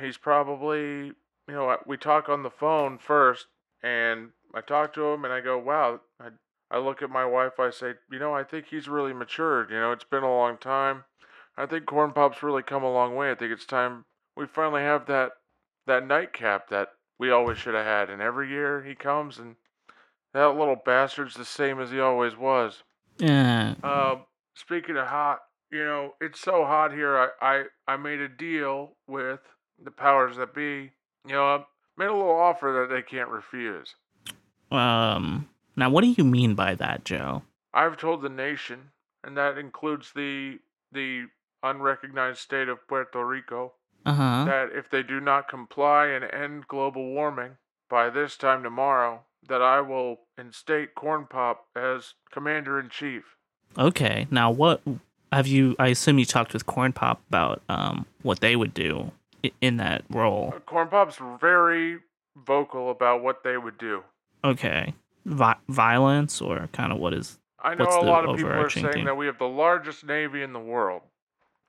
he's 0.04 0.16
probably, 0.16 1.06
you 1.06 1.54
know, 1.54 1.76
we 1.86 1.96
talk 1.96 2.28
on 2.28 2.42
the 2.42 2.50
phone 2.50 2.98
first, 2.98 3.46
and 3.82 4.30
I 4.54 4.60
talk 4.60 4.92
to 4.94 5.06
him, 5.06 5.24
and 5.24 5.32
I 5.32 5.40
go, 5.40 5.58
wow. 5.58 6.00
I, 6.20 6.28
I 6.70 6.78
look 6.78 7.00
at 7.02 7.10
my 7.10 7.24
wife, 7.24 7.58
I 7.58 7.70
say, 7.70 7.94
you 8.10 8.18
know, 8.18 8.34
I 8.34 8.44
think 8.44 8.66
he's 8.66 8.88
really 8.88 9.14
matured. 9.14 9.70
You 9.70 9.80
know, 9.80 9.92
it's 9.92 10.04
been 10.04 10.22
a 10.22 10.30
long 10.30 10.58
time. 10.58 11.04
I 11.56 11.66
think 11.66 11.86
Corn 11.86 12.12
Pop's 12.12 12.42
really 12.42 12.62
come 12.62 12.84
a 12.84 12.92
long 12.92 13.16
way. 13.16 13.30
I 13.30 13.34
think 13.34 13.52
it's 13.52 13.64
time 13.64 14.04
we 14.36 14.46
finally 14.46 14.82
have 14.82 15.06
that 15.06 15.32
that 15.86 16.06
nightcap 16.06 16.68
that 16.68 16.88
we 17.18 17.30
always 17.30 17.58
should 17.58 17.74
have 17.74 17.84
had. 17.84 18.10
And 18.10 18.22
every 18.22 18.48
year 18.48 18.84
he 18.84 18.94
comes, 18.94 19.38
and 19.38 19.56
that 20.32 20.56
little 20.56 20.76
bastard's 20.76 21.34
the 21.34 21.44
same 21.44 21.80
as 21.80 21.90
he 21.90 21.98
always 21.98 22.36
was. 22.36 22.84
Yeah. 23.18 23.74
Um, 23.82 24.26
speaking 24.54 24.96
of 24.96 25.08
hot, 25.08 25.40
you 25.70 25.84
know, 25.84 26.14
it's 26.20 26.40
so 26.40 26.64
hot 26.64 26.92
here. 26.92 27.16
I, 27.16 27.28
I, 27.40 27.64
I 27.86 27.96
made 27.96 28.20
a 28.20 28.28
deal 28.28 28.92
with 29.06 29.40
the 29.82 29.90
powers 29.90 30.36
that 30.36 30.54
be. 30.54 30.92
You 31.26 31.34
know, 31.34 31.44
I 31.44 31.64
made 31.96 32.06
a 32.06 32.14
little 32.14 32.30
offer 32.30 32.86
that 32.88 32.94
they 32.94 33.02
can't 33.02 33.28
refuse. 33.28 33.94
Um. 34.70 35.48
Now, 35.76 35.90
what 35.90 36.02
do 36.02 36.08
you 36.16 36.24
mean 36.24 36.54
by 36.54 36.74
that, 36.74 37.04
Joe? 37.04 37.42
I've 37.72 37.96
told 37.96 38.22
the 38.22 38.28
nation, 38.28 38.90
and 39.22 39.36
that 39.36 39.56
includes 39.58 40.12
the 40.14 40.58
the 40.92 41.26
unrecognized 41.62 42.38
state 42.38 42.68
of 42.68 42.86
Puerto 42.88 43.24
Rico, 43.24 43.74
Uh 44.06 44.14
huh. 44.14 44.44
that 44.46 44.68
if 44.74 44.90
they 44.90 45.02
do 45.02 45.20
not 45.20 45.48
comply 45.48 46.06
and 46.06 46.24
end 46.24 46.66
global 46.68 47.04
warming 47.12 47.58
by 47.90 48.10
this 48.10 48.36
time 48.36 48.62
tomorrow, 48.62 49.22
that 49.48 49.62
I 49.62 49.80
will 49.80 50.20
instate 50.38 50.94
Corn 50.94 51.26
Pop 51.28 51.66
as 51.76 52.14
commander 52.32 52.78
in 52.80 52.88
chief. 52.88 53.36
Okay. 53.76 54.26
Now, 54.30 54.50
what 54.50 54.80
have 55.32 55.46
you? 55.46 55.76
I 55.78 55.88
assume 55.88 56.18
you 56.18 56.24
talked 56.24 56.52
with 56.52 56.66
Corn 56.66 56.92
Pop 56.92 57.20
about 57.28 57.62
um 57.68 58.06
what 58.22 58.40
they 58.40 58.56
would 58.56 58.74
do 58.74 59.12
in 59.60 59.76
that 59.76 60.04
role. 60.10 60.54
Corn 60.66 60.88
Pop's 60.88 61.18
very 61.40 61.98
vocal 62.36 62.90
about 62.90 63.22
what 63.22 63.42
they 63.44 63.56
would 63.56 63.78
do. 63.78 64.02
Okay. 64.44 64.94
Vi- 65.24 65.56
violence 65.68 66.40
or 66.40 66.68
kind 66.72 66.92
of 66.92 66.98
what 66.98 67.14
is? 67.14 67.38
I 67.60 67.74
know 67.74 67.84
a 67.84 68.02
lot 68.02 68.24
of 68.24 68.36
people 68.36 68.52
are 68.52 68.70
saying 68.70 68.92
theme? 68.92 69.04
that 69.04 69.16
we 69.16 69.26
have 69.26 69.38
the 69.38 69.48
largest 69.48 70.04
navy 70.04 70.42
in 70.42 70.52
the 70.52 70.60
world. 70.60 71.02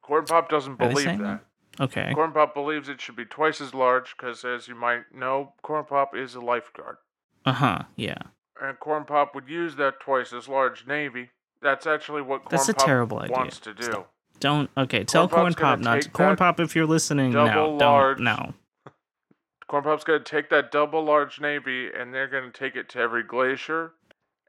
Corn 0.02 0.26
Pop 0.26 0.50
doesn't 0.50 0.78
believe 0.78 1.00
saying 1.00 1.22
that. 1.24 1.42
Okay. 1.80 2.12
Corn 2.14 2.32
Pop 2.32 2.54
believes 2.54 2.90
it 2.90 3.00
should 3.02 3.16
be 3.16 3.26
twice 3.26 3.62
as 3.62 3.74
large 3.74 4.16
because, 4.18 4.44
as 4.44 4.68
you 4.68 4.76
might 4.76 5.14
know, 5.14 5.54
Corn 5.62 5.86
Pop 5.86 6.16
is 6.16 6.36
a 6.36 6.42
lifeguard. 6.42 6.98
Uh 7.46 7.54
huh. 7.54 7.84
Yeah. 7.96 8.18
And 8.62 8.80
Corn 8.80 9.06
Pop 9.06 9.34
would 9.34 9.48
use 9.48 9.76
that 9.78 10.00
twice 10.00 10.34
as 10.34 10.48
large 10.48 10.86
navy. 10.86 11.30
That's 11.62 11.86
actually 11.88 12.22
what 12.22 12.42
Corn 12.42 12.50
That's 12.52 12.70
a 12.70 12.74
Pop 12.74 12.86
terrible 12.86 13.20
idea. 13.20 13.36
wants 13.36 13.60
to 13.60 13.74
do. 13.74 13.84
Stop. 13.84 14.12
Don't. 14.40 14.70
Okay. 14.78 15.04
Tell 15.04 15.28
Corn 15.28 15.42
Corn 15.42 15.54
Pop's 15.54 15.56
gonna 15.56 15.76
Pop 15.76 15.84
not. 15.84 15.94
take 15.96 16.04
To, 16.04 16.10
Corn 16.12 16.30
that 16.30 16.38
Pop, 16.40 16.60
if 16.60 16.76
you're 16.76 16.86
listening 16.86 17.34
now, 17.34 17.46
double 17.46 17.78
don't. 17.78 17.88
large- 17.90 18.20
No. 18.20 18.54
Corn 19.68 19.84
Pop's 19.84 20.04
going 20.04 20.24
to 20.24 20.26
take 20.26 20.50
that 20.50 20.72
double 20.72 21.04
large 21.04 21.40
navy 21.40 21.90
and 21.94 22.14
they're 22.14 22.28
going 22.28 22.52
to 22.52 22.58
take 22.58 22.76
it 22.76 22.90
to 22.90 23.00
every 23.00 23.22
glacier, 23.24 23.92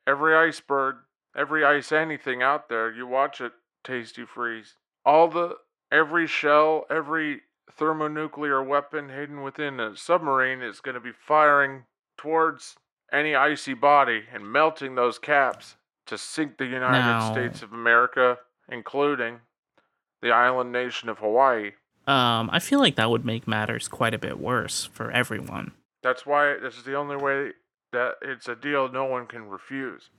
every 0.07 0.35
iceberg, 0.35 0.97
every 1.37 1.63
ice 1.65 1.93
anything 1.93 2.43
out 2.43 2.69
there. 2.71 2.91
You 2.91 3.07
watch 3.07 3.41
it, 3.41 3.53
Tasty 3.85 4.25
Freeze. 4.25 4.77
All 5.05 5.29
the, 5.29 5.57
every 5.93 6.27
shell, 6.27 6.87
every 6.89 7.43
thermonuclear 7.71 8.63
weapon 8.63 9.09
hidden 9.11 9.43
within 9.43 9.79
a 9.79 9.95
submarine 9.97 10.63
is 10.63 10.81
going 10.81 10.95
to 10.95 11.01
be 11.01 11.13
firing 11.13 11.85
towards 12.17 12.77
any 13.13 13.35
icy 13.35 13.75
body 13.75 14.23
and 14.33 14.51
melting 14.51 14.95
those 14.95 15.19
caps 15.19 15.77
to 16.11 16.19
sink 16.19 16.59
the 16.59 16.67
United 16.67 16.99
Now- 16.99 17.33
States 17.33 17.63
of 17.63 17.73
America, 17.73 18.39
including 18.69 19.41
the 20.23 20.31
island 20.31 20.71
nation 20.71 21.09
of 21.09 21.19
Hawaii. 21.19 21.73
Um. 22.07 22.51
I 22.53 22.59
feel 22.59 22.79
like 22.81 22.97
that 22.97 23.11
would 23.11 23.25
make 23.25 23.47
matters 23.47 23.89
quite 23.89 24.15
a 24.15 24.19
bit 24.19 24.39
worse 24.39 24.89
for 24.93 25.11
everyone. 25.11 25.73
That's 26.03 26.25
why 26.27 26.57
this 26.61 26.77
is 26.77 26.85
the 26.85 26.95
only 26.97 27.17
way 27.17 27.53
that 27.93 28.15
it's 28.23 28.49
a 28.49 28.57
deal 28.57 28.91
no 28.91 29.05
one 29.05 29.27
can 29.27 29.49
refuse. 29.49 30.11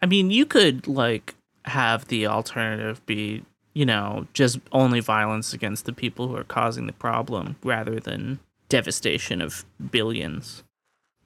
I 0.00 0.06
mean, 0.06 0.30
you 0.30 0.46
could 0.46 0.86
like 0.86 1.34
have 1.64 2.08
the 2.08 2.26
alternative 2.26 3.04
be, 3.06 3.44
you 3.74 3.84
know, 3.84 4.26
just 4.32 4.58
only 4.72 5.00
violence 5.00 5.52
against 5.52 5.84
the 5.84 5.92
people 5.92 6.28
who 6.28 6.36
are 6.36 6.44
causing 6.44 6.86
the 6.86 6.92
problem 6.92 7.56
rather 7.62 8.00
than 8.00 8.40
devastation 8.68 9.40
of 9.40 9.64
billions. 9.90 10.64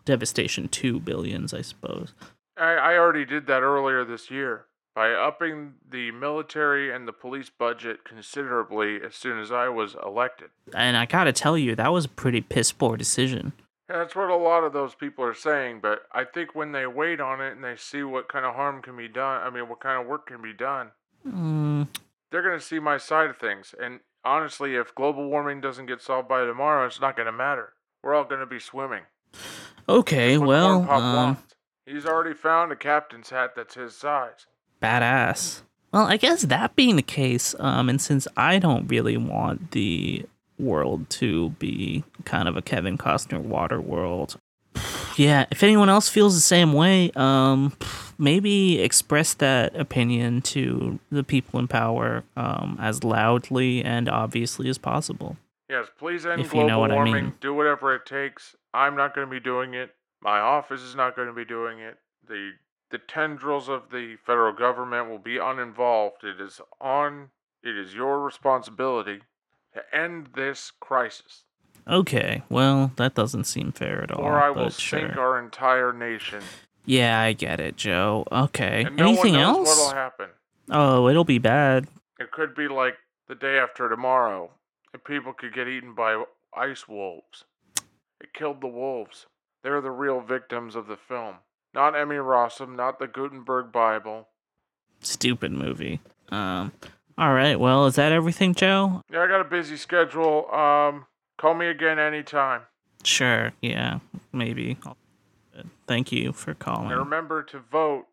Devastation 0.04 0.68
to 0.68 0.98
billions, 0.98 1.54
I 1.54 1.62
suppose. 1.62 2.12
I, 2.56 2.72
I 2.74 2.98
already 2.98 3.24
did 3.24 3.46
that 3.46 3.62
earlier 3.62 4.04
this 4.04 4.30
year 4.30 4.66
by 4.94 5.10
upping 5.12 5.74
the 5.90 6.10
military 6.10 6.94
and 6.94 7.08
the 7.08 7.12
police 7.12 7.50
budget 7.50 8.04
considerably 8.04 9.00
as 9.02 9.14
soon 9.14 9.38
as 9.38 9.50
I 9.50 9.68
was 9.68 9.96
elected. 10.04 10.50
And 10.74 10.96
I 10.96 11.06
gotta 11.06 11.32
tell 11.32 11.56
you, 11.56 11.74
that 11.76 11.92
was 11.92 12.04
a 12.04 12.10
pretty 12.10 12.40
piss 12.42 12.72
poor 12.72 12.96
decision. 12.96 13.52
And 13.88 14.00
that's 14.00 14.14
what 14.14 14.30
a 14.30 14.36
lot 14.36 14.64
of 14.64 14.72
those 14.72 14.94
people 14.94 15.24
are 15.24 15.34
saying, 15.34 15.80
but 15.82 16.02
I 16.12 16.24
think 16.24 16.54
when 16.54 16.72
they 16.72 16.86
wait 16.86 17.20
on 17.20 17.40
it 17.40 17.52
and 17.52 17.64
they 17.64 17.76
see 17.76 18.02
what 18.02 18.28
kind 18.28 18.44
of 18.44 18.54
harm 18.54 18.82
can 18.82 18.96
be 18.96 19.08
done, 19.08 19.42
I 19.42 19.50
mean, 19.50 19.68
what 19.68 19.80
kind 19.80 20.00
of 20.00 20.06
work 20.06 20.26
can 20.26 20.42
be 20.42 20.52
done, 20.52 20.90
Mm, 21.26 21.86
they're 22.30 22.42
to 22.58 22.64
see 22.64 22.80
my 22.80 22.96
side 22.98 23.30
of 23.30 23.36
things. 23.36 23.74
And 23.80 24.00
honestly, 24.24 24.74
if 24.74 24.94
global 24.94 25.28
warming 25.28 25.60
doesn't 25.60 25.86
get 25.86 26.02
solved 26.02 26.28
by 26.28 26.44
tomorrow, 26.44 26.86
it's 26.86 27.00
not 27.00 27.16
to 27.26 27.32
matter. 27.32 27.74
We're 28.02 28.14
all 28.14 28.24
to 28.40 28.46
be 28.46 28.58
swimming. 28.58 29.02
okay, 29.88 30.38
well, 30.38 30.90
um. 30.90 31.38
He's 31.86 32.06
already 32.06 32.34
found 32.34 32.70
a 32.72 32.76
captain's 32.76 33.30
hat 33.30 33.52
that's 33.56 33.74
his 33.74 33.96
size. 33.96 34.46
badass. 34.80 35.62
Well, 35.92 36.04
I 36.06 36.16
guess 36.16 36.42
that 36.42 36.74
being 36.74 36.96
the 36.96 37.02
case, 37.02 37.54
um, 37.58 37.88
and 37.88 38.00
since 38.00 38.26
I 38.36 38.58
don't 38.58 38.86
really 38.88 39.16
want 39.18 39.72
the 39.72 40.24
world 40.58 41.10
to 41.10 41.50
be 41.50 42.04
kind 42.24 42.48
of 42.48 42.56
a 42.56 42.62
Kevin 42.62 42.96
Costner 42.96 43.40
water 43.40 43.80
world, 43.80 44.36
yeah, 45.16 45.44
if 45.50 45.62
anyone 45.62 45.90
else 45.90 46.08
feels 46.08 46.34
the 46.34 46.40
same 46.40 46.72
way, 46.72 47.10
um, 47.14 47.72
maybe 48.18 48.80
express 48.80 49.34
that 49.34 49.76
opinion 49.76 50.40
to 50.42 50.98
the 51.10 51.24
people 51.24 51.60
in 51.60 51.68
power 51.68 52.24
um, 52.36 52.78
as 52.80 53.04
loudly 53.04 53.84
and 53.84 54.08
obviously 54.08 54.68
as 54.70 54.78
possible. 54.78 55.36
Yes, 55.68 55.88
please 55.98 56.24
end 56.26 56.40
If 56.40 56.48
you 56.48 56.52
global 56.52 56.68
know 56.68 56.78
what 56.78 56.90
I 56.90 56.94
warming. 56.94 57.14
mean. 57.14 57.34
Do 57.40 57.52
whatever 57.54 57.94
it 57.94 58.06
takes. 58.06 58.54
I'm 58.72 58.94
not 58.96 59.14
going 59.14 59.26
to 59.26 59.30
be 59.30 59.40
doing 59.40 59.74
it. 59.74 59.94
My 60.22 60.38
office 60.38 60.80
is 60.82 60.94
not 60.94 61.16
going 61.16 61.28
to 61.28 61.34
be 61.34 61.44
doing 61.44 61.78
it. 61.80 61.98
The 62.26 62.52
the 62.90 62.98
tendrils 62.98 63.68
of 63.68 63.90
the 63.90 64.16
federal 64.26 64.52
government 64.52 65.08
will 65.08 65.18
be 65.18 65.38
uninvolved. 65.38 66.22
It 66.24 66.40
is 66.40 66.60
on. 66.80 67.30
It 67.64 67.76
is 67.76 67.94
your 67.94 68.20
responsibility 68.20 69.20
to 69.74 69.82
end 69.96 70.28
this 70.34 70.70
crisis, 70.80 71.44
Okay, 71.88 72.42
well, 72.50 72.92
that 72.96 73.14
doesn't 73.14 73.44
seem 73.44 73.72
fair 73.72 74.02
at 74.02 74.12
all. 74.12 74.22
or 74.22 74.40
I 74.40 74.50
will 74.50 74.68
sink 74.70 75.14
sure. 75.14 75.20
our 75.20 75.38
entire 75.38 75.92
nation. 75.92 76.42
Yeah, 76.84 77.20
I 77.20 77.32
get 77.32 77.58
it, 77.60 77.76
Joe. 77.76 78.24
Okay. 78.30 78.84
And 78.84 78.96
no 78.96 79.08
Anything 79.08 79.32
one 79.32 79.40
knows 79.40 79.68
else? 79.68 79.78
what'll 79.78 79.94
happen. 79.94 80.28
Oh, 80.70 81.08
it'll 81.08 81.24
be 81.24 81.38
bad. 81.38 81.86
It 82.20 82.30
could 82.32 82.54
be 82.54 82.68
like 82.68 82.96
the 83.28 83.34
day 83.34 83.58
after 83.58 83.88
tomorrow, 83.88 84.50
and 84.92 85.02
people 85.02 85.32
could 85.32 85.54
get 85.54 85.66
eaten 85.68 85.94
by 85.94 86.22
ice 86.54 86.86
wolves. 86.86 87.44
It 88.20 88.34
killed 88.34 88.60
the 88.60 88.66
wolves. 88.68 89.26
They're 89.62 89.80
the 89.80 89.90
real 89.90 90.20
victims 90.20 90.74
of 90.74 90.86
the 90.86 90.96
film. 90.96 91.36
Not 91.74 91.96
Emmy 91.96 92.16
Rossum, 92.16 92.76
not 92.76 92.98
the 92.98 93.06
Gutenberg 93.06 93.72
Bible. 93.72 94.28
Stupid 95.00 95.52
movie. 95.52 96.00
Um. 96.30 96.72
All 97.18 97.34
right. 97.34 97.58
Well, 97.60 97.86
is 97.86 97.96
that 97.96 98.10
everything, 98.12 98.54
Joe? 98.54 99.02
Yeah, 99.12 99.20
I 99.22 99.26
got 99.26 99.40
a 99.40 99.44
busy 99.44 99.76
schedule. 99.76 100.50
Um, 100.52 101.06
call 101.38 101.54
me 101.54 101.66
again 101.66 101.98
anytime. 101.98 102.62
Sure, 103.04 103.52
yeah, 103.60 103.98
maybe. 104.32 104.78
Thank 105.86 106.10
you 106.12 106.32
for 106.32 106.52
And 106.52 106.58
calling. 106.60 106.88
remember 106.90 107.42
to 107.42 107.58
vote 107.58 108.06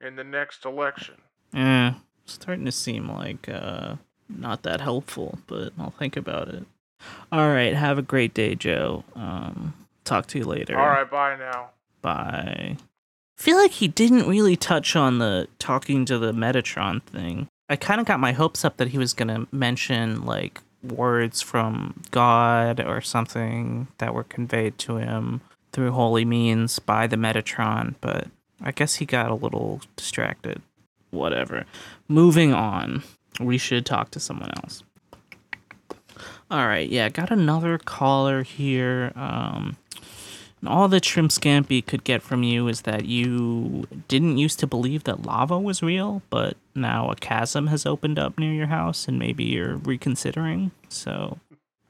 in 0.00 0.14
the 0.16 0.22
next 0.24 0.64
election. 0.64 1.14
Eh, 1.54 1.92
starting 2.26 2.64
to 2.66 2.72
seem 2.72 3.10
like 3.10 3.48
uh 3.48 3.96
not 4.28 4.62
that 4.62 4.80
helpful, 4.80 5.38
but 5.46 5.72
I'll 5.78 5.90
think 5.90 6.16
about 6.16 6.48
it. 6.48 6.64
All 7.32 7.48
right, 7.48 7.74
have 7.74 7.98
a 7.98 8.02
great 8.02 8.34
day, 8.34 8.54
Joe. 8.54 9.04
Um, 9.14 9.74
talk 10.06 10.26
to 10.28 10.38
you 10.38 10.44
later. 10.44 10.78
All 10.78 10.86
right, 10.86 11.10
bye 11.10 11.36
now. 11.36 11.70
Bye. 12.02 12.76
feel 13.36 13.56
like 13.56 13.72
he 13.72 13.88
didn't 13.88 14.28
really 14.28 14.56
touch 14.56 14.96
on 14.96 15.18
the 15.18 15.48
talking 15.58 16.04
to 16.06 16.18
the 16.18 16.32
Metatron 16.32 17.02
thing. 17.02 17.48
I 17.68 17.76
kind 17.76 18.00
of 18.00 18.06
got 18.06 18.20
my 18.20 18.32
hopes 18.32 18.64
up 18.64 18.76
that 18.76 18.88
he 18.88 18.98
was 18.98 19.12
going 19.12 19.28
to 19.28 19.48
mention 19.54 20.24
like 20.24 20.60
words 20.82 21.42
from 21.42 22.02
God 22.10 22.80
or 22.80 23.00
something 23.00 23.88
that 23.98 24.14
were 24.14 24.24
conveyed 24.24 24.78
to 24.78 24.96
him 24.96 25.40
through 25.72 25.90
holy 25.92 26.24
means 26.24 26.78
by 26.78 27.06
the 27.06 27.16
Metatron, 27.16 27.96
but 28.00 28.28
I 28.62 28.70
guess 28.70 28.96
he 28.96 29.04
got 29.04 29.30
a 29.30 29.34
little 29.34 29.80
distracted. 29.96 30.62
Whatever. 31.10 31.64
Moving 32.08 32.54
on. 32.54 33.02
We 33.40 33.58
should 33.58 33.84
talk 33.84 34.10
to 34.12 34.20
someone 34.20 34.50
else. 34.62 34.82
All 36.50 36.66
right, 36.66 36.88
yeah, 36.88 37.08
got 37.08 37.30
another 37.30 37.78
caller 37.78 38.42
here. 38.42 39.12
Um, 39.16 39.76
and 40.60 40.68
all 40.68 40.88
that 40.88 41.04
Shrimp 41.04 41.30
Scampy 41.30 41.84
could 41.84 42.04
get 42.04 42.22
from 42.22 42.42
you 42.42 42.68
is 42.68 42.82
that 42.82 43.04
you 43.04 43.86
didn't 44.08 44.38
used 44.38 44.58
to 44.60 44.66
believe 44.66 45.04
that 45.04 45.22
lava 45.22 45.58
was 45.58 45.82
real, 45.82 46.22
but 46.30 46.56
now 46.74 47.10
a 47.10 47.16
chasm 47.16 47.66
has 47.66 47.84
opened 47.84 48.18
up 48.18 48.38
near 48.38 48.52
your 48.52 48.68
house 48.68 49.08
and 49.08 49.18
maybe 49.18 49.44
you're 49.44 49.76
reconsidering. 49.76 50.70
So 50.88 51.38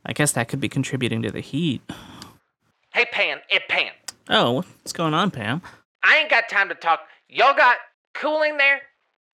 I 0.04 0.12
guess 0.12 0.32
that 0.32 0.48
could 0.48 0.60
be 0.60 0.68
contributing 0.68 1.22
to 1.22 1.30
the 1.30 1.40
heat. 1.40 1.82
Hey, 2.92 3.04
Pan, 3.12 3.38
it 3.50 3.68
Pan. 3.68 3.92
Oh, 4.28 4.52
what's 4.52 4.92
going 4.92 5.14
on, 5.14 5.30
Pam? 5.30 5.60
I 6.02 6.18
ain't 6.18 6.30
got 6.30 6.48
time 6.48 6.68
to 6.70 6.74
talk. 6.74 7.00
Y'all 7.28 7.54
got 7.54 7.76
cooling 8.14 8.56
there? 8.56 8.80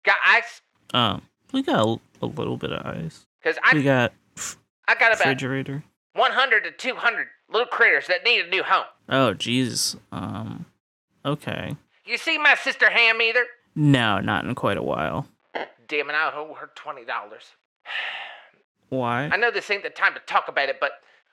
Got 0.05 0.17
ice? 0.27 0.61
Um, 0.93 1.23
we 1.53 1.63
got 1.63 1.87
a, 1.87 2.01
a 2.25 2.27
little 2.27 2.57
bit 2.57 2.73
of 2.73 2.85
ice. 2.85 3.25
Cause 3.43 3.57
I 3.63 3.75
We 3.75 3.83
got 3.83 4.13
I 4.89 4.95
got 4.95 5.13
about 5.13 5.21
refrigerator. 5.21 5.85
100 6.15 6.65
to 6.65 6.71
200 6.73 7.27
little 7.51 7.67
critters 7.67 8.07
that 8.09 8.25
need 8.25 8.45
a 8.47 8.49
new 8.49 8.63
home. 8.63 8.85
Oh, 9.09 9.35
jeez. 9.35 9.97
Um, 10.11 10.67
okay. 11.25 11.77
You 12.05 12.19
see 12.19 12.37
my 12.39 12.55
sister 12.55 12.91
Ham 12.91 13.23
either? 13.23 13.45
No, 13.75 14.19
not 14.21 14.45
in 14.45 14.55
quite 14.55 14.77
a 14.77 14.83
while. 14.83 15.27
Damn 15.89 16.11
it, 16.11 16.15
I 16.15 16.33
owe 16.35 16.55
her 16.55 16.71
twenty 16.75 17.05
dollars. 17.05 17.43
Why? 18.89 19.29
I 19.33 19.37
know 19.37 19.51
this 19.51 19.71
ain't 19.71 19.83
the 19.83 19.91
time 19.91 20.15
to 20.15 20.21
talk 20.21 20.49
about 20.49 20.69
it, 20.69 20.77
but 20.81 20.93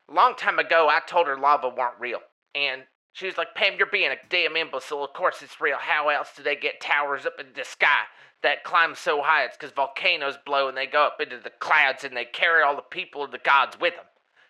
a 0.10 0.14
long 0.14 0.36
time 0.36 0.60
ago 0.60 0.88
I 0.90 1.00
told 1.06 1.28
her 1.28 1.38
lava 1.38 1.70
weren't 1.70 2.00
real. 2.00 2.20
And 2.56 2.84
she 3.14 3.26
was 3.26 3.38
like, 3.38 3.56
Pam, 3.56 3.74
you're 3.78 3.88
being 3.88 4.12
a 4.12 4.28
damn 4.30 4.56
imbecile. 4.56 5.04
Of 5.04 5.14
course 5.14 5.42
it's 5.42 5.60
real. 5.60 5.78
How 5.80 6.10
else 6.10 6.30
do 6.36 6.44
they 6.44 6.56
get 6.56 6.82
towers 6.82 7.26
up 7.26 7.40
in 7.40 7.48
the 7.56 7.64
sky 7.64 8.04
that 8.44 8.64
climb 8.64 8.96
so 8.96 9.22
high? 9.22 9.46
It's 9.46 9.58
because 9.58 9.74
volcanoes 9.74 10.38
blow 10.46 10.68
and 10.68 10.78
they 10.78 10.86
go 10.86 11.06
up 11.06 11.20
into 11.20 11.38
the 11.38 11.52
clouds 11.60 12.04
and 12.04 12.16
they 12.16 12.26
carry 12.26 12.64
all 12.64 12.76
the 12.76 12.82
people 12.82 13.24
and 13.24 13.34
the 13.34 13.40
gods 13.40 13.80
with 13.80 13.96
them. 13.96 14.06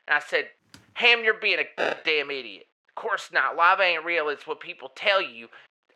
And 0.07 0.15
I 0.15 0.19
said, 0.19 0.49
Ham, 0.93 1.23
you're 1.23 1.39
being 1.39 1.59
a 1.59 1.95
damn 2.03 2.31
idiot. 2.31 2.67
Of 2.89 2.95
course 3.01 3.29
not. 3.31 3.55
Lava 3.55 3.83
ain't 3.83 4.03
real. 4.03 4.29
It's 4.29 4.45
what 4.45 4.59
people 4.59 4.91
tell 4.95 5.21
you. 5.21 5.47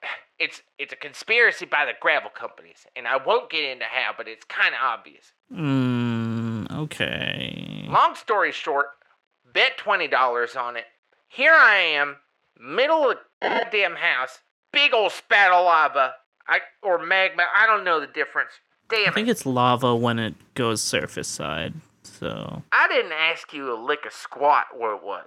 It's 0.40 0.64
it's 0.80 0.92
a 0.92 0.96
conspiracy 0.98 1.66
by 1.66 1.86
the 1.86 1.92
gravel 2.02 2.32
companies, 2.32 2.88
and 2.96 3.08
I 3.08 3.18
won't 3.18 3.52
get 3.52 3.64
into 3.64 3.86
how, 3.86 4.12
but 4.18 4.28
it's 4.28 4.44
kind 4.44 4.74
of 4.74 4.80
obvious. 4.82 5.32
Mm, 5.54 6.70
okay. 6.86 7.86
Long 7.88 8.16
story 8.16 8.52
short, 8.52 8.88
bet 9.54 9.78
twenty 9.78 10.08
dollars 10.08 10.56
on 10.56 10.76
it. 10.76 10.86
Here 11.30 11.54
I 11.54 11.76
am, 11.76 12.18
middle 12.60 13.10
of 13.10 13.18
the 13.42 13.48
goddamn 13.50 13.96
house, 13.96 14.40
big 14.72 14.94
old 14.94 15.12
spat 15.12 15.52
of 15.52 15.66
lava, 15.66 16.14
I 16.48 16.60
or 16.82 17.04
magma. 17.04 17.44
I 17.56 17.66
don't 17.68 17.84
know 17.84 18.00
the 18.00 18.08
difference. 18.08 18.52
Damn. 18.90 19.10
I 19.10 19.12
think 19.14 19.28
it! 19.28 19.32
it's 19.32 19.46
lava 19.46 19.96
when 19.96 20.20
it 20.20 20.36
goes 20.56 20.82
surface 20.82 21.28
side. 21.28 21.74
So 22.04 22.62
I 22.72 22.88
didn't 22.90 23.14
ask 23.14 23.54
you 23.54 23.74
a 23.74 23.80
lick 23.80 24.06
of 24.06 24.14
squat 24.14 24.66
where 24.78 24.94
it 24.96 25.04
was. 25.04 25.26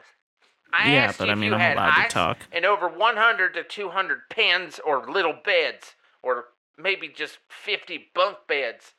I 0.73 0.93
Yeah, 0.93 1.05
asked 1.05 1.19
but 1.19 1.27
you 1.29 1.33
I 1.33 1.35
mean, 1.37 1.55
I'm 1.55 1.73
allowed 1.77 2.03
to 2.03 2.09
talk. 2.09 2.39
and 2.53 2.65
over 2.67 2.87
100 2.89 3.55
to 3.55 3.63
200 3.65 4.29
pens 4.29 4.79
or 4.85 5.11
little 5.11 5.35
beds 5.45 5.95
or 6.23 6.47
maybe 6.77 7.09
just 7.09 7.39
50 7.49 8.09
bunk 8.15 8.37
beds. 8.47 8.93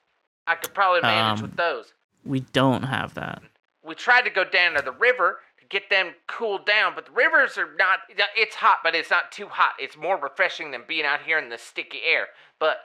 I 0.47 0.55
could 0.55 0.73
probably 0.73 1.01
manage 1.01 1.39
Um, 1.39 1.41
with 1.43 1.55
those. 1.57 1.93
we 2.25 2.39
don't 2.39 2.83
have 2.83 3.13
that. 3.13 3.43
we 3.83 3.93
tried 3.95 4.21
to 4.23 4.29
go 4.31 4.43
down 4.43 4.73
to 4.73 4.81
the 4.81 4.91
river 4.91 5.39
to 5.39 5.46
get 5.69 5.89
them 5.89 6.13
cooled 6.27 6.65
down, 6.65 6.93
but 6.95 7.07
the 7.07 7.11
rivers 7.11 7.57
are 7.57 7.69
not. 7.77 7.99
It's 8.35 8.55
hot, 8.55 8.77
but 8.83 8.95
it's 8.95 9.09
not 9.09 9.31
too 9.31 9.47
hot. 9.47 9.73
It's 9.79 9.97
more 9.97 10.17
refreshing 10.17 10.71
than 10.71 10.83
being 10.87 11.05
out 11.05 11.21
here 11.23 11.39
in 11.39 11.49
the 11.49 11.57
sticky 11.57 11.99
air. 12.05 12.27
But 12.59 12.77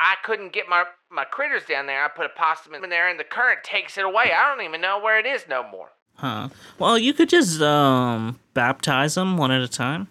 I 0.00 0.16
couldn't 0.24 0.52
get 0.52 0.68
my 0.68 0.84
my 1.10 1.24
critters 1.24 1.64
down 1.64 1.86
there. 1.86 2.04
I 2.04 2.08
put 2.08 2.26
a 2.26 2.30
possum 2.30 2.74
in 2.74 2.88
there, 2.90 3.08
and 3.08 3.18
the 3.18 3.24
current 3.24 3.64
takes 3.64 3.96
it 3.98 4.04
away. 4.04 4.32
I 4.32 4.54
don't 4.54 4.64
even 4.64 4.80
know 4.80 4.98
where 5.00 5.18
it 5.18 5.26
is 5.26 5.46
no 5.48 5.68
more. 5.68 5.90
Huh. 6.16 6.48
Well, 6.78 6.98
you 6.98 7.12
could 7.12 7.28
just 7.28 7.60
um 7.60 8.38
baptize 8.54 9.14
them 9.14 9.36
one 9.36 9.50
at 9.50 9.62
a 9.62 9.68
time. 9.68 10.08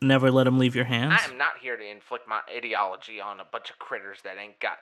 Never 0.00 0.32
let 0.32 0.44
them 0.44 0.58
leave 0.58 0.74
your 0.74 0.84
hands. 0.84 1.14
I 1.16 1.30
am 1.30 1.38
not 1.38 1.58
here 1.60 1.76
to 1.76 1.84
inflict 1.88 2.26
my 2.26 2.40
ideology 2.52 3.20
on 3.20 3.38
a 3.38 3.44
bunch 3.44 3.70
of 3.70 3.78
critters 3.78 4.18
that 4.24 4.36
ain't 4.36 4.58
got 4.58 4.78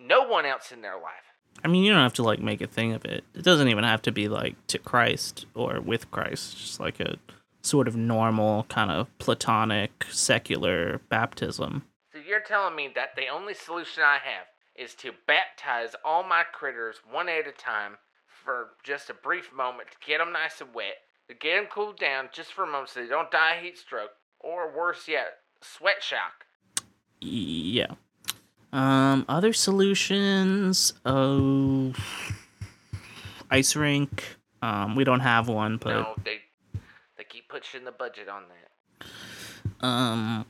no 0.00 0.26
one 0.26 0.44
else 0.44 0.72
in 0.72 0.82
their 0.82 0.96
life. 0.96 1.25
I 1.64 1.68
mean, 1.68 1.84
you 1.84 1.92
don't 1.92 2.02
have 2.02 2.14
to 2.14 2.22
like 2.22 2.40
make 2.40 2.60
a 2.60 2.66
thing 2.66 2.92
of 2.92 3.04
it. 3.04 3.24
It 3.34 3.42
doesn't 3.42 3.68
even 3.68 3.84
have 3.84 4.02
to 4.02 4.12
be 4.12 4.28
like 4.28 4.54
to 4.68 4.78
Christ 4.78 5.46
or 5.54 5.80
with 5.80 6.10
Christ. 6.10 6.56
Just 6.58 6.80
like 6.80 7.00
a 7.00 7.16
sort 7.62 7.88
of 7.88 7.96
normal 7.96 8.64
kind 8.64 8.90
of 8.90 9.08
platonic 9.18 10.04
secular 10.10 11.00
baptism. 11.08 11.84
So 12.12 12.20
you're 12.26 12.40
telling 12.40 12.76
me 12.76 12.90
that 12.94 13.16
the 13.16 13.28
only 13.28 13.54
solution 13.54 14.02
I 14.02 14.18
have 14.22 14.46
is 14.76 14.94
to 14.96 15.12
baptize 15.26 15.96
all 16.04 16.22
my 16.22 16.44
critters 16.52 16.96
one 17.10 17.28
at 17.28 17.48
a 17.48 17.52
time 17.52 17.96
for 18.28 18.68
just 18.84 19.10
a 19.10 19.14
brief 19.14 19.52
moment 19.52 19.88
to 19.90 20.06
get 20.06 20.18
them 20.18 20.32
nice 20.32 20.60
and 20.60 20.72
wet, 20.74 20.98
to 21.28 21.34
get 21.34 21.56
them 21.56 21.66
cooled 21.66 21.98
down 21.98 22.28
just 22.32 22.52
for 22.52 22.62
a 22.62 22.66
moment 22.66 22.90
so 22.90 23.00
they 23.00 23.08
don't 23.08 23.30
die 23.30 23.56
of 23.56 23.64
heat 23.64 23.78
stroke, 23.78 24.10
or 24.38 24.74
worse 24.74 25.08
yet, 25.08 25.38
sweat 25.60 26.02
shock. 26.02 26.44
Yeah. 27.20 27.94
Um, 28.72 29.24
other 29.28 29.52
solutions. 29.52 30.92
Oh, 31.04 31.92
ice 33.50 33.76
rink. 33.76 34.36
Um, 34.62 34.96
we 34.96 35.04
don't 35.04 35.20
have 35.20 35.48
one, 35.48 35.76
but 35.76 35.90
no, 35.90 36.14
they 36.24 36.38
they 37.16 37.24
keep 37.24 37.48
pushing 37.48 37.84
the 37.84 37.92
budget 37.92 38.28
on 38.28 38.44
that. 38.48 39.06
um, 39.86 40.46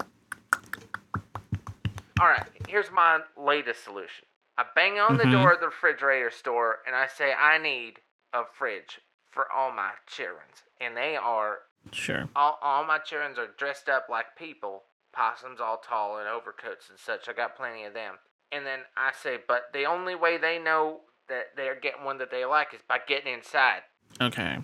All 2.18 2.26
right, 2.28 2.46
here's 2.68 2.90
my 2.90 3.20
latest 3.36 3.84
solution. 3.84 4.24
I 4.56 4.64
bang 4.74 4.98
on 4.98 5.18
the 5.18 5.24
Mhm. 5.24 5.32
door 5.32 5.52
of 5.52 5.60
the 5.60 5.66
refrigerator 5.66 6.30
store 6.30 6.78
and 6.86 6.96
I 6.96 7.06
say 7.08 7.34
I 7.34 7.58
need 7.58 8.00
a 8.32 8.44
fridge 8.46 9.00
for 9.30 9.50
all 9.52 9.70
my 9.70 9.92
childrens, 10.06 10.62
and 10.80 10.96
they 10.96 11.14
are 11.16 11.58
sure. 11.92 12.26
all, 12.34 12.58
all 12.62 12.84
my 12.84 12.96
children 12.98 13.38
are 13.38 13.48
dressed 13.58 13.90
up 13.90 14.08
like 14.08 14.34
people, 14.36 14.84
possums 15.16 15.60
all 15.60 15.78
tall 15.78 16.18
in 16.20 16.26
overcoats 16.26 16.90
and 16.90 16.98
such. 16.98 17.28
I 17.28 17.32
got 17.32 17.56
plenty 17.56 17.84
of 17.84 17.94
them. 17.94 18.16
And 18.52 18.66
then 18.66 18.80
I 18.96 19.12
say, 19.20 19.38
but 19.48 19.64
the 19.72 19.84
only 19.84 20.14
way 20.14 20.38
they 20.38 20.58
know 20.58 21.00
that 21.28 21.46
they're 21.56 21.78
getting 21.80 22.04
one 22.04 22.18
that 22.18 22.30
they 22.30 22.44
like 22.44 22.68
is 22.74 22.80
by 22.88 22.98
getting 23.06 23.32
inside. 23.32 23.80
Okay. 24.20 24.58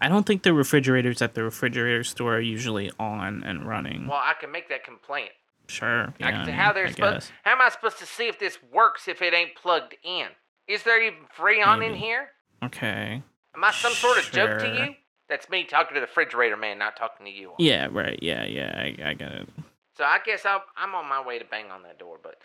I 0.00 0.08
don't 0.08 0.26
think 0.26 0.42
the 0.42 0.52
refrigerators 0.52 1.22
at 1.22 1.34
the 1.34 1.42
refrigerator 1.42 2.04
store 2.04 2.36
are 2.36 2.40
usually 2.40 2.90
on 2.98 3.42
and 3.44 3.66
running. 3.66 4.06
Well, 4.06 4.20
I 4.20 4.34
can 4.38 4.50
make 4.50 4.68
that 4.68 4.84
complaint. 4.84 5.30
Sure. 5.68 6.12
I 6.20 6.30
can 6.30 6.34
I 6.34 6.46
mean, 6.46 6.54
how 6.54 6.72
they're 6.72 6.90
supposed. 6.90 7.30
How 7.44 7.52
am 7.52 7.60
I 7.60 7.68
supposed 7.70 7.98
to 7.98 8.06
see 8.06 8.28
if 8.28 8.38
this 8.38 8.58
works 8.72 9.08
if 9.08 9.22
it 9.22 9.34
ain't 9.34 9.54
plugged 9.54 9.96
in? 10.04 10.26
Is 10.68 10.82
there 10.82 11.02
even 11.02 11.20
Freon 11.36 11.86
in 11.86 11.94
here? 11.94 12.28
Okay. 12.62 13.22
Am 13.54 13.64
I 13.64 13.72
some 13.72 13.92
sort 13.92 14.18
of 14.18 14.30
joke 14.30 14.58
to 14.60 14.68
you? 14.68 14.94
That's 15.28 15.48
me 15.48 15.64
talking 15.64 15.94
to 15.94 16.00
the 16.00 16.06
refrigerator 16.06 16.56
man, 16.56 16.78
not 16.78 16.96
talking 16.96 17.26
to 17.26 17.32
you. 17.32 17.52
Yeah. 17.58 17.88
Right. 17.90 18.18
Yeah. 18.22 18.44
Yeah. 18.44 18.72
I, 18.76 19.10
I 19.10 19.14
get 19.14 19.32
it. 19.32 19.48
So 19.96 20.04
I 20.04 20.18
guess 20.24 20.44
I'm, 20.44 20.60
I'm 20.76 20.94
on 20.94 21.08
my 21.08 21.24
way 21.24 21.38
to 21.38 21.44
bang 21.44 21.70
on 21.70 21.82
that 21.84 21.98
door. 21.98 22.18
But 22.22 22.36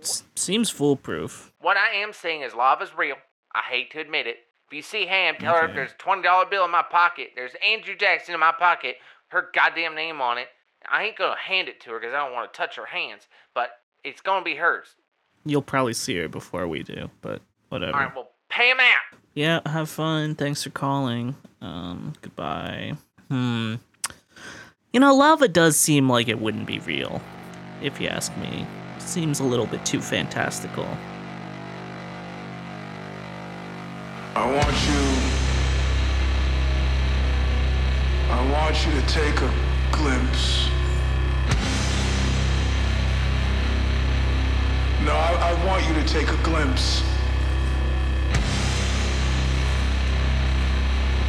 S- 0.00 0.24
seems 0.34 0.70
foolproof. 0.70 1.52
what 1.60 1.76
I 1.76 1.96
am 1.96 2.12
saying 2.12 2.42
is 2.42 2.54
lava's 2.54 2.96
real. 2.96 3.16
I 3.54 3.62
hate 3.68 3.90
to 3.92 4.00
admit 4.00 4.26
it. 4.26 4.36
If 4.68 4.74
you 4.74 4.82
see 4.82 5.06
Ham, 5.06 5.36
tell 5.40 5.54
her 5.54 5.66
if 5.66 5.74
there's 5.74 5.92
a 5.92 5.94
twenty 5.94 6.22
dollar 6.22 6.44
bill 6.44 6.64
in 6.66 6.70
my 6.70 6.82
pocket, 6.82 7.30
there's 7.34 7.52
Andrew 7.66 7.96
Jackson 7.96 8.34
in 8.34 8.40
my 8.40 8.52
pocket, 8.52 8.96
her 9.28 9.48
goddamn 9.54 9.94
name 9.94 10.20
on 10.20 10.36
it. 10.36 10.48
I 10.90 11.04
ain't 11.04 11.16
gonna 11.16 11.36
hand 11.38 11.68
it 11.68 11.80
to 11.82 11.90
her 11.92 11.98
because 11.98 12.14
I 12.14 12.18
don't 12.18 12.34
want 12.34 12.52
to 12.52 12.56
touch 12.56 12.76
her 12.76 12.84
hands, 12.84 13.22
but 13.54 13.70
it's 14.04 14.20
gonna 14.20 14.44
be 14.44 14.56
hers. 14.56 14.88
You'll 15.46 15.62
probably 15.62 15.94
see 15.94 16.16
her 16.18 16.28
before 16.28 16.68
we 16.68 16.82
do, 16.82 17.10
but 17.22 17.40
whatever. 17.70 17.94
All 17.94 18.00
right, 18.04 18.14
well, 18.14 18.28
pay 18.50 18.70
him 18.70 18.78
out. 18.80 19.18
Yeah, 19.34 19.60
have 19.64 19.88
fun. 19.88 20.34
Thanks 20.34 20.62
for 20.62 20.70
calling. 20.70 21.34
Um, 21.62 22.12
goodbye. 22.20 22.94
Hmm. 23.28 23.76
You 24.98 25.00
know, 25.00 25.14
lava 25.14 25.46
does 25.46 25.76
seem 25.76 26.08
like 26.08 26.26
it 26.26 26.40
wouldn't 26.40 26.66
be 26.66 26.80
real, 26.80 27.22
if 27.80 28.00
you 28.00 28.08
ask 28.08 28.36
me. 28.38 28.66
Seems 28.98 29.38
a 29.38 29.44
little 29.44 29.66
bit 29.66 29.86
too 29.86 30.00
fantastical. 30.00 30.88
I 34.34 34.44
want 34.44 34.74
you. 34.88 35.04
I 38.28 38.50
want 38.50 38.84
you 38.84 39.00
to 39.00 39.06
take 39.06 39.40
a 39.40 39.54
glimpse. 39.92 40.68
No, 45.04 45.12
I, 45.12 45.52
I 45.52 45.64
want 45.64 45.86
you 45.86 45.94
to 45.94 46.04
take 46.08 46.28
a 46.28 46.42
glimpse. 46.42 47.04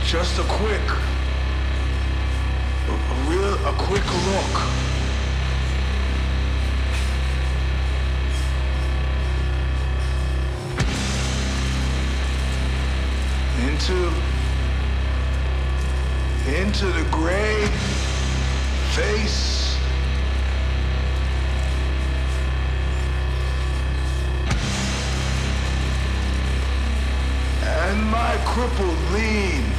Just 0.03 0.39
a 0.39 0.43
quick, 0.45 0.81
a, 2.89 3.29
real, 3.29 3.53
a 3.67 3.73
quick 3.77 4.05
look. 4.27 4.55
Into, 13.67 14.11
into 16.55 16.85
the 16.87 17.05
gray 17.11 17.65
face 18.95 19.59
and 27.89 28.03
my 28.05 28.37
crippled 28.45 28.97
lean. 29.11 29.78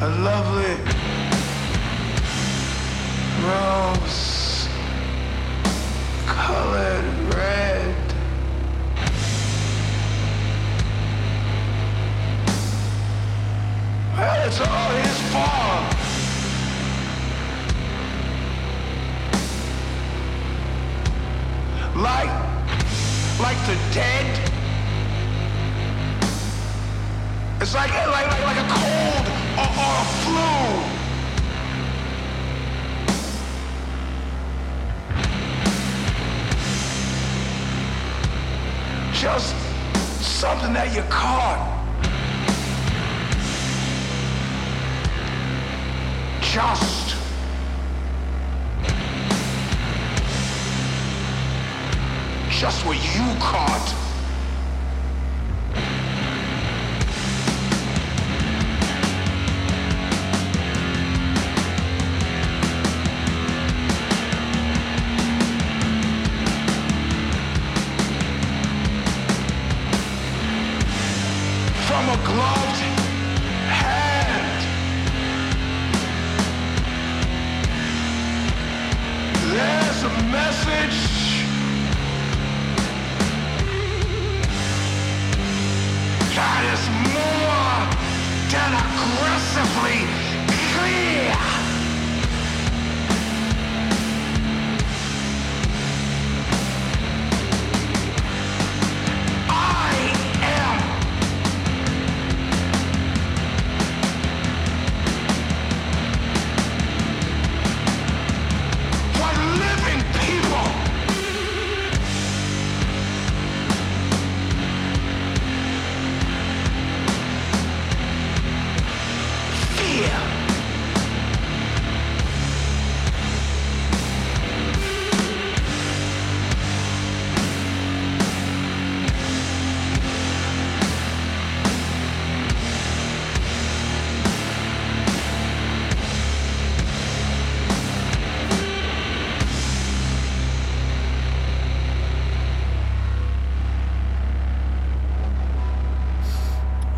A 0.00 0.08
lovely 0.10 0.76
rose 3.42 4.37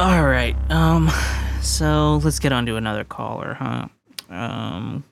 All 0.00 0.24
right. 0.24 0.56
Um. 0.70 1.10
So 1.60 2.22
let's 2.24 2.38
get 2.38 2.52
on 2.52 2.64
to 2.64 2.76
another 2.76 3.04
caller, 3.04 3.52
huh? 3.52 3.88
Um. 4.30 5.04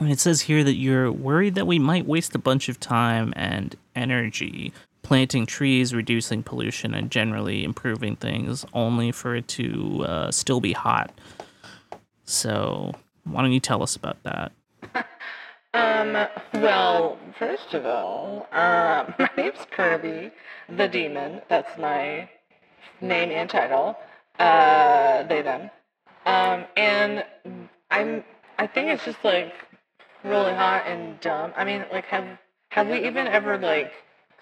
It 0.00 0.20
says 0.20 0.42
here 0.42 0.62
that 0.62 0.74
you're 0.74 1.10
worried 1.10 1.56
that 1.56 1.66
we 1.66 1.80
might 1.80 2.06
waste 2.06 2.36
a 2.36 2.38
bunch 2.38 2.68
of 2.68 2.78
time 2.78 3.32
and 3.34 3.74
energy 3.96 4.72
planting 5.02 5.46
trees, 5.46 5.92
reducing 5.92 6.44
pollution, 6.44 6.94
and 6.94 7.10
generally 7.10 7.64
improving 7.64 8.14
things, 8.14 8.64
only 8.72 9.10
for 9.10 9.34
it 9.34 9.48
to 9.48 10.04
uh, 10.06 10.30
still 10.30 10.60
be 10.60 10.72
hot. 10.72 11.10
So, 12.24 12.92
why 13.24 13.42
don't 13.42 13.50
you 13.50 13.58
tell 13.58 13.82
us 13.82 13.96
about 13.96 14.22
that? 14.22 14.52
Um, 15.74 16.12
well, 16.54 17.18
first 17.36 17.74
of 17.74 17.84
all, 17.84 18.46
uh, 18.52 19.10
my 19.18 19.30
name's 19.36 19.66
Kirby 19.72 20.30
the 20.68 20.86
Demon. 20.86 21.42
That's 21.48 21.76
my 21.78 22.28
name 23.00 23.30
and 23.30 23.48
title. 23.48 23.96
Uh, 24.38 25.22
they, 25.24 25.42
them. 25.42 25.70
Um, 26.26 26.64
and 26.76 27.24
I'm, 27.90 28.24
I 28.58 28.66
think 28.66 28.88
it's 28.88 29.04
just 29.04 29.24
like 29.24 29.52
really 30.24 30.52
hot 30.52 30.86
and 30.86 31.18
dumb. 31.20 31.52
I 31.56 31.64
mean, 31.64 31.84
like, 31.92 32.04
have, 32.06 32.26
have 32.70 32.88
we 32.88 33.06
even 33.06 33.26
ever, 33.26 33.58
like, 33.58 33.92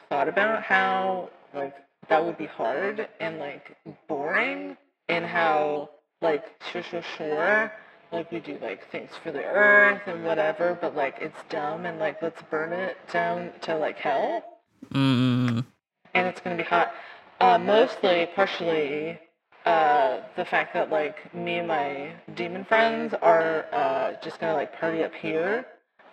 thought 0.08 0.28
about 0.28 0.62
how, 0.62 1.30
like, 1.54 1.74
that 2.08 2.24
would 2.24 2.38
be 2.38 2.46
hard 2.46 3.08
and, 3.20 3.38
like, 3.38 3.76
boring? 4.08 4.76
And 5.08 5.26
how, 5.26 5.90
like, 6.22 6.44
sure, 6.72 6.82
sure, 6.82 7.02
sure, 7.18 7.70
like, 8.10 8.32
we 8.32 8.40
do, 8.40 8.58
like, 8.62 8.90
things 8.90 9.10
for 9.22 9.30
the 9.32 9.44
earth 9.44 10.00
and 10.06 10.24
whatever, 10.24 10.78
but, 10.80 10.96
like, 10.96 11.18
it's 11.20 11.36
dumb 11.50 11.84
and, 11.84 11.98
like, 11.98 12.22
let's 12.22 12.40
burn 12.50 12.72
it 12.72 12.96
down 13.12 13.50
to, 13.62 13.76
like, 13.76 13.98
hell? 13.98 14.42
Mm, 14.94 15.66
and 16.14 16.26
it's 16.26 16.40
going 16.40 16.56
to 16.56 16.62
be 16.62 16.66
hot. 16.66 16.94
Uh, 17.40 17.59
mostly, 17.59 18.29
partially, 18.35 19.18
uh, 19.66 20.20
the 20.37 20.44
fact 20.44 20.75
that 20.75 20.90
like 20.90 21.35
me 21.35 21.59
and 21.59 21.68
my 21.68 22.12
demon 22.35 22.64
friends 22.64 23.14
are 23.23 23.66
uh, 23.73 24.12
just 24.23 24.38
gonna 24.40 24.55
like 24.55 24.79
party 24.79 25.03
up 25.03 25.14
here 25.14 25.66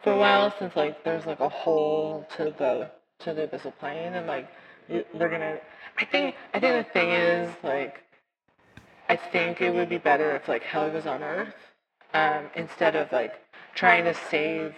for 0.04 0.14
a 0.14 0.18
while, 0.18 0.54
since 0.58 0.76
like 0.76 1.04
there's 1.04 1.26
like 1.26 1.40
a 1.40 1.50
hole 1.50 2.28
to 2.38 2.46
the 2.58 2.92
to 3.20 3.34
the 3.34 3.48
abyssal 3.48 3.78
plane, 3.78 4.14
and 4.14 4.28
like 4.28 4.50
they're 4.90 5.30
gonna. 5.30 5.58
I 5.98 6.06
think 6.06 6.36
I 6.54 6.60
think 6.60 6.88
the 6.88 6.92
thing 6.94 7.10
is 7.10 7.54
like, 7.64 8.04
I 9.10 9.16
think 9.16 9.62
it 9.62 9.74
would 9.74 9.90
be 9.90 10.00
better 10.00 10.36
if 10.36 10.48
like 10.48 10.64
hell 10.64 10.90
was 10.90 11.06
on 11.06 11.24
Earth, 11.24 11.54
um, 12.14 12.46
instead 12.56 12.96
of 12.96 13.12
like 13.12 13.34
trying 13.76 14.06
to 14.06 14.14
save 14.14 14.76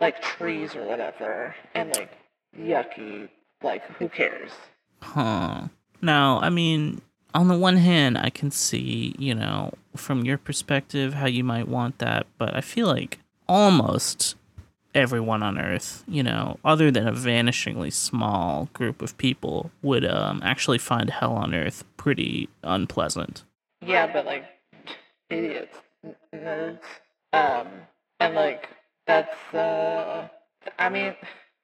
like 0.00 0.22
trees 0.22 0.76
or 0.76 0.84
whatever, 0.86 1.54
and 1.74 1.94
like 1.96 2.10
yucky 2.56 3.28
like 3.62 3.84
who 3.96 4.08
cares? 4.08 4.52
Huh. 5.02 5.68
Now, 6.00 6.40
I 6.40 6.50
mean, 6.50 7.00
on 7.34 7.48
the 7.48 7.56
one 7.56 7.76
hand, 7.76 8.18
I 8.18 8.30
can 8.30 8.50
see, 8.50 9.14
you 9.18 9.34
know, 9.34 9.72
from 9.96 10.24
your 10.24 10.38
perspective, 10.38 11.14
how 11.14 11.26
you 11.26 11.44
might 11.44 11.68
want 11.68 11.98
that, 11.98 12.26
but 12.38 12.54
I 12.54 12.60
feel 12.60 12.86
like 12.86 13.18
almost 13.48 14.36
everyone 14.94 15.42
on 15.42 15.58
Earth, 15.58 16.04
you 16.06 16.22
know, 16.22 16.58
other 16.64 16.90
than 16.90 17.06
a 17.08 17.12
vanishingly 17.12 17.92
small 17.92 18.68
group 18.72 19.02
of 19.02 19.16
people, 19.18 19.70
would 19.82 20.04
um, 20.04 20.40
actually 20.44 20.78
find 20.78 21.10
hell 21.10 21.32
on 21.32 21.54
Earth 21.54 21.84
pretty 21.96 22.48
unpleasant. 22.62 23.44
Yeah, 23.84 24.12
but 24.12 24.26
like 24.26 24.44
idiots, 25.30 25.78
nerds, 26.34 26.80
um, 27.32 27.68
and 28.20 28.34
like 28.34 28.68
that's 29.06 29.54
uh, 29.54 30.28
I 30.78 30.88
mean, 30.88 31.14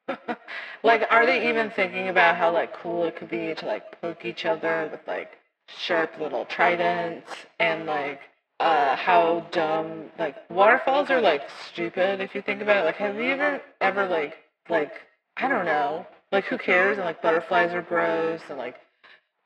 like, 0.83 1.07
are 1.11 1.27
they 1.27 1.49
even 1.49 1.71
thinking 1.71 2.09
about 2.09 2.37
how 2.37 2.53
like 2.53 2.73
cool 2.75 3.05
it 3.05 3.17
could 3.17 3.31
be 3.31 3.55
to 3.55 3.67
like 3.67 4.01
poke 4.01 4.25
each 4.25 4.45
other 4.45 4.89
with 4.91 5.01
like 5.07 5.39
sharp 5.69 6.19
little 6.21 6.45
tridents? 6.45 7.31
And 7.59 7.87
like 7.87 8.21
uh 8.61 8.97
how 8.97 9.47
dumb 9.53 10.07
like 10.19 10.37
waterfalls 10.51 11.11
are 11.11 11.21
like 11.21 11.43
stupid 11.71 12.21
if 12.21 12.35
you 12.35 12.43
think 12.43 12.63
about 12.63 12.79
it. 12.79 12.85
Like, 12.85 12.97
have 12.97 13.17
you 13.17 13.31
ever 13.31 13.61
ever 13.81 14.07
like 14.09 14.37
like 14.69 14.93
I 15.37 15.49
don't 15.49 15.65
know 15.65 16.07
like 16.33 16.45
who 16.45 16.59
cares? 16.59 16.97
And 16.97 17.07
like 17.07 17.23
butterflies 17.23 17.73
are 17.73 17.83
gross 17.83 18.41
and 18.49 18.59
like 18.59 18.77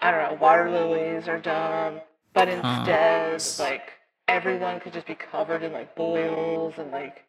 I 0.00 0.10
don't 0.10 0.32
know 0.32 0.38
water 0.40 0.70
lilies 0.70 1.28
are 1.28 1.38
dumb, 1.38 2.00
but 2.34 2.48
instead 2.48 3.42
like 3.58 3.92
everyone 4.28 4.80
could 4.80 4.92
just 4.92 5.06
be 5.06 5.14
covered 5.14 5.62
in 5.62 5.72
like 5.72 5.94
boils 5.94 6.74
and 6.78 6.90
like 6.90 7.24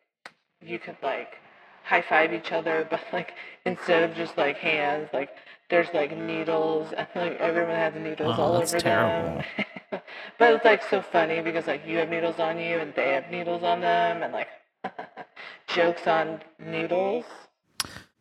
you 0.61 0.79
could 0.79 0.97
like 1.03 1.37
high 1.83 2.01
five 2.01 2.33
each 2.33 2.51
other, 2.51 2.87
but 2.89 3.01
like 3.13 3.33
instead 3.65 4.09
of 4.09 4.15
just 4.15 4.37
like 4.37 4.57
hands, 4.57 5.09
like 5.13 5.29
there's 5.69 5.87
like 5.93 6.15
needles 6.17 6.91
and 6.95 7.07
like 7.15 7.39
everyone 7.39 7.75
has 7.75 7.93
needles 7.95 8.35
Oh, 8.37 8.41
all 8.43 8.53
that's 8.59 8.73
over 8.73 8.81
terrible. 8.81 9.43
them. 9.91 10.01
but 10.39 10.53
it's 10.53 10.65
like 10.65 10.83
so 10.89 11.01
funny 11.01 11.41
because 11.41 11.67
like 11.67 11.85
you 11.87 11.97
have 11.97 12.09
needles 12.09 12.39
on 12.39 12.57
you 12.59 12.77
and 12.79 12.93
they 12.95 13.13
have 13.13 13.29
needles 13.31 13.63
on 13.63 13.81
them 13.81 14.23
and 14.23 14.33
like 14.33 14.49
jokes 15.67 16.07
on 16.07 16.41
needles. 16.59 17.25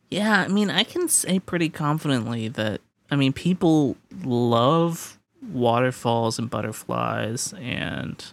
Yeah, 0.09 0.41
I 0.41 0.47
mean, 0.47 0.69
I 0.69 0.83
can 0.83 1.07
say 1.09 1.39
pretty 1.39 1.69
confidently 1.69 2.47
that, 2.49 2.81
I 3.09 3.15
mean, 3.15 3.33
people 3.33 3.97
love 4.23 5.17
waterfalls 5.51 6.37
and 6.37 6.49
butterflies 6.49 7.53
and 7.59 8.23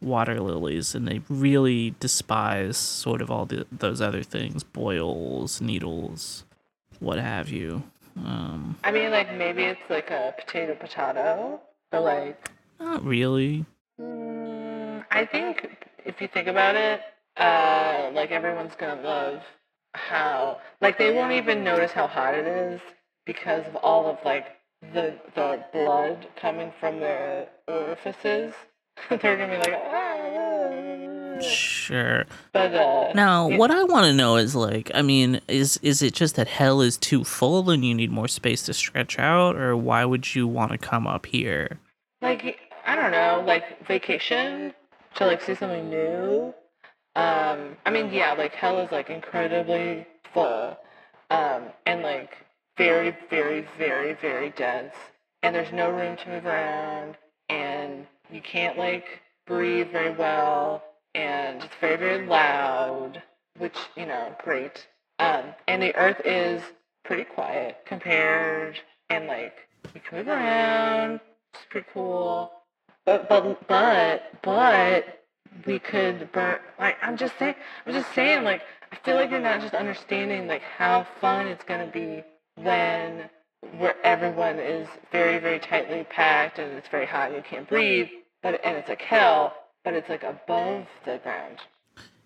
water 0.00 0.40
lilies, 0.40 0.94
and 0.94 1.06
they 1.06 1.20
really 1.28 1.94
despise 2.00 2.76
sort 2.76 3.22
of 3.22 3.30
all 3.30 3.46
the, 3.46 3.66
those 3.70 4.00
other 4.00 4.22
things 4.22 4.64
boils, 4.64 5.60
needles, 5.60 6.44
what 6.98 7.18
have 7.18 7.48
you. 7.48 7.82
Um, 8.16 8.76
I 8.82 8.90
mean 8.90 9.10
like 9.10 9.34
maybe 9.34 9.62
it's 9.62 9.80
like 9.88 10.10
a 10.10 10.34
potato 10.38 10.74
potato, 10.74 11.60
but 11.90 12.02
like 12.02 12.50
not 12.78 13.04
really. 13.04 13.64
Mm, 14.00 15.04
I 15.10 15.24
think 15.26 15.76
if 16.04 16.20
you 16.20 16.28
think 16.28 16.48
about 16.48 16.74
it, 16.74 17.00
uh, 17.36 18.10
like 18.14 18.30
everyone's 18.30 18.74
gonna 18.74 19.00
love 19.02 19.42
how, 19.94 20.58
like 20.80 20.98
they 20.98 21.12
won't 21.12 21.32
even 21.32 21.62
notice 21.64 21.92
how 21.92 22.06
hot 22.06 22.34
it 22.34 22.46
is 22.46 22.80
because 23.26 23.66
of 23.66 23.76
all 23.76 24.08
of 24.08 24.18
like 24.24 24.46
the 24.92 25.14
the 25.34 25.64
blood 25.72 26.26
coming 26.40 26.72
from 26.80 27.00
their 27.00 27.48
orifices. 27.68 28.54
They're 29.08 29.36
gonna 29.36 29.52
be 29.52 29.58
like, 29.58 29.80
ah. 29.84 31.40
Sure. 31.40 32.26
But 32.52 32.74
uh, 32.74 33.12
Now, 33.14 33.48
yeah. 33.48 33.56
what 33.56 33.70
I 33.70 33.82
want 33.84 34.04
to 34.04 34.12
know 34.12 34.36
is 34.36 34.54
like, 34.54 34.90
I 34.94 35.00
mean, 35.02 35.40
is 35.48 35.78
is 35.82 36.02
it 36.02 36.12
just 36.12 36.36
that 36.36 36.48
hell 36.48 36.82
is 36.82 36.98
too 36.98 37.24
full 37.24 37.70
and 37.70 37.82
you 37.84 37.94
need 37.94 38.10
more 38.10 38.28
space 38.28 38.62
to 38.64 38.74
stretch 38.74 39.18
out, 39.18 39.56
or 39.56 39.74
why 39.76 40.04
would 40.04 40.34
you 40.34 40.46
want 40.46 40.72
to 40.72 40.78
come 40.78 41.06
up 41.06 41.26
here? 41.26 41.78
like 42.22 42.58
I 42.86 42.94
don't 42.94 43.10
know, 43.12 43.42
like 43.46 43.86
vacation 43.86 44.74
to 45.16 45.26
like 45.26 45.40
see 45.42 45.54
something 45.54 45.88
new. 45.88 46.54
Um, 47.16 47.76
I 47.86 47.90
mean, 47.90 48.12
yeah, 48.12 48.34
like 48.34 48.54
hell 48.54 48.78
is 48.80 48.92
like 48.92 49.10
incredibly 49.10 50.06
full, 50.34 50.76
um, 51.30 51.62
and 51.86 52.02
like 52.02 52.36
very, 52.76 53.16
very, 53.30 53.66
very, 53.78 54.14
very 54.14 54.50
dense, 54.50 54.94
and 55.42 55.54
there's 55.54 55.72
no 55.72 55.90
room 55.90 56.16
to 56.18 56.28
move 56.28 56.46
around, 56.46 57.16
and 57.48 58.06
you 58.32 58.40
can't 58.40 58.78
like 58.78 59.22
breathe 59.46 59.90
very 59.90 60.14
well, 60.14 60.82
and 61.14 61.62
it's 61.62 61.74
very, 61.80 61.96
very 61.96 62.26
loud, 62.26 63.22
which 63.58 63.76
you 63.96 64.06
know, 64.06 64.34
great. 64.42 64.86
Um, 65.18 65.44
and 65.68 65.82
the 65.82 65.94
Earth 65.96 66.20
is 66.24 66.62
pretty 67.04 67.24
quiet 67.24 67.78
compared, 67.86 68.78
and 69.08 69.26
like 69.26 69.54
you 69.94 70.00
can 70.00 70.18
move 70.18 70.28
around. 70.28 71.20
It's 71.54 71.64
pretty 71.68 71.88
cool. 71.92 72.52
But 73.04 73.28
but 73.28 73.66
but 73.66 74.42
but 74.42 75.24
we 75.66 75.78
could 75.78 76.30
burn 76.32 76.58
like 76.78 76.96
I'm 77.02 77.16
just 77.16 77.38
saying 77.38 77.54
I'm 77.86 77.92
just 77.92 78.12
saying 78.14 78.44
like 78.44 78.62
I 78.92 78.96
feel 78.96 79.16
like 79.16 79.30
you're 79.30 79.40
not 79.40 79.60
just 79.60 79.74
understanding 79.74 80.46
like 80.46 80.62
how 80.62 81.06
fun 81.20 81.48
it's 81.48 81.64
gonna 81.64 81.86
be 81.86 82.22
when 82.56 83.28
where 83.78 83.94
everyone 84.04 84.58
is 84.58 84.88
very, 85.12 85.38
very 85.38 85.58
tightly 85.58 86.04
packed 86.04 86.58
and 86.58 86.72
it's 86.72 86.88
very 86.88 87.06
hot 87.06 87.28
and 87.28 87.36
you 87.36 87.42
can't 87.42 87.68
breathe, 87.68 88.08
but 88.42 88.60
and 88.64 88.76
it's 88.76 88.88
like 88.88 89.02
hell, 89.02 89.54
but 89.84 89.94
it's 89.94 90.08
like 90.08 90.22
above 90.22 90.86
the 91.04 91.20
ground. 91.22 91.58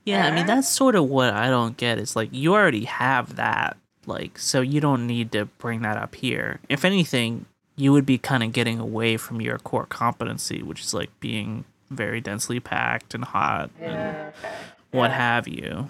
Yeah, 0.05 0.27
I 0.27 0.31
mean 0.31 0.47
that's 0.47 0.69
sort 0.69 0.95
of 0.95 1.09
what 1.09 1.33
I 1.33 1.49
don't 1.49 1.77
get. 1.77 1.99
It's 1.99 2.15
like 2.15 2.29
you 2.33 2.55
already 2.55 2.85
have 2.85 3.37
that, 3.37 3.77
like 4.07 4.39
so 4.39 4.61
you 4.61 4.81
don't 4.81 5.07
need 5.07 5.33
to 5.33 5.47
bring 5.47 5.83
that 5.83 5.97
up 5.97 6.15
here. 6.15 6.61
If 6.69 6.85
anything, 6.85 7.47
you 7.77 7.93
would 7.93 8.07
be 8.07 8.19
kind 8.19 8.43
of 8.43 8.53
getting 8.53 8.79
away 8.79 9.17
from 9.17 9.41
your 9.41 9.59
core 9.59 9.87
competency, 9.87 10.63
which 10.63 10.81
is 10.81 10.95
like 10.95 11.11
being 11.21 11.65
very 11.91 12.21
densely 12.21 12.61
packed 12.61 13.15
and 13.15 13.25
hot 13.25 13.71
and 13.81 14.17
okay. 14.29 14.55
what 14.91 15.11
have 15.11 15.49
you. 15.49 15.89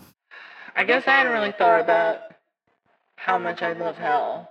I 0.77 0.85
guess 0.85 1.05
I 1.07 1.13
hadn't 1.13 1.33
really 1.33 1.53
thought 1.53 1.81
about 1.81 2.21
how 3.17 3.39
much 3.39 3.63
I 3.63 3.73
love 3.73 3.97
hell. 3.97 4.51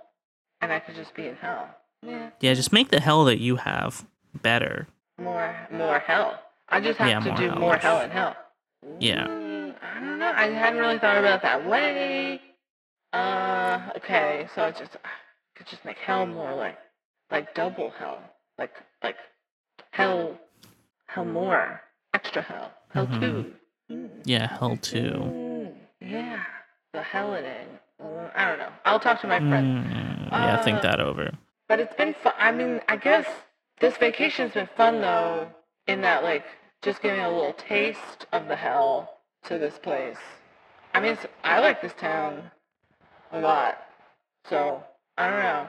And 0.60 0.72
I 0.72 0.78
could 0.80 0.94
just 0.94 1.14
be 1.14 1.26
in 1.26 1.36
hell. 1.36 1.68
Yeah. 2.02 2.30
Yeah, 2.40 2.54
just 2.54 2.72
make 2.72 2.88
the 2.88 3.00
hell 3.00 3.24
that 3.24 3.38
you 3.38 3.56
have 3.56 4.06
better. 4.34 4.88
More 5.18 5.54
more 5.70 5.98
hell. 6.00 6.40
I 6.68 6.80
just 6.80 6.98
have 6.98 7.08
Yeah, 7.08 7.20
to 7.20 7.28
more 7.28 7.36
do 7.38 7.48
hell. 7.50 7.58
more 7.58 7.76
hell 7.76 8.00
and 8.00 8.12
hell. 8.12 8.36
Yeah. 8.98 9.26
Mm, 9.26 9.74
I 9.82 10.00
don't 10.00 10.18
know. 10.18 10.32
I 10.34 10.46
hadn't 10.48 10.80
really 10.80 10.98
thought 10.98 11.16
about 11.18 11.36
it 11.38 11.42
that 11.42 11.66
way. 11.66 12.40
Uh, 13.12 13.90
okay, 13.96 14.48
so 14.54 14.64
I 14.64 14.70
just 14.72 14.96
I 15.04 15.08
could 15.54 15.66
just 15.68 15.84
make 15.84 15.98
hell 15.98 16.26
more 16.26 16.54
like 16.54 16.78
like 17.30 17.54
double 17.54 17.90
hell, 17.90 18.18
like 18.58 18.72
like 19.02 19.16
hell, 19.92 20.36
hell 21.06 21.24
more, 21.24 21.80
extra 22.12 22.42
hell, 22.42 22.72
hell 22.92 23.06
Mhm. 23.06 23.20
two. 23.20 23.54
Mm. 23.90 24.10
Yeah, 24.24 24.48
hell 24.58 24.76
two. 24.76 24.98
Mm. 25.12 25.74
Yeah, 26.00 26.42
the 26.92 27.02
Heliday. 27.02 27.66
Uh, 28.02 28.28
I 28.34 28.46
don't 28.48 28.58
know. 28.58 28.72
I'll 28.84 28.98
talk 29.00 29.20
to 29.20 29.28
my 29.28 29.38
friend. 29.38 29.86
Mm, 29.86 30.30
yeah, 30.32 30.62
think 30.62 30.78
Uh, 30.78 30.82
that 30.82 31.00
over. 31.00 31.30
But 31.68 31.78
it's 31.80 31.94
been 31.94 32.14
fun. 32.14 32.32
I 32.36 32.50
mean, 32.50 32.80
I 32.88 32.96
guess 32.96 33.26
this 33.80 33.96
vacation's 33.96 34.52
been 34.54 34.68
fun 34.76 35.00
though, 35.00 35.48
in 35.86 36.00
that 36.02 36.22
like 36.22 36.44
just 36.82 37.02
giving 37.02 37.20
a 37.20 37.30
little 37.30 37.54
taste 37.54 38.26
of 38.32 38.48
the 38.48 38.56
hell 38.56 39.18
to 39.44 39.58
this 39.58 39.78
place. 39.78 40.18
I 40.92 41.00
mean, 41.00 41.12
it's, 41.12 41.26
I 41.42 41.60
like 41.60 41.82
this 41.82 41.94
town 41.94 42.50
a 43.32 43.40
lot, 43.40 43.78
so 44.48 44.82
I 45.18 45.28
don't 45.28 45.40
know. 45.40 45.66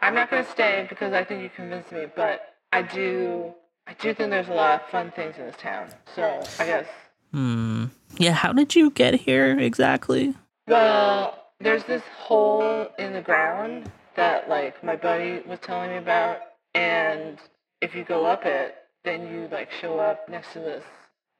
I'm 0.00 0.14
not 0.14 0.30
gonna 0.30 0.46
stay 0.46 0.86
because 0.88 1.12
I 1.12 1.24
think 1.24 1.42
you 1.42 1.50
convinced 1.50 1.92
me, 1.92 2.06
but 2.14 2.40
I 2.72 2.82
do. 2.82 3.54
I 3.86 3.94
do 3.94 4.12
think 4.12 4.30
there's 4.30 4.48
a 4.48 4.54
lot 4.54 4.82
of 4.82 4.88
fun 4.90 5.12
things 5.12 5.36
in 5.38 5.46
this 5.46 5.56
town. 5.56 5.88
So 6.14 6.42
I 6.58 6.66
guess. 6.66 6.86
Hmm. 7.32 7.86
Yeah, 8.18 8.32
how 8.32 8.52
did 8.52 8.74
you 8.74 8.90
get 8.90 9.14
here 9.14 9.58
exactly? 9.58 10.34
Well, 10.66 11.46
there's 11.60 11.84
this 11.84 12.02
hole 12.18 12.88
in 12.98 13.12
the 13.12 13.20
ground 13.22 13.90
that 14.16 14.48
like 14.48 14.82
my 14.82 14.96
buddy 14.96 15.40
was 15.46 15.58
telling 15.60 15.90
me 15.90 15.96
about, 15.98 16.40
and 16.76 17.38
if 17.80 17.94
you 17.94 18.04
go 18.04 18.26
up 18.26 18.44
it, 18.46 18.74
then 19.04 19.26
you 19.32 19.48
like 19.50 19.70
show 19.72 19.98
up 19.98 20.28
next 20.28 20.52
to 20.52 20.60
this 20.60 20.84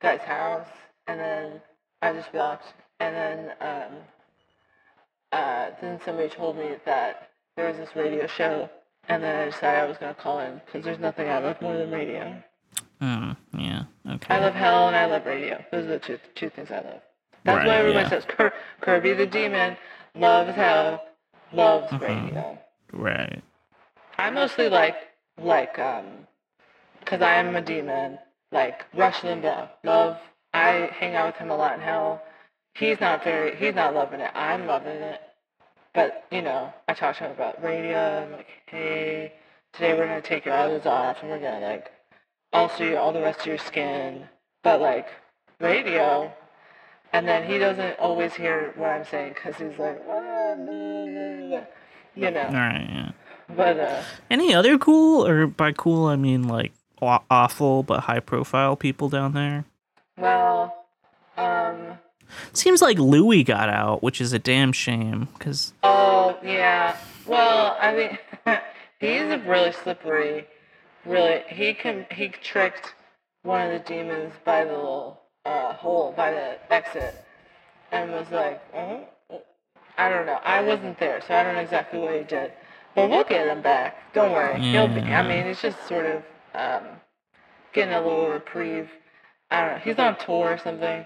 guy's 0.01 0.21
house, 0.21 0.69
and 1.07 1.19
then 1.21 1.61
I 2.03 2.13
just 2.13 2.33
blocked, 2.33 2.67
and 3.01 3.15
then 3.15 3.51
um, 3.61 3.97
uh, 5.33 5.67
then 5.81 6.01
somebody 6.05 6.29
told 6.29 6.57
me 6.57 6.71
that 6.85 7.31
there 7.57 7.69
was 7.69 7.77
this 7.77 7.95
radio 7.95 8.27
show, 8.27 8.69
and 9.09 9.23
then 9.23 9.41
I 9.41 9.45
decided 9.47 9.81
I 9.81 9.87
was 9.87 9.99
gonna 9.99 10.15
call 10.15 10.41
in 10.41 10.61
because 10.65 10.85
there's 10.85 10.99
nothing 10.99 11.29
I 11.29 11.39
love 11.39 11.61
more 11.61 11.77
than 11.77 11.91
radio. 11.91 12.43
Hmm. 13.01 13.33
Yeah. 13.59 13.83
Okay. 14.09 14.35
I 14.35 14.39
love 14.39 14.55
hell 14.55 14.87
and 14.87 14.97
I 14.97 15.05
love 15.07 15.27
radio. 15.27 15.63
Those 15.71 15.85
are 15.85 15.89
the 15.89 15.99
two 15.99 16.19
two 16.35 16.49
things 16.51 16.71
I 16.71 16.77
love. 16.77 17.03
That's 17.45 17.59
Right, 17.59 17.67
why 17.67 17.75
everybody 17.77 18.05
yeah. 18.05 18.09
says 18.11 18.25
Kir- 18.27 18.53
Kirby 18.81 19.13
the 19.13 19.27
Demon 19.27 19.77
loves 20.15 20.55
hell, 20.55 21.05
loves 21.53 21.91
Mhm. 21.93 22.01
radio. 22.01 22.59
Right. 22.93 23.43
I 24.19 24.31
mostly 24.31 24.69
like 24.71 24.97
like 25.43 25.79
um, 25.79 26.05
cause 27.05 27.23
I 27.23 27.35
am 27.35 27.57
a 27.57 27.63
demon. 27.63 28.19
Like 28.53 28.85
Rush 28.95 29.21
Limbaugh, 29.21 29.69
love. 29.85 30.19
I 30.55 30.91
hang 30.93 31.15
out 31.15 31.27
with 31.27 31.37
him 31.37 31.51
a 31.51 31.57
lot 31.57 31.75
in 31.75 31.81
hell. 31.81 32.23
He's 32.75 33.01
not 33.01 33.25
very. 33.25 33.57
He's 33.57 33.75
not 33.75 33.95
loving 33.95 34.21
it. 34.21 34.31
I'm 34.35 34.67
loving 34.67 34.93
it. 34.97 35.21
But 35.95 36.27
you 36.31 36.43
know, 36.43 36.73
I 36.89 36.95
talk 36.95 37.17
to 37.17 37.25
him 37.25 37.33
about 37.33 37.63
radio. 37.63 38.23
I'm 38.23 38.33
like, 38.33 38.47
hey, 38.67 39.33
today 39.73 39.95
we're 39.95 40.07
gonna 40.07 40.23
take 40.23 40.45
your 40.45 40.55
eyelids 40.55 40.87
off 40.87 41.19
and 41.23 41.31
we're 41.31 41.41
gonna 41.41 41.61
like 41.67 41.91
your, 42.79 42.99
all 42.99 43.13
the 43.13 43.21
rest 43.21 43.41
of 43.41 43.47
your 43.47 43.59
skin. 43.59 44.25
But 44.63 44.81
like 44.81 45.09
radio, 45.61 46.33
and 47.13 47.27
then 47.27 47.49
he 47.51 47.59
doesn't 47.59 47.99
always 47.99 48.35
hear 48.35 48.73
what 48.77 48.91
I'm 48.91 49.05
saying 49.05 49.35
because 49.35 49.57
he's 49.57 49.79
like, 49.79 50.01
you 52.15 52.31
know. 52.31 52.47
All 52.47 52.53
right. 52.53 52.89
Yeah. 52.89 53.11
But 53.55 53.79
uh, 53.79 54.03
Any 54.31 54.55
other 54.55 54.79
cool, 54.79 55.27
or 55.27 55.47
by 55.47 55.73
cool 55.73 56.07
I 56.07 56.17
mean 56.17 56.49
like 56.49 56.73
awful 57.01 57.83
but 57.83 58.01
high 58.01 58.21
profile 58.21 58.77
people 58.77 59.09
down 59.09 59.33
there? 59.35 59.65
well, 60.19 60.87
um, 61.37 61.99
Seems 62.53 62.83
like 62.83 62.99
Louis 62.99 63.45
got 63.45 63.69
out, 63.69 64.03
which 64.03 64.21
is 64.21 64.33
a 64.33 64.39
damn 64.39 64.73
shame. 64.73 65.29
Cause 65.39 65.73
oh 65.83 66.37
yeah. 66.43 66.97
Well, 67.27 67.77
I 67.81 67.95
mean, 67.95 68.19
he's 69.01 69.23
a 69.23 69.39
really 69.47 69.73
slippery. 69.73 70.47
Really, 71.05 71.43
he 71.49 71.75
can 71.75 72.07
he 72.11 72.29
tricked 72.29 72.95
one 73.43 73.63
of 73.67 73.73
the 73.73 73.79
demons 73.89 74.33
by 74.45 74.65
the 74.65 74.73
little 74.73 75.21
uh, 75.45 75.73
hole 75.75 76.13
by 76.17 76.33
the 76.33 76.73
exit, 76.73 77.25
and 77.93 78.11
was 78.11 78.27
like, 78.33 78.61
oh, 78.75 79.05
I 79.99 80.09
don't 80.09 80.27
know. 80.27 80.41
I 80.43 80.63
wasn't 80.63 80.99
there, 80.99 81.21
so 81.27 81.35
I 81.35 81.43
don't 81.45 81.55
know 81.55 81.61
exactly 81.61 82.01
what 82.01 82.15
he 82.17 82.25
did. 82.25 82.53
But 82.97 83.11
we'll 83.11 83.25
get 83.25 83.47
him 83.47 83.61
back. 83.61 84.15
Don't 84.15 84.33
worry. 84.33 84.59
He'll 84.59 84.89
be. 84.89 85.03
I 85.03 85.23
mean, 85.23 85.47
it's 85.47 85.61
just 85.61 85.87
sort 85.87 86.07
of 86.07 86.23
um, 86.55 86.89
getting 87.75 87.93
a 87.93 88.01
little 88.01 88.31
reprieve. 88.31 88.89
I 89.51 89.61
don't 89.61 89.73
know. 89.75 89.79
He's 89.85 89.99
on 89.99 90.17
tour 90.19 90.55
or 90.55 90.59
something, 90.59 91.05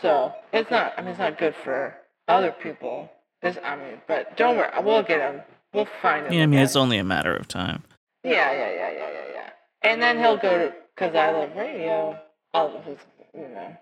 so 0.00 0.32
it's 0.52 0.70
not. 0.70 0.94
I 0.96 1.00
mean, 1.00 1.10
it's 1.10 1.18
not 1.18 1.38
good 1.38 1.56
for 1.56 1.96
other 2.28 2.52
people. 2.52 3.10
This, 3.42 3.58
I 3.64 3.74
mean, 3.74 4.00
but 4.06 4.36
don't 4.36 4.56
worry. 4.56 4.70
We'll 4.84 5.02
get 5.02 5.20
him. 5.20 5.42
We'll 5.74 5.88
find 6.00 6.26
him. 6.26 6.32
yeah, 6.32 6.44
I 6.44 6.46
mean 6.46 6.54
again. 6.54 6.64
it's 6.64 6.76
only 6.76 6.98
a 6.98 7.04
matter 7.04 7.34
of 7.34 7.48
time. 7.48 7.82
Yeah, 8.22 8.52
yeah, 8.52 8.70
yeah, 8.70 8.90
yeah, 8.92 9.10
yeah, 9.10 9.24
yeah. 9.34 9.50
And 9.82 10.00
then 10.00 10.18
he'll 10.18 10.36
go 10.36 10.58
to, 10.58 10.74
because 10.94 11.16
I 11.16 11.32
love 11.32 11.56
radio, 11.56 12.16
all 12.54 12.76
of 12.76 12.84
his, 12.84 12.98
you 13.34 13.48
know, 13.48 13.76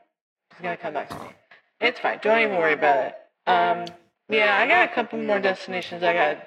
he's 0.50 0.62
going 0.62 0.76
to 0.78 0.82
come 0.82 0.94
back 0.94 1.10
to 1.10 1.16
me. 1.16 1.28
It's 1.82 2.00
fine. 2.00 2.20
Don't 2.22 2.40
even 2.40 2.56
worry 2.56 2.72
about 2.72 3.06
it. 3.06 3.14
Um, 3.46 3.84
yeah, 4.30 4.56
I 4.56 4.66
got 4.66 4.90
a 4.90 4.94
couple 4.94 5.18
more 5.18 5.40
destinations 5.40 6.02
I 6.02 6.14
got 6.14 6.32
to 6.32 6.46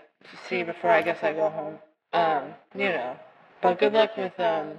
see 0.49 0.63
before 0.63 0.89
I 0.89 1.01
guess 1.01 1.23
I 1.23 1.33
go 1.33 1.49
home. 1.49 1.79
Um, 2.13 2.53
you 2.75 2.89
know, 2.89 3.15
but 3.61 3.79
good 3.79 3.93
luck 3.93 4.15
with, 4.17 4.39
um, 4.39 4.73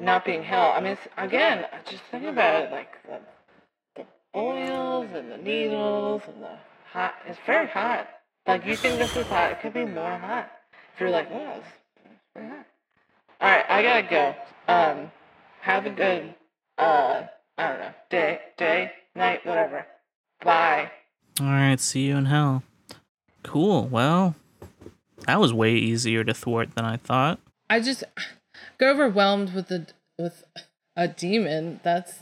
not 0.00 0.24
being 0.24 0.42
hell. 0.42 0.72
I 0.72 0.80
mean, 0.80 0.96
again, 1.16 1.66
just 1.88 2.02
think 2.10 2.24
about 2.24 2.62
it, 2.62 2.72
like, 2.72 2.90
the, 3.04 3.20
the 3.96 4.06
oils 4.38 5.08
and 5.14 5.30
the 5.30 5.36
needles 5.36 6.22
and 6.26 6.42
the 6.42 6.56
hot, 6.90 7.14
it's 7.26 7.38
very 7.46 7.68
hot. 7.68 8.08
Like, 8.46 8.64
you 8.66 8.76
think 8.76 8.98
this 8.98 9.16
is 9.16 9.26
hot, 9.26 9.52
it 9.52 9.60
could 9.60 9.74
be 9.74 9.84
more 9.84 10.16
hot. 10.16 10.50
If 10.94 11.00
you're 11.00 11.10
like, 11.10 11.30
wow, 11.30 11.56
it's 11.56 11.66
very 12.34 12.48
hot. 12.48 12.66
Alright, 13.42 13.64
I 13.68 13.82
gotta 13.82 14.08
go. 14.08 14.72
Um, 14.72 15.10
have 15.60 15.86
a 15.86 15.90
good, 15.90 16.34
uh, 16.78 17.22
I 17.58 17.68
don't 17.68 17.78
know, 17.78 17.94
day, 18.10 18.40
day, 18.56 18.92
night, 19.14 19.44
whatever. 19.44 19.86
Bye. 20.42 20.90
All 21.40 21.46
right, 21.46 21.80
see 21.80 22.06
you 22.06 22.16
in 22.16 22.26
hell. 22.26 22.62
Cool. 23.42 23.86
Well, 23.88 24.34
that 25.26 25.40
was 25.40 25.52
way 25.52 25.74
easier 25.74 26.24
to 26.24 26.34
thwart 26.34 26.74
than 26.74 26.84
I 26.84 26.96
thought. 26.96 27.40
I 27.70 27.80
just 27.80 28.04
got 28.78 28.88
overwhelmed 28.90 29.54
with 29.54 29.68
the 29.68 29.86
with 30.18 30.44
a 30.96 31.08
demon. 31.08 31.80
That's 31.82 32.20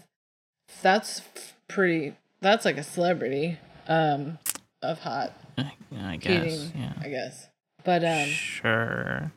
that's 0.83 1.23
pretty. 1.69 2.15
That's 2.41 2.65
like 2.65 2.77
a 2.79 2.83
celebrity. 2.83 3.59
Um, 3.89 4.39
of 4.81 5.01
hot 5.01 5.33
I, 5.59 5.73
I 5.97 6.17
guess. 6.17 6.45
heating. 6.45 6.73
Yeah. 6.81 6.93
I 7.01 7.09
guess. 7.09 7.49
But 7.85 8.05
um, 8.05 8.27
Sure. 8.29 9.33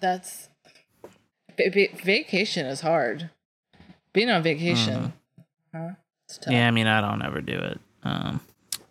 that's 0.00 0.48
va- 1.56 1.70
va- 1.72 1.96
vacation 2.04 2.66
is 2.66 2.80
hard. 2.80 3.30
Being 4.12 4.30
on 4.30 4.42
vacation, 4.42 5.12
huh? 5.74 5.90
It's 6.28 6.38
tough. 6.38 6.52
Yeah, 6.52 6.68
I 6.68 6.70
mean, 6.70 6.86
I 6.86 7.00
don't 7.00 7.22
ever 7.22 7.40
do 7.40 7.58
it. 7.58 7.80
Um, 8.04 8.40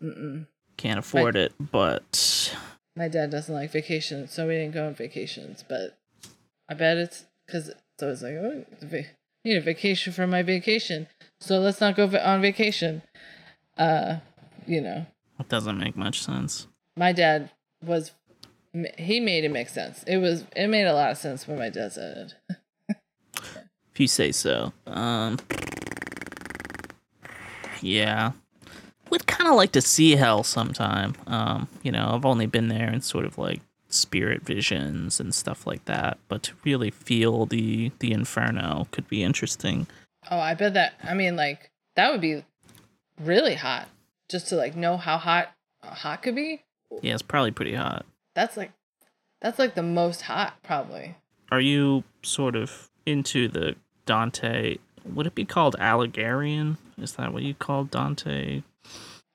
Mm-mm. 0.01 0.47
can't 0.77 0.99
afford 0.99 1.35
it, 1.35 1.53
but 1.59 2.55
My 2.95 3.07
dad 3.07 3.29
doesn't 3.31 3.53
like 3.53 3.71
vacations, 3.71 4.31
so 4.31 4.47
we 4.47 4.55
didn't 4.55 4.73
go 4.73 4.85
on 4.87 4.95
vacations. 4.95 5.63
But 5.67 5.97
I 6.69 6.73
bet 6.73 6.97
it's 6.97 7.25
because 7.45 7.69
it's 7.69 8.03
always 8.03 8.21
like, 8.21 8.33
oh, 8.33 8.65
it's 8.71 8.83
a 8.83 9.05
need 9.43 9.57
a 9.57 9.61
vacation 9.61 10.13
from 10.13 10.29
my 10.29 10.43
vacation, 10.43 11.07
so 11.39 11.59
let's 11.59 11.81
not 11.81 11.95
go 11.95 12.05
on 12.23 12.41
vacation. 12.41 13.01
Uh, 13.77 14.17
you 14.67 14.81
know, 14.81 15.05
it 15.39 15.49
doesn't 15.49 15.79
make 15.79 15.95
much 15.95 16.21
sense. 16.21 16.67
my 16.95 17.11
dad 17.11 17.49
was, 17.83 18.11
he 18.97 19.19
made 19.19 19.43
it 19.43 19.49
make 19.51 19.69
sense. 19.69 20.03
It 20.03 20.17
was, 20.17 20.45
it 20.55 20.67
made 20.67 20.85
a 20.85 20.93
lot 20.93 21.11
of 21.11 21.17
sense 21.17 21.47
when 21.47 21.57
my 21.57 21.69
dad 21.69 21.93
said 21.93 22.33
it. 22.89 22.95
If 23.93 23.99
you 23.99 24.07
say 24.07 24.31
so. 24.31 24.71
Um, 24.85 25.37
yeah. 27.81 28.31
Would 29.11 29.27
kind 29.27 29.47
of 29.49 29.55
like 29.55 29.73
to 29.73 29.81
see 29.81 30.15
hell 30.15 30.43
sometime. 30.43 31.15
Um, 31.27 31.67
you 31.83 31.91
know, 31.91 32.11
I've 32.13 32.25
only 32.25 32.47
been 32.47 32.69
there 32.69 32.91
in 32.91 33.01
sort 33.01 33.25
of 33.25 33.37
like 33.37 33.61
spirit 33.89 34.41
visions 34.43 35.19
and 35.19 35.35
stuff 35.35 35.67
like 35.67 35.85
that, 35.85 36.17
but 36.29 36.43
to 36.43 36.53
really 36.63 36.91
feel 36.91 37.45
the 37.45 37.91
the 37.99 38.11
inferno 38.11 38.87
could 38.91 39.07
be 39.07 39.21
interesting. 39.21 39.87
Oh, 40.29 40.39
I 40.39 40.53
bet 40.53 40.73
that. 40.73 40.93
I 41.03 41.13
mean, 41.13 41.35
like 41.35 41.69
that 41.95 42.11
would 42.11 42.21
be 42.21 42.43
really 43.19 43.55
hot. 43.55 43.87
Just 44.29 44.47
to 44.47 44.55
like 44.55 44.75
know 44.75 44.97
how 44.97 45.17
hot 45.17 45.51
hot 45.83 46.23
could 46.23 46.35
be. 46.35 46.63
Yeah, 47.01 47.13
it's 47.13 47.21
probably 47.21 47.51
pretty 47.51 47.75
hot. 47.75 48.05
That's 48.33 48.55
like, 48.55 48.71
that's 49.41 49.59
like 49.59 49.75
the 49.75 49.83
most 49.83 50.21
hot 50.21 50.53
probably. 50.63 51.15
Are 51.51 51.59
you 51.59 52.05
sort 52.23 52.55
of 52.55 52.89
into 53.05 53.49
the 53.49 53.75
Dante? 54.05 54.77
Would 55.03 55.27
it 55.27 55.35
be 55.35 55.45
called 55.45 55.75
Allegorian? 55.79 56.77
Is 56.97 57.13
that 57.13 57.33
what 57.33 57.43
you 57.43 57.53
call 57.53 57.83
Dante? 57.83 58.61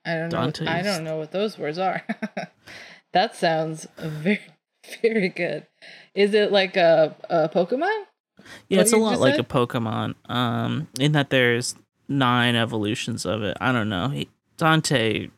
I 0.07 0.15
don't 0.15 0.33
know. 0.33 0.47
what- 0.47 0.69
I 0.69 0.83
don't 0.83 1.05
know 1.05 1.17
what 1.19 1.33
those 1.33 1.59
words 1.59 1.79
are. 1.79 2.03
that 3.13 3.35
sounds 3.35 3.87
very, 3.99 4.41
very 5.03 5.29
good. 5.29 5.67
Is 6.15 6.33
it 6.35 6.53
like 6.53 6.77
a, 6.77 7.15
a 7.29 7.49
Pokemon? 7.49 8.05
Yeah, 8.69 8.79
What 8.79 8.83
it's 8.83 8.93
a 8.93 8.97
lot 8.97 9.19
like 9.19 9.35
said? 9.35 9.41
a 9.45 9.49
Pokemon. 9.49 10.15
Um, 10.31 10.89
in 11.01 11.13
that 11.13 11.31
there's 11.31 11.75
nine 12.09 12.55
evolutions 12.55 13.27
of 13.27 13.43
it. 13.43 13.57
I 13.61 13.73
don't 13.73 13.89
know. 13.89 14.09
He, 14.09 14.29
Dante 14.57 15.29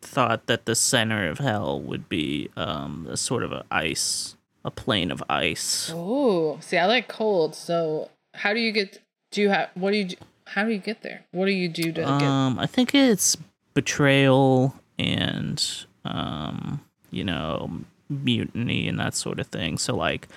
thought 0.00 0.46
that 0.46 0.64
the 0.66 0.74
center 0.74 1.28
of 1.28 1.38
hell 1.38 1.80
would 1.80 2.08
be 2.08 2.50
um 2.56 3.06
a 3.10 3.16
sort 3.16 3.42
of 3.42 3.52
a 3.52 3.64
ice, 3.70 4.36
a 4.64 4.70
plane 4.70 5.10
of 5.10 5.22
ice. 5.28 5.90
Oh, 5.94 6.58
see, 6.60 6.78
I 6.78 6.86
like 6.86 7.06
cold. 7.08 7.54
So, 7.54 8.10
how 8.34 8.52
do 8.54 8.60
you 8.60 8.72
get? 8.72 9.00
Do 9.30 9.40
you 9.42 9.50
have? 9.50 9.68
What 9.74 9.90
do 9.92 9.98
you? 9.98 10.04
do- 10.04 10.16
How 10.46 10.64
do 10.64 10.70
you 10.72 10.78
get 10.78 11.02
there? 11.02 11.24
What 11.32 11.46
do 11.46 11.52
you 11.52 11.68
do 11.68 11.84
to 11.92 12.00
get? 12.02 12.04
Um, 12.22 12.58
I 12.58 12.66
think 12.66 12.94
it's 12.94 13.36
betrayal 13.74 14.74
and 14.98 15.64
um, 16.04 16.80
you 17.10 17.24
know 17.24 17.70
mutiny 18.08 18.88
and 18.88 18.98
that 18.98 19.14
sort 19.14 19.38
of 19.40 19.46
thing. 19.48 19.78
So 19.78 19.94
like, 19.96 20.28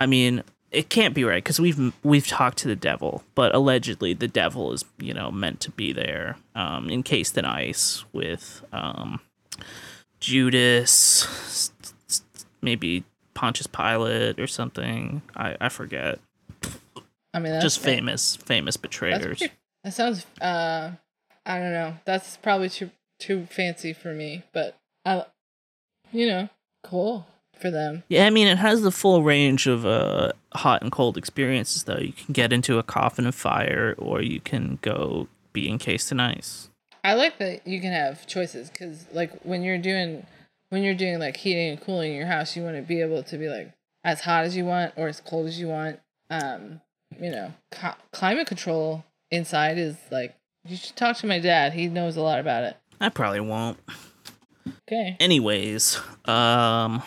I 0.00 0.06
mean, 0.06 0.42
it 0.70 0.88
can't 0.90 1.14
be 1.14 1.24
right 1.24 1.42
because 1.42 1.60
we've 1.60 1.92
we've 2.02 2.26
talked 2.26 2.58
to 2.58 2.68
the 2.68 2.76
devil, 2.76 3.22
but 3.34 3.54
allegedly 3.54 4.14
the 4.14 4.28
devil 4.28 4.72
is 4.72 4.84
you 4.98 5.14
know 5.14 5.30
meant 5.30 5.60
to 5.60 5.70
be 5.70 5.92
there, 5.92 6.36
um, 6.54 6.90
encased 6.90 7.36
in 7.38 7.44
ice 7.44 8.04
with 8.12 8.62
um, 8.72 9.20
Judas, 10.20 11.72
maybe 12.60 13.04
Pontius 13.34 13.66
Pilate 13.66 14.38
or 14.38 14.46
something. 14.46 15.22
I 15.36 15.56
I 15.60 15.68
forget. 15.68 16.18
I 17.34 17.40
mean, 17.40 17.52
that's 17.52 17.64
Just 17.64 17.78
fa- 17.78 17.84
famous 17.84 18.36
famous 18.36 18.76
betrayers. 18.76 19.38
pretty, 19.38 19.52
that 19.84 19.94
sounds. 19.94 20.26
Uh, 20.40 20.92
I 21.48 21.58
don't 21.58 21.72
know. 21.72 21.94
That's 22.04 22.36
probably 22.36 22.68
too 22.68 22.90
too 23.18 23.46
fancy 23.50 23.92
for 23.92 24.14
me, 24.14 24.44
but 24.52 24.76
I, 25.04 25.24
you 26.12 26.26
know, 26.26 26.48
cool 26.84 27.26
for 27.58 27.70
them. 27.70 28.04
Yeah, 28.08 28.26
I 28.26 28.30
mean, 28.30 28.46
it 28.46 28.58
has 28.58 28.82
the 28.82 28.92
full 28.92 29.22
range 29.22 29.66
of 29.66 29.84
uh, 29.84 30.32
hot 30.54 30.82
and 30.82 30.92
cold 30.92 31.16
experiences, 31.16 31.84
though. 31.84 31.98
You 31.98 32.12
can 32.12 32.32
get 32.32 32.52
into 32.52 32.78
a 32.78 32.82
coffin 32.82 33.26
of 33.26 33.34
fire, 33.34 33.94
or 33.98 34.22
you 34.22 34.40
can 34.40 34.78
go 34.82 35.26
be 35.52 35.68
encased 35.68 36.12
in 36.12 36.20
ice. 36.20 36.68
I 37.02 37.14
like 37.14 37.38
that 37.38 37.66
you 37.66 37.80
can 37.80 37.92
have 37.92 38.26
choices 38.26 38.70
because, 38.70 39.06
like, 39.12 39.32
when 39.42 39.62
you're 39.62 39.78
doing 39.78 40.26
when 40.68 40.82
you're 40.82 40.94
doing 40.94 41.18
like 41.18 41.38
heating 41.38 41.70
and 41.70 41.80
cooling 41.80 42.12
in 42.12 42.18
your 42.18 42.26
house, 42.26 42.54
you 42.54 42.62
want 42.62 42.76
to 42.76 42.82
be 42.82 43.00
able 43.00 43.22
to 43.22 43.38
be 43.38 43.48
like 43.48 43.72
as 44.04 44.20
hot 44.20 44.44
as 44.44 44.54
you 44.54 44.66
want 44.66 44.92
or 44.96 45.08
as 45.08 45.20
cold 45.20 45.46
as 45.46 45.58
you 45.58 45.68
want. 45.68 45.98
Um, 46.30 46.82
you 47.18 47.30
know, 47.30 47.54
co- 47.70 47.94
climate 48.12 48.46
control 48.46 49.04
inside 49.30 49.78
is 49.78 49.96
like 50.10 50.34
you 50.68 50.76
should 50.76 50.96
talk 50.96 51.16
to 51.18 51.26
my 51.26 51.38
dad. 51.38 51.72
He 51.72 51.88
knows 51.88 52.16
a 52.16 52.20
lot 52.20 52.38
about 52.38 52.64
it. 52.64 52.76
I 53.00 53.08
probably 53.08 53.40
won't. 53.40 53.78
Okay. 54.86 55.16
Anyways, 55.20 56.00
um, 56.26 57.02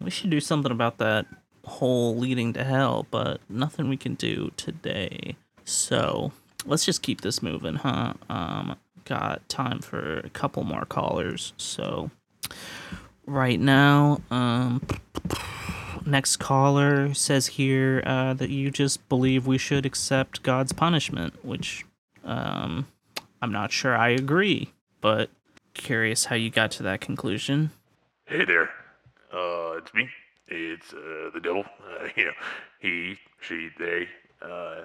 we 0.00 0.10
should 0.10 0.30
do 0.30 0.40
something 0.40 0.72
about 0.72 0.98
that 0.98 1.26
hole 1.64 2.16
leading 2.16 2.52
to 2.52 2.64
hell, 2.64 3.06
but 3.10 3.40
nothing 3.48 3.88
we 3.88 3.96
can 3.96 4.14
do 4.14 4.50
today. 4.56 5.36
So 5.64 6.32
let's 6.66 6.84
just 6.84 7.02
keep 7.02 7.22
this 7.22 7.42
moving, 7.42 7.76
huh? 7.76 8.14
Um, 8.28 8.76
got 9.04 9.48
time 9.48 9.80
for 9.80 10.18
a 10.18 10.30
couple 10.30 10.64
more 10.64 10.84
callers. 10.84 11.52
So 11.56 12.10
right 13.26 13.60
now, 13.60 14.20
um, 14.30 14.82
next 16.04 16.36
caller 16.36 17.14
says 17.14 17.46
here 17.46 18.02
uh, 18.04 18.34
that 18.34 18.50
you 18.50 18.70
just 18.70 19.08
believe 19.08 19.46
we 19.46 19.58
should 19.58 19.86
accept 19.86 20.42
God's 20.42 20.72
punishment, 20.72 21.44
which 21.44 21.84
um, 22.24 22.86
I'm 23.42 23.52
not 23.52 23.72
sure 23.72 23.96
I 23.96 24.10
agree, 24.10 24.72
but 25.00 25.30
curious 25.74 26.26
how 26.26 26.36
you 26.36 26.50
got 26.50 26.70
to 26.72 26.82
that 26.84 27.00
conclusion. 27.00 27.70
Hey 28.26 28.44
there. 28.44 28.70
Uh, 29.32 29.76
it's 29.78 29.92
me. 29.92 30.08
It's 30.48 30.92
uh, 30.92 31.30
the 31.34 31.40
devil. 31.42 31.64
Uh, 31.80 32.08
you 32.16 32.26
know, 32.26 32.32
he, 32.80 33.16
she, 33.40 33.68
they. 33.78 34.08
Uh, 34.40 34.82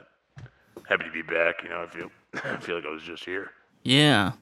happy 0.88 1.04
to 1.06 1.12
be 1.12 1.22
back. 1.22 1.64
You 1.64 1.70
know, 1.70 1.84
I 1.84 1.88
feel, 1.88 2.12
I 2.44 2.58
feel 2.58 2.76
like 2.76 2.86
I 2.86 2.90
was 2.90 3.04
just 3.04 3.24
here. 3.26 3.52
Yeah, 3.84 4.34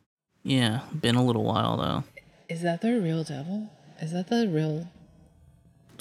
yeah, 0.43 0.81
been 0.99 1.15
a 1.15 1.23
little 1.23 1.43
while 1.43 1.77
though. 1.77 2.03
Is 2.49 2.61
that 2.61 2.81
the 2.81 2.99
real 2.99 3.23
devil? 3.23 3.69
Is 4.01 4.13
that 4.13 4.27
the 4.27 4.47
real? 4.47 4.87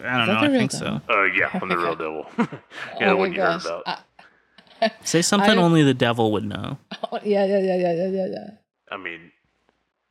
I 0.05 0.19
don't 0.19 0.27
know. 0.29 0.41
I 0.41 0.49
think 0.49 0.71
devil? 0.71 1.01
so. 1.07 1.13
Uh, 1.13 1.25
yeah, 1.25 1.51
I'm 1.53 1.69
the 1.69 1.77
real 1.77 1.97
devil. 1.97 2.27
yeah, 2.39 2.47
oh 3.01 3.09
the 3.11 3.17
one 3.17 3.33
you 3.33 3.41
heard 3.41 3.61
about. 3.61 3.83
I- 3.87 3.99
Say 5.05 5.23
something 5.23 5.59
I- 5.59 5.63
only 5.63 5.83
the 5.83 5.95
devil 5.95 6.33
would 6.33 6.45
know. 6.45 6.79
oh, 7.13 7.21
yeah, 7.23 7.45
yeah, 7.45 7.59
yeah, 7.59 7.77
yeah, 7.77 7.93
yeah, 7.93 8.09
yeah, 8.09 8.27
yeah. 8.27 8.51
I 8.91 8.97
mean, 8.97 9.33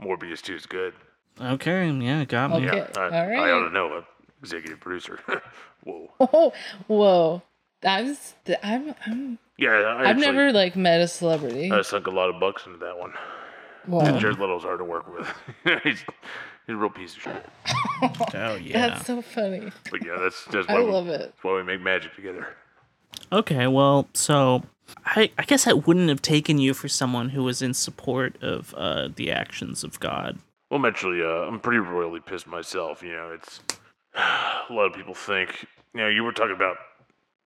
Morbius 0.01 0.41
2 0.41 0.55
is 0.55 0.65
good. 0.65 0.93
Okay, 1.39 1.89
yeah, 1.89 2.23
got 2.25 2.51
me. 2.51 2.67
Okay, 2.67 2.77
Yeah, 2.77 3.01
I, 3.01 3.35
all 3.35 3.43
I 3.43 3.51
ought 3.51 3.67
to 3.67 3.73
know. 3.73 3.87
I'm 3.93 4.05
executive 4.41 4.79
producer. 4.79 5.19
Whoa. 5.83 6.09
Oh, 6.19 6.53
whoa. 6.87 7.41
That's 7.81 8.33
I'm 8.63 8.95
I'm 9.05 9.37
Yeah, 9.57 9.69
I 9.71 10.09
I've 10.09 10.17
never 10.17 10.51
like 10.51 10.75
met 10.75 11.01
a 11.01 11.07
celebrity. 11.07 11.71
I 11.71 11.81
sunk 11.83 12.07
a 12.07 12.11
lot 12.11 12.29
of 12.33 12.39
bucks 12.39 12.65
into 12.65 12.79
that 12.79 12.97
one. 12.97 13.13
Whoa. 13.85 14.17
Jared 14.17 14.39
Leto's 14.39 14.63
hard 14.63 14.79
to 14.79 14.85
work 14.85 15.05
with. 15.13 15.27
he's, 15.83 15.99
he's 15.99 16.05
a 16.69 16.75
real 16.75 16.89
piece 16.89 17.15
of 17.15 17.21
shit. 17.21 17.45
Oh 18.33 18.55
yeah. 18.55 18.87
That's 18.89 19.05
so 19.05 19.21
funny. 19.21 19.71
But 19.91 20.03
yeah, 20.05 20.17
that's 20.19 20.45
that's 20.45 20.67
I 20.67 20.79
we, 20.79 20.91
love 20.91 21.07
it. 21.07 21.19
that's 21.19 21.43
why 21.43 21.55
we 21.55 21.63
make 21.63 21.81
magic 21.81 22.15
together. 22.15 22.47
Okay, 23.31 23.67
well, 23.67 24.07
so 24.13 24.63
I 25.05 25.31
I 25.37 25.43
guess 25.43 25.67
I 25.67 25.73
wouldn't 25.73 26.09
have 26.09 26.21
taken 26.21 26.57
you 26.57 26.73
for 26.73 26.87
someone 26.87 27.29
who 27.29 27.43
was 27.43 27.61
in 27.61 27.73
support 27.73 28.41
of 28.41 28.73
uh, 28.75 29.09
the 29.15 29.31
actions 29.31 29.83
of 29.83 29.99
God. 29.99 30.39
Well, 30.69 30.79
I'm 30.79 30.85
actually, 30.85 31.21
uh, 31.21 31.47
I'm 31.47 31.59
pretty 31.59 31.79
royally 31.79 32.19
pissed 32.19 32.47
myself. 32.47 33.03
You 33.03 33.13
know, 33.13 33.31
it's 33.31 33.59
a 34.15 34.73
lot 34.73 34.87
of 34.87 34.93
people 34.93 35.13
think, 35.13 35.65
you 35.93 36.01
know, 36.01 36.07
you 36.07 36.23
were 36.23 36.31
talking 36.31 36.55
about 36.55 36.77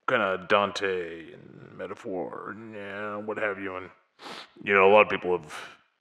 kind 0.07 0.21
of 0.21 0.47
Dante 0.47 1.33
and 1.33 1.77
metaphor 1.77 2.51
and 2.51 2.73
yeah, 2.73 3.17
what 3.17 3.37
have 3.37 3.59
you, 3.59 3.75
and 3.75 3.89
you 4.63 4.73
know, 4.73 4.89
a 4.89 4.91
lot 4.91 5.01
of 5.01 5.09
people 5.09 5.37
have 5.37 5.53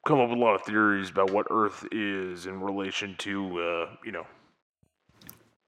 come 0.06 0.20
up 0.20 0.30
with 0.30 0.38
a 0.38 0.40
lot 0.40 0.54
of 0.54 0.62
theories 0.62 1.10
about 1.10 1.30
what 1.30 1.46
Earth 1.50 1.86
is 1.92 2.46
in 2.46 2.60
relation 2.60 3.14
to, 3.18 3.60
uh, 3.60 3.90
you 4.04 4.12
know, 4.12 4.26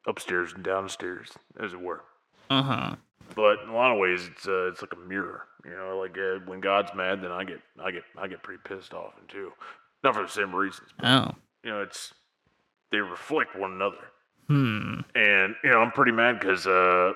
upstairs 0.06 0.52
and 0.52 0.64
downstairs, 0.64 1.30
as 1.58 1.72
it 1.72 1.80
were. 1.80 2.02
Uh 2.48 2.62
huh. 2.62 2.96
But 3.34 3.60
in 3.62 3.68
a 3.68 3.74
lot 3.74 3.92
of 3.92 3.98
ways, 3.98 4.28
it's 4.32 4.46
uh, 4.48 4.68
it's 4.68 4.80
like 4.82 4.92
a 4.92 5.08
mirror. 5.08 5.42
You 5.64 5.72
know, 5.76 5.98
like 5.98 6.16
uh, 6.18 6.40
when 6.46 6.60
God's 6.60 6.90
mad, 6.94 7.22
then 7.22 7.30
I 7.32 7.44
get 7.44 7.60
I 7.82 7.90
get 7.90 8.02
I 8.18 8.26
get 8.28 8.42
pretty 8.42 8.60
pissed 8.64 8.92
off, 8.94 9.12
and 9.18 9.28
too, 9.28 9.52
not 10.02 10.14
for 10.14 10.22
the 10.22 10.28
same 10.28 10.54
reasons. 10.54 10.88
But, 10.98 11.06
Oh. 11.06 11.34
you 11.62 11.70
know, 11.70 11.82
it's 11.82 12.12
they 12.90 12.98
reflect 12.98 13.56
one 13.56 13.72
another. 13.72 13.98
Hmm. 14.48 15.00
And 15.14 15.54
you 15.62 15.70
know, 15.70 15.78
I'm 15.80 15.92
pretty 15.92 16.12
mad 16.12 16.40
because 16.40 16.66
uh, 16.66 17.12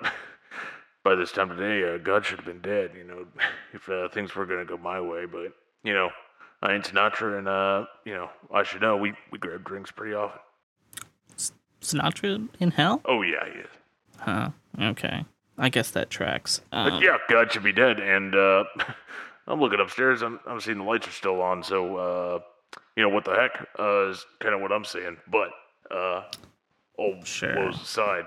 by 1.05 1.15
this 1.17 1.33
time 1.33 1.49
today, 1.49 1.95
uh, 1.95 1.99
God 1.99 2.25
should 2.25 2.39
have 2.39 2.47
been 2.47 2.61
dead. 2.61 2.93
You 2.97 3.05
know, 3.05 3.27
if 3.73 3.89
uh, 3.89 4.09
things 4.11 4.35
were 4.37 4.47
gonna 4.47 4.65
go 4.65 4.77
my 4.77 5.01
way. 5.01 5.25
But 5.27 5.53
you 5.83 5.95
know, 5.95 6.11
I 6.63 6.75
ain't 6.75 6.85
Sinatra, 6.85 7.39
and 7.39 7.49
uh, 7.49 7.87
you 8.05 8.15
know, 8.15 8.31
I 8.53 8.63
should 8.63 8.83
know 8.83 8.97
we 8.97 9.15
we 9.33 9.39
grab 9.39 9.65
drinks 9.65 9.91
pretty 9.91 10.15
often. 10.15 10.41
Sinatra 11.81 12.49
in 12.61 12.71
hell? 12.71 13.03
Oh 13.05 13.23
yeah, 13.23 13.45
he 13.53 13.59
is. 13.61 13.69
Huh. 14.19 14.51
Okay. 14.81 15.25
I 15.59 15.69
guess 15.69 15.91
that 15.93 16.11
tracks. 16.11 16.61
Um, 16.73 17.03
yeah, 17.03 17.19
God 17.29 17.53
should 17.53 17.63
be 17.63 17.73
dead. 17.73 18.01
And 18.01 18.35
uh, 18.35 18.65
I'm 19.47 19.61
looking 19.61 19.81
upstairs. 19.81 20.23
I'm 20.23 20.41
I'm 20.47 20.61
seeing 20.61 20.79
the 20.79 20.85
lights 20.85 21.07
are 21.09 21.13
still 21.13 21.41
on. 21.43 21.63
So 21.63 21.97
uh, 21.97 22.39
you 22.97 23.03
know 23.03 23.09
what 23.09 23.25
the 23.25 23.35
heck 23.35 23.67
uh, 23.79 24.09
is 24.11 24.25
kind 24.41 24.55
of 24.55 24.61
what 24.61 24.73
I'm 24.73 24.85
saying. 24.85 25.17
But 25.31 25.51
uh, 25.91 26.23
old 26.99 27.27
Sure. 27.27 27.55
woes 27.57 27.81
aside, 27.81 28.25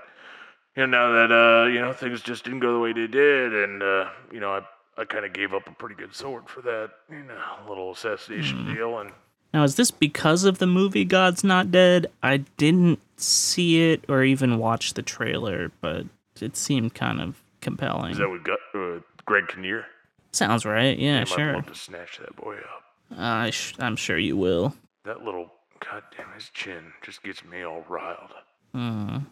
you 0.76 0.86
know 0.86 1.12
now 1.12 1.12
that 1.26 1.32
uh, 1.34 1.66
you 1.68 1.80
know 1.80 1.92
things 1.92 2.20
just 2.22 2.44
didn't 2.44 2.60
go 2.60 2.72
the 2.72 2.78
way 2.80 2.92
they 2.92 3.06
did, 3.06 3.52
and 3.54 3.82
uh, 3.82 4.08
you 4.32 4.40
know 4.40 4.50
I 4.52 4.60
I 5.00 5.04
kind 5.04 5.24
of 5.24 5.32
gave 5.32 5.52
up 5.54 5.66
a 5.68 5.72
pretty 5.72 5.94
good 5.94 6.14
sword 6.14 6.48
for 6.48 6.62
that 6.62 6.90
you 7.10 7.22
know 7.24 7.40
little 7.68 7.92
assassination 7.92 8.64
Hmm. 8.64 8.74
deal. 8.74 8.98
And 8.98 9.12
Now, 9.52 9.64
is 9.64 9.76
this 9.76 9.90
because 9.90 10.44
of 10.44 10.58
the 10.58 10.66
movie 10.66 11.04
God's 11.04 11.44
Not 11.44 11.70
Dead? 11.70 12.06
I 12.22 12.38
didn't 12.56 13.00
see 13.16 13.90
it 13.92 14.04
or 14.08 14.22
even 14.24 14.58
watch 14.58 14.94
the 14.94 15.02
trailer, 15.02 15.70
but 15.80 16.06
it 16.42 16.56
seemed 16.56 16.94
kind 16.94 17.20
of 17.20 17.40
compelling. 17.60 18.12
is 18.12 18.18
that 18.18 18.28
what 18.28 18.44
got 18.44 18.58
uh, 18.74 19.00
Greg 19.24 19.48
Kinnear? 19.48 19.86
Sounds 20.32 20.64
right. 20.64 20.98
Yeah, 20.98 21.24
Damn, 21.24 21.48
I'd 21.48 21.54
love 21.54 21.66
to 21.66 21.74
snatch 21.74 22.18
that 22.18 22.36
boy 22.36 22.56
up. 22.56 22.84
I 23.18 23.50
sh- 23.50 23.74
I'm 23.78 23.96
sure 23.96 24.18
you 24.18 24.36
will. 24.36 24.74
That 25.04 25.22
little 25.24 25.50
goddamn 25.80 26.32
his 26.34 26.50
chin 26.50 26.92
just 27.02 27.22
gets 27.22 27.44
me 27.44 27.62
all 27.62 27.84
riled. 27.88 28.32
Mm. 28.74 29.26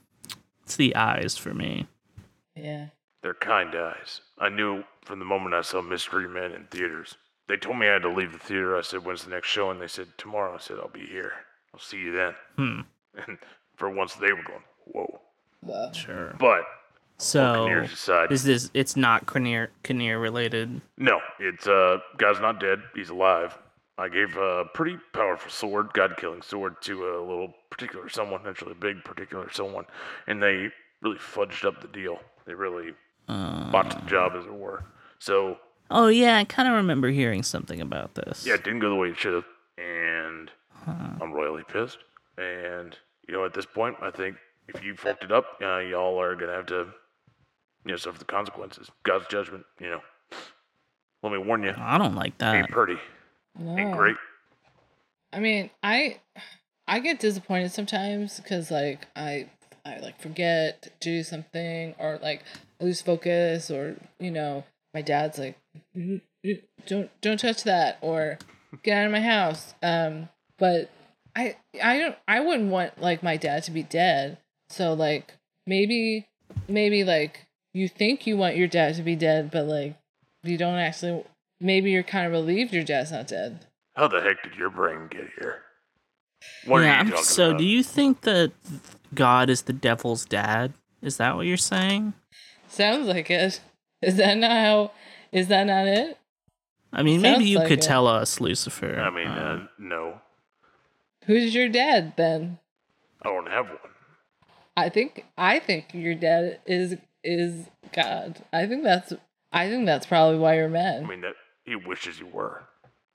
It's 0.65 0.77
the 0.77 0.97
eyes 0.97 1.37
for 1.37 1.53
me. 1.53 1.87
Yeah. 2.55 2.87
They're 3.23 3.35
kind 3.35 3.75
eyes. 3.75 4.21
I 4.39 4.49
knew 4.49 4.85
from 5.05 5.19
the 5.19 5.25
moment 5.25 5.55
I 5.55 5.61
saw 5.63 5.83
Mystery 5.83 6.29
Men 6.29 6.53
in 6.53 6.65
theaters. 6.71 7.17
They 7.49 7.57
told 7.57 7.79
me 7.79 7.89
I 7.89 7.95
had 7.95 8.03
to 8.03 8.09
leave 8.11 8.33
the 8.33 8.39
theater. 8.39 8.77
I 8.77 8.81
said, 8.83 9.05
"When's 9.05 9.25
the 9.25 9.31
next 9.31 9.49
show?" 9.49 9.71
And 9.71 9.81
they 9.81 9.87
said, 9.87 10.09
"Tomorrow." 10.19 10.55
I 10.55 10.59
said, 10.59 10.79
"I'll 10.79 10.89
be 10.89 11.07
here. 11.07 11.33
I'll 11.73 11.81
see 11.81 11.99
you 11.99 12.13
then." 12.13 12.35
Hmm. 12.57 12.81
And 13.27 13.39
for 13.77 13.89
once, 13.89 14.15
they 14.15 14.33
were 14.33 14.43
going, 14.43 14.63
"Whoa!" 14.85 15.21
Wow. 15.63 15.93
Sure. 15.93 16.35
But 16.39 16.63
So, 17.19 17.67
aside, 17.81 18.31
is 18.31 18.71
it's 18.75 18.97
not 18.97 19.33
Kinnear 19.33 19.71
Kinnear 19.83 20.19
related. 20.19 20.81
no, 20.99 21.21
it's 21.41 21.67
uh, 21.67 21.99
guy's 22.19 22.41
not 22.41 22.61
dead. 22.61 22.83
He's 22.95 23.09
alive. 23.11 23.57
I 23.99 24.09
gave 24.11 24.37
a 24.37 24.67
pretty 24.75 24.99
powerful 25.15 25.51
sword, 25.51 25.95
god-killing 25.95 26.43
sword, 26.43 26.83
to 26.83 27.07
a 27.09 27.17
little 27.21 27.55
particular 27.71 28.11
someone, 28.11 28.43
actually 28.47 28.73
a 28.73 28.75
big 28.75 29.03
particular 29.05 29.51
someone, 29.51 29.87
and 30.27 30.43
they 30.43 30.69
really 31.01 31.17
fudged 31.17 31.65
up 31.65 31.81
the 31.81 31.89
deal. 31.89 32.21
They 32.47 32.53
really 32.53 32.93
Uh, 33.29 33.71
botched 33.73 33.99
the 33.99 34.07
job, 34.11 34.33
as 34.37 34.45
it 34.45 34.53
were. 34.53 34.85
So 35.19 35.59
oh 35.91 36.09
yeah, 36.09 36.37
I 36.37 36.45
kind 36.45 36.69
of 36.69 36.75
remember 36.75 37.09
hearing 37.09 37.43
something 37.43 37.81
about 37.81 38.15
this. 38.15 38.47
Yeah, 38.47 38.55
it 38.55 38.65
didn't 38.65 38.81
go 38.81 38.91
the 38.91 38.97
way 38.97 39.09
it 39.09 39.19
should 39.19 39.33
have, 39.33 39.47
and 39.79 40.51
I'm 40.87 41.33
royally 41.33 41.65
pissed. 41.67 41.99
And 42.37 42.95
you 43.27 43.33
know, 43.35 43.47
at 43.47 43.55
this 43.55 43.65
point, 43.67 43.97
I 44.03 44.11
think 44.11 44.37
if 44.69 44.85
you 44.85 44.95
fucked 44.95 45.25
it 45.25 45.33
up, 45.33 45.47
uh, 45.63 45.79
y'all 45.79 46.21
are 46.21 46.35
gonna 46.37 46.53
have 46.53 46.67
to, 46.67 46.89
you 47.87 47.93
know, 47.93 47.97
suffer 47.97 48.19
the 48.19 48.25
consequences. 48.25 48.91
God's 49.05 49.27
judgment. 49.29 49.65
You 49.81 49.91
know. 49.91 50.01
Let 51.23 51.33
me 51.33 51.39
warn 51.39 51.63
you, 51.63 51.73
I 51.77 51.99
don't 51.99 52.15
like 52.15 52.39
that. 52.39 52.55
ain't 52.55 52.71
pretty, 52.71 52.99
ain't 53.59 53.97
great. 53.97 54.17
I 55.33 55.41
mean, 55.41 55.71
I 55.83 56.21
I 56.87 57.01
get 57.01 57.19
disappointed 57.19 57.73
sometimes 57.73 58.39
because 58.39 58.71
like 58.71 59.07
I 59.17 59.49
I 59.85 59.99
like 59.99 60.21
forget 60.21 60.83
to 60.83 60.91
do 61.01 61.23
something 61.23 61.95
or 61.99 62.19
like 62.23 62.43
I 62.81 62.85
lose 62.85 63.01
focus 63.01 63.71
or 63.71 63.97
you 64.21 64.31
know 64.31 64.65
my 64.95 65.03
dad's 65.03 65.39
like 65.39 65.59
"Mm, 65.97 66.21
mm, 66.45 66.63
don't 66.87 67.11
don't 67.21 67.41
touch 67.41 67.65
that 67.65 67.99
or 68.03 68.39
get 68.83 68.99
out 68.99 69.07
of 69.07 69.13
my 69.13 69.21
house. 69.21 69.75
Um, 69.83 70.29
but 70.59 70.91
I 71.35 71.57
I 71.83 71.99
don't 71.99 72.17
I 72.29 72.41
wouldn't 72.41 72.71
want 72.71 73.01
like 73.01 73.23
my 73.23 73.37
dad 73.37 73.65
to 73.65 73.71
be 73.71 73.83
dead. 73.83 74.39
So 74.69 74.93
like 74.95 75.35
maybe 75.67 76.29
maybe 76.69 77.05
like 77.05 77.46
you 77.77 77.89
think 77.89 78.27
you 78.27 78.39
want 78.39 78.57
your 78.57 78.69
dad 78.69 78.95
to 78.95 79.03
be 79.03 79.15
dead, 79.17 79.51
but 79.51 79.67
like 79.67 79.97
you 80.43 80.57
don't 80.57 80.79
actually. 80.79 81.25
Maybe 81.61 81.91
you're 81.91 82.03
kind 82.03 82.27
of 82.27 82.33
relieved 82.33 82.73
your 82.75 82.85
dad's 82.85 83.13
not 83.13 83.29
dead. 83.29 83.67
How 83.95 84.09
the 84.09 84.21
heck 84.21 84.43
did 84.43 84.55
your 84.57 84.69
brain 84.69 85.09
get 85.11 85.25
here? 85.39 85.63
What 86.67 86.81
yeah, 86.81 87.01
are 87.01 87.05
you 87.05 87.11
talking 87.11 87.25
so 87.25 87.49
about? 87.51 87.59
do 87.59 87.65
you 87.65 87.83
think 87.83 88.23
that 88.23 88.53
God 89.15 89.49
is 89.49 89.63
the 89.63 89.73
devil's 89.73 90.27
dad? 90.27 90.75
Is 91.01 91.17
that 91.17 91.35
what 91.35 91.47
you're 91.47 91.57
saying? 91.57 92.13
Sounds 92.69 93.07
like 93.07 93.31
it. 93.31 93.61
Is 94.03 94.17
that 94.17 94.37
not 94.37 94.51
how? 94.51 94.91
Is 95.33 95.49
that 95.49 95.65
not 95.65 95.87
it? 95.87 96.19
I 96.93 97.03
mean, 97.03 97.21
Sounds 97.21 97.39
maybe 97.39 97.51
you 97.51 97.59
like 97.59 97.69
could 97.69 97.79
it. 97.79 97.83
tell 97.83 98.07
us, 98.07 98.41
Lucifer. 98.41 99.01
I 99.01 99.11
mean, 99.11 99.29
um, 99.29 99.39
uh, 99.39 99.67
no, 99.79 100.21
Who's 101.25 101.55
your 101.55 101.69
dad 101.69 102.15
then? 102.17 102.59
I 103.23 103.29
don't 103.31 103.49
have 103.49 103.67
one. 103.67 103.79
I 104.77 104.89
think 104.91 105.25
I 105.37 105.59
think 105.59 105.95
your 105.95 106.15
dad 106.15 106.61
is 106.67 106.97
is 107.27 107.67
God. 107.93 108.43
I 108.53 108.67
think 108.67 108.85
that's 108.85 109.13
I 109.53 109.69
think 109.69 109.87
that's 109.87 110.07
probably 110.07 110.39
why 110.39 110.57
you're 110.57 110.69
mad. 110.69 111.03
I 111.03 111.07
mean, 111.07 111.21
that 111.23 111.35
he 111.65 111.77
wishes 111.77 112.19
you 112.21 112.27
were, 112.27 112.63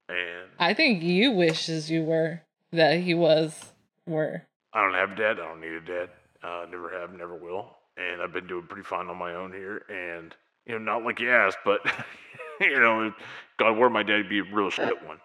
and 0.10 0.50
I 0.60 0.74
think 0.74 1.02
you 1.04 1.32
wishes 1.32 1.90
you 1.90 2.04
were 2.04 2.42
that 2.72 3.00
he 3.00 3.14
was 3.14 3.74
were. 4.06 4.44
I 4.74 4.84
don't 4.84 4.94
have 4.94 5.12
a 5.12 5.16
dad. 5.16 5.40
I 5.40 5.48
don't 5.48 5.62
need 5.62 5.74
a 5.74 5.82
dad. 5.82 6.10
Uh, 6.44 6.66
never 6.70 6.90
have, 7.00 7.14
never 7.14 7.36
will. 7.36 7.78
And 7.98 8.22
I've 8.22 8.34
been 8.34 8.48
doing 8.48 8.66
pretty 8.68 8.84
fine 8.84 9.08
on 9.08 9.18
my 9.18 9.34
own 9.36 9.52
here. 9.52 9.84
And 9.90 10.34
you 10.66 10.80
know, 10.80 10.80
not 10.80 11.04
like 11.04 11.20
you 11.20 11.30
asked, 11.32 11.60
but 11.66 11.82
you 12.62 12.80
know, 12.80 13.08
if 13.08 13.14
God 13.58 13.78
were 13.78 13.90
my 13.90 14.04
dad, 14.04 14.18
he'd 14.18 14.30
be 14.30 14.40
a 14.40 14.44
real 14.44 14.70
shit 14.70 15.06
one. 15.06 15.18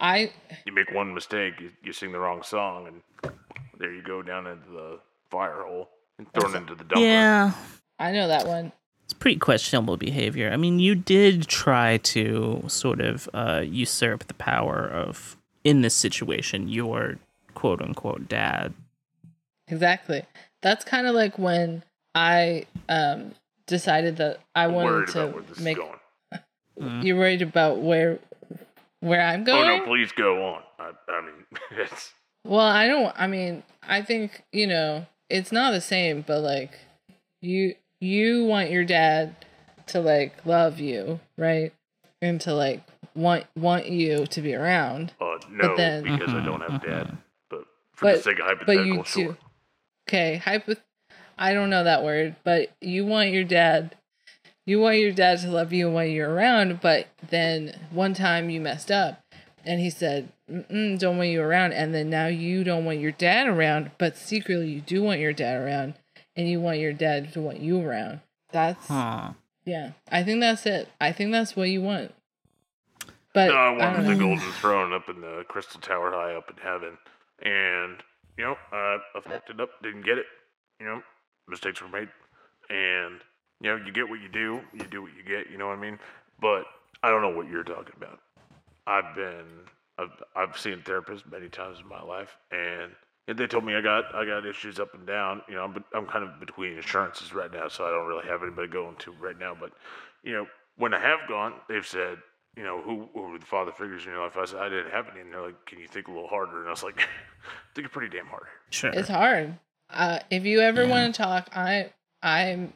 I 0.00 0.32
You 0.64 0.72
make 0.72 0.90
one 0.92 1.12
mistake, 1.12 1.60
you, 1.60 1.70
you 1.82 1.92
sing 1.92 2.12
the 2.12 2.18
wrong 2.18 2.42
song, 2.42 2.86
and 2.86 3.32
there 3.78 3.92
you 3.92 4.02
go 4.02 4.22
down 4.22 4.46
into 4.46 4.70
the 4.70 4.98
fire 5.30 5.62
hole 5.62 5.90
and 6.18 6.26
thrown 6.32 6.56
into 6.56 6.74
the 6.74 6.84
dumper. 6.84 7.00
yeah, 7.00 7.52
I 8.00 8.12
know 8.12 8.26
that 8.28 8.46
one. 8.46 8.72
it's 9.04 9.12
pretty 9.12 9.38
questionable 9.38 9.96
behavior. 9.96 10.50
I 10.50 10.56
mean, 10.56 10.78
you 10.80 10.94
did 10.94 11.46
try 11.46 11.98
to 11.98 12.64
sort 12.66 13.00
of 13.00 13.28
uh, 13.34 13.62
usurp 13.64 14.26
the 14.26 14.34
power 14.34 14.88
of, 14.88 15.36
in 15.64 15.82
this 15.82 15.94
situation, 15.94 16.68
your 16.68 17.18
quote 17.54 17.80
unquote 17.82 18.28
dad. 18.28 18.72
Exactly. 19.68 20.24
That's 20.62 20.84
kind 20.84 21.06
of 21.06 21.14
like 21.14 21.38
when 21.38 21.84
I 22.14 22.66
um 22.88 23.32
decided 23.66 24.16
that 24.16 24.40
I 24.54 24.64
I'm 24.64 24.72
wanted 24.72 25.08
to 25.08 25.22
about 25.22 25.34
where 25.34 25.42
this 25.44 25.60
make. 25.60 25.76
is 25.78 25.82
going. 25.84 26.40
Mm. 26.80 27.04
You're 27.04 27.18
worried 27.18 27.42
about 27.42 27.78
where 27.78 28.18
where 29.00 29.20
I'm 29.20 29.44
going. 29.44 29.70
Oh 29.70 29.76
no, 29.78 29.84
please 29.84 30.10
go 30.12 30.44
on. 30.54 30.62
I, 30.78 30.90
I 31.08 31.20
mean, 31.20 31.44
it's 31.72 32.12
Well, 32.44 32.66
I 32.66 32.88
don't. 32.88 33.14
I 33.16 33.26
mean, 33.26 33.62
I 33.82 34.02
think 34.02 34.42
you 34.52 34.66
know 34.66 35.06
it's 35.28 35.52
not 35.52 35.70
the 35.72 35.80
same, 35.80 36.22
but 36.26 36.40
like 36.40 36.72
you 37.40 37.74
you 38.00 38.44
want 38.44 38.70
your 38.70 38.84
dad 38.84 39.34
to 39.88 40.00
like 40.00 40.44
love 40.46 40.80
you, 40.80 41.20
right? 41.36 41.72
And 42.22 42.40
to 42.42 42.54
like 42.54 42.82
want 43.14 43.46
want 43.56 43.86
you 43.86 44.26
to 44.26 44.42
be 44.42 44.54
around. 44.54 45.12
uh, 45.20 45.38
no 45.50 45.76
then- 45.76 46.04
because 46.04 46.34
I 46.34 46.44
don't 46.44 46.60
have 46.62 46.82
dad. 46.82 47.16
But 47.48 47.64
for 47.94 48.12
the 48.12 48.18
sake 48.18 48.38
of 48.38 48.46
but 48.46 48.58
hypothetical, 48.58 48.86
you 48.86 49.04
sure. 49.04 49.24
too. 49.32 49.36
Okay, 50.08 50.36
hypo. 50.36 50.74
I 51.38 51.54
don't 51.54 51.70
know 51.70 51.84
that 51.84 52.04
word, 52.04 52.36
but 52.44 52.70
you 52.80 53.06
want 53.06 53.30
your 53.30 53.44
dad. 53.44 53.96
You 54.66 54.78
want 54.78 54.98
your 54.98 55.12
dad 55.12 55.38
to 55.40 55.50
love 55.50 55.72
you 55.72 55.90
while 55.90 56.04
you're 56.04 56.32
around, 56.32 56.80
but 56.80 57.06
then 57.30 57.78
one 57.90 58.12
time 58.12 58.50
you 58.50 58.60
messed 58.60 58.90
up, 58.90 59.22
and 59.64 59.80
he 59.80 59.88
said, 59.88 60.28
"Don't 60.48 61.16
want 61.16 61.30
you 61.30 61.40
around," 61.40 61.72
and 61.72 61.94
then 61.94 62.10
now 62.10 62.26
you 62.26 62.62
don't 62.62 62.84
want 62.84 63.00
your 63.00 63.10
dad 63.12 63.48
around, 63.48 63.90
but 63.98 64.16
secretly 64.16 64.68
you 64.70 64.80
do 64.80 65.02
want 65.02 65.20
your 65.20 65.32
dad 65.32 65.56
around, 65.56 65.94
and 66.40 66.48
you 66.48 66.58
want 66.60 66.78
your 66.78 66.94
dad 66.94 67.32
to 67.34 67.40
want 67.40 67.60
you 67.60 67.80
around. 67.86 68.20
That's 68.50 68.86
Huh. 68.86 69.32
yeah. 69.64 69.92
I 70.10 70.22
think 70.24 70.40
that's 70.40 70.64
it. 70.64 70.88
I 71.00 71.12
think 71.12 71.32
that's 71.32 71.54
what 71.54 71.68
you 71.68 71.82
want. 71.82 72.14
But 73.34 73.48
no, 73.48 73.54
I 73.54 73.66
I 73.66 73.70
wanted 73.70 73.96
don't 74.04 74.18
the 74.18 74.24
golden 74.24 74.52
throne 74.52 74.92
up 74.92 75.08
in 75.08 75.20
the 75.20 75.44
crystal 75.48 75.80
tower 75.80 76.10
high 76.10 76.34
up 76.34 76.50
in 76.50 76.56
heaven, 76.56 76.98
and 77.42 78.02
you 78.36 78.44
know, 78.44 78.56
uh, 78.72 78.98
I 79.14 79.20
fucked 79.22 79.50
it 79.50 79.60
up, 79.60 79.70
didn't 79.82 80.04
get 80.04 80.18
it. 80.18 80.26
You 80.80 80.86
know, 80.86 81.02
mistakes 81.46 81.80
were 81.80 81.88
made, 81.88 82.08
and 82.70 83.20
you 83.60 83.70
know, 83.70 83.76
you 83.76 83.92
get 83.92 84.08
what 84.08 84.20
you 84.20 84.28
do, 84.28 84.60
you 84.72 84.84
do 84.90 85.02
what 85.02 85.12
you 85.16 85.22
get. 85.22 85.50
You 85.50 85.58
know 85.58 85.68
what 85.68 85.78
I 85.78 85.80
mean? 85.80 85.98
But 86.40 86.64
I 87.02 87.10
don't 87.10 87.22
know 87.22 87.36
what 87.36 87.48
you're 87.48 87.62
talking 87.62 87.94
about. 87.96 88.18
I've 88.86 89.14
been, 89.14 89.44
I've, 89.98 90.22
I've 90.34 90.58
seen 90.58 90.78
therapists 90.78 91.30
many 91.30 91.48
times 91.48 91.78
in 91.78 91.86
my 91.86 92.02
life, 92.02 92.34
and 92.50 92.90
they 93.32 93.46
told 93.46 93.64
me 93.64 93.74
I 93.74 93.80
got, 93.80 94.14
I 94.14 94.24
got 94.24 94.46
issues 94.46 94.78
up 94.78 94.94
and 94.94 95.06
down. 95.06 95.42
You 95.48 95.54
know, 95.56 95.64
I'm, 95.64 95.84
I'm 95.94 96.06
kind 96.06 96.24
of 96.24 96.40
between 96.40 96.76
insurances 96.76 97.32
right 97.32 97.52
now, 97.52 97.68
so 97.68 97.84
I 97.84 97.90
don't 97.90 98.06
really 98.06 98.26
have 98.26 98.42
anybody 98.42 98.68
going 98.68 98.96
to 98.96 99.12
right 99.20 99.38
now. 99.38 99.56
But 99.58 99.72
you 100.22 100.32
know, 100.32 100.46
when 100.76 100.94
I 100.94 101.00
have 101.00 101.20
gone, 101.28 101.54
they've 101.68 101.86
said, 101.86 102.18
you 102.56 102.62
know, 102.64 102.80
who, 102.82 103.08
who 103.14 103.30
were 103.30 103.38
the 103.38 103.46
father 103.46 103.72
figures 103.72 104.04
in 104.04 104.12
your 104.12 104.22
life? 104.22 104.36
I 104.36 104.44
said, 104.44 104.60
I 104.60 104.68
didn't 104.68 104.90
have 104.90 105.06
any. 105.12 105.20
And 105.20 105.32
they're 105.32 105.42
like, 105.42 105.66
can 105.66 105.78
you 105.78 105.86
think 105.88 106.08
a 106.08 106.10
little 106.10 106.28
harder? 106.28 106.58
And 106.60 106.66
I 106.66 106.70
was 106.70 106.82
like, 106.82 107.00
think 107.74 107.90
pretty 107.92 108.16
damn 108.16 108.26
hard. 108.26 108.46
Sure. 108.70 108.90
It's 108.90 109.08
hard. 109.08 109.58
Uh, 109.88 110.20
if 110.30 110.44
you 110.44 110.60
ever 110.60 110.82
Yeah. 110.84 110.88
want 110.90 111.14
to 111.14 111.22
talk, 111.22 111.48
I, 111.54 111.90
I'm, 112.22 112.72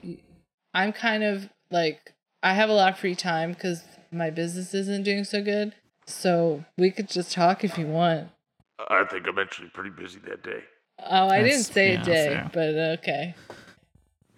I'm 0.73 0.93
kind 0.93 1.25
of 1.25 1.49
like 1.71 2.13
I 2.43 2.55
have 2.55 2.69
a 2.69 2.73
lot 2.73 2.93
of 2.93 2.99
free 2.99 3.15
time 3.15 3.53
because 3.53 3.83
my 4.13 4.31
business 4.31 4.75
isn't 4.75 5.03
doing 5.05 5.25
so 5.25 5.43
good. 5.43 5.75
So 6.07 6.65
we 6.77 6.91
could 6.91 7.09
just 7.09 7.33
talk 7.33 7.65
if 7.65 7.79
you 7.79 7.87
want. 7.87 8.29
I 8.79 9.05
think 9.05 9.27
I'm 9.29 9.39
actually 9.39 9.69
pretty 9.69 9.91
busy 9.91 10.19
that 10.29 10.43
day. 10.43 10.63
Oh, 11.05 11.29
I 11.29 11.43
didn't 11.43 11.65
say 11.65 11.93
yeah, 11.95 12.03
a 12.03 12.05
day, 12.05 12.29
fair. 12.29 12.51
but 12.53 12.99
okay. 13.01 13.35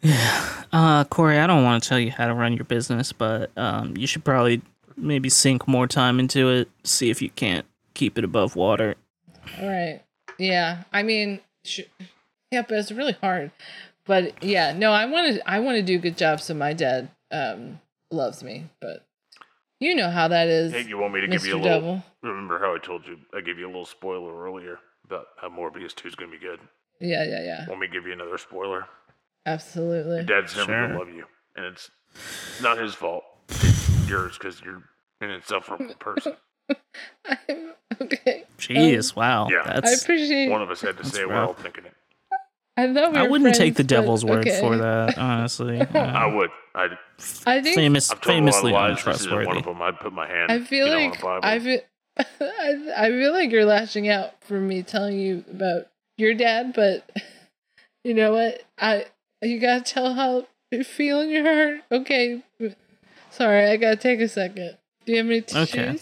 Yeah. 0.02 0.62
Uh, 0.72 1.04
Corey, 1.04 1.38
I 1.38 1.46
don't 1.46 1.64
want 1.64 1.82
to 1.82 1.88
tell 1.88 1.98
you 1.98 2.10
how 2.10 2.26
to 2.26 2.34
run 2.34 2.54
your 2.54 2.64
business, 2.64 3.12
but 3.12 3.50
um, 3.56 3.96
you 3.96 4.06
should 4.06 4.24
probably 4.24 4.62
maybe 4.96 5.28
sink 5.28 5.66
more 5.66 5.86
time 5.86 6.20
into 6.20 6.50
it. 6.50 6.68
See 6.84 7.10
if 7.10 7.22
you 7.22 7.30
can't 7.30 7.66
keep 7.94 8.18
it 8.18 8.24
above 8.24 8.56
water. 8.56 8.94
All 9.60 9.68
right. 9.68 10.02
Yeah. 10.38 10.84
I 10.92 11.02
mean, 11.02 11.40
sh- 11.64 11.80
yeah, 12.50 12.62
but 12.62 12.78
it's 12.78 12.92
really 12.92 13.16
hard. 13.20 13.50
But 14.04 14.42
yeah, 14.42 14.72
no, 14.72 14.92
I 14.92 15.06
want 15.06 15.34
to. 15.34 15.50
I 15.50 15.58
want 15.60 15.76
to 15.76 15.82
do 15.82 15.96
a 15.96 15.98
good 15.98 16.16
job 16.16 16.40
so 16.40 16.54
my 16.54 16.72
dad 16.72 17.10
um 17.32 17.80
loves 18.10 18.42
me. 18.42 18.66
But 18.80 19.04
you 19.80 19.94
know 19.94 20.10
how 20.10 20.28
that 20.28 20.48
is. 20.48 20.72
Hey, 20.72 20.84
you 20.86 20.98
want 20.98 21.14
me 21.14 21.20
to 21.20 21.28
give 21.28 21.44
you 21.46 21.56
a 21.56 21.58
Mr. 21.58 21.62
little? 21.62 21.80
Devil. 21.80 22.02
Remember 22.22 22.58
how 22.58 22.74
I 22.74 22.78
told 22.78 23.06
you 23.06 23.18
I 23.34 23.40
gave 23.40 23.58
you 23.58 23.66
a 23.66 23.68
little 23.68 23.84
spoiler 23.86 24.44
earlier 24.44 24.78
about 25.04 25.26
how 25.40 25.48
Morbius 25.48 25.94
2 25.94 26.08
is 26.08 26.14
going 26.14 26.30
to 26.30 26.38
be 26.38 26.44
good? 26.44 26.60
Yeah, 27.00 27.24
yeah, 27.24 27.42
yeah. 27.42 27.68
Want 27.68 27.80
me 27.80 27.86
to 27.88 27.92
give 27.92 28.06
you 28.06 28.12
another 28.12 28.38
spoiler? 28.38 28.86
Absolutely. 29.44 30.16
Your 30.16 30.24
dad's 30.24 30.56
never 30.56 30.72
gonna 30.88 30.98
love 30.98 31.08
you, 31.08 31.24
and 31.54 31.66
it's 31.66 31.90
not 32.60 32.78
his 32.78 32.94
fault. 32.94 33.22
It's 33.48 34.08
yours 34.08 34.36
because 34.36 34.60
you're 34.60 34.82
an 35.20 35.30
insufferable 35.30 35.94
person. 36.00 36.34
I'm, 37.26 37.72
okay. 38.00 38.44
Jeez, 38.58 39.12
um, 39.12 39.20
wow. 39.20 39.48
Yeah. 39.48 39.62
that's, 39.64 39.76
I 39.76 39.80
That's 39.90 40.02
appreciate. 40.02 40.50
One 40.50 40.62
of 40.62 40.70
us 40.70 40.80
had 40.80 40.96
to 40.98 41.04
say 41.04 41.20
it 41.22 41.28
rough. 41.28 41.46
while 41.48 41.54
thinking 41.54 41.84
it. 41.84 41.92
I 42.76 42.92
thought 42.92 43.12
we 43.12 43.18
I 43.18 43.22
were 43.22 43.30
wouldn't 43.30 43.54
take 43.54 43.74
the 43.74 43.76
friends, 43.76 43.88
but 43.88 43.88
devil's 43.88 44.24
word 44.24 44.46
okay. 44.46 44.60
for 44.60 44.76
that, 44.76 45.16
honestly. 45.18 45.80
I 45.94 46.26
would. 46.26 46.50
I'd, 46.74 46.98
I 47.46 47.62
think 47.62 47.74
famous, 47.74 48.10
I've 48.10 48.20
told 48.20 48.34
famously 48.34 48.72
a 48.72 48.74
lot 48.74 48.90
of. 48.90 49.02
This 49.02 49.20
isn't 49.20 49.46
one 49.46 49.56
of 49.56 49.64
them. 49.64 49.80
I'd 49.80 49.98
put 49.98 50.12
my 50.12 50.26
hand. 50.26 50.52
I 50.52 50.60
feel 50.60 50.86
you 50.86 50.92
know, 50.92 50.98
like 50.98 51.24
on 51.24 51.38
a 51.38 51.40
Bible. 51.40 51.46
I 51.46 51.58
feel 51.58 51.80
I, 52.18 52.92
I 52.96 53.10
feel 53.10 53.32
like 53.32 53.50
you're 53.50 53.64
lashing 53.64 54.08
out 54.08 54.32
for 54.44 54.60
me 54.60 54.82
telling 54.82 55.18
you 55.18 55.44
about 55.50 55.86
your 56.18 56.34
dad, 56.34 56.72
but 56.74 57.10
you 58.04 58.14
know 58.14 58.32
what? 58.32 58.62
I 58.78 59.06
you 59.42 59.58
gotta 59.58 59.82
tell 59.82 60.14
how 60.14 60.46
you 60.70 60.84
feel 60.84 61.20
in 61.20 61.30
your 61.30 61.44
heart. 61.44 61.80
Okay, 61.90 62.42
sorry, 63.30 63.70
I 63.70 63.76
gotta 63.76 63.96
take 63.96 64.20
a 64.20 64.28
second. 64.28 64.76
Do 65.04 65.12
you 65.12 65.18
have 65.18 65.26
any 65.26 65.40
tissues? 65.40 65.74
Okay. 65.74 65.98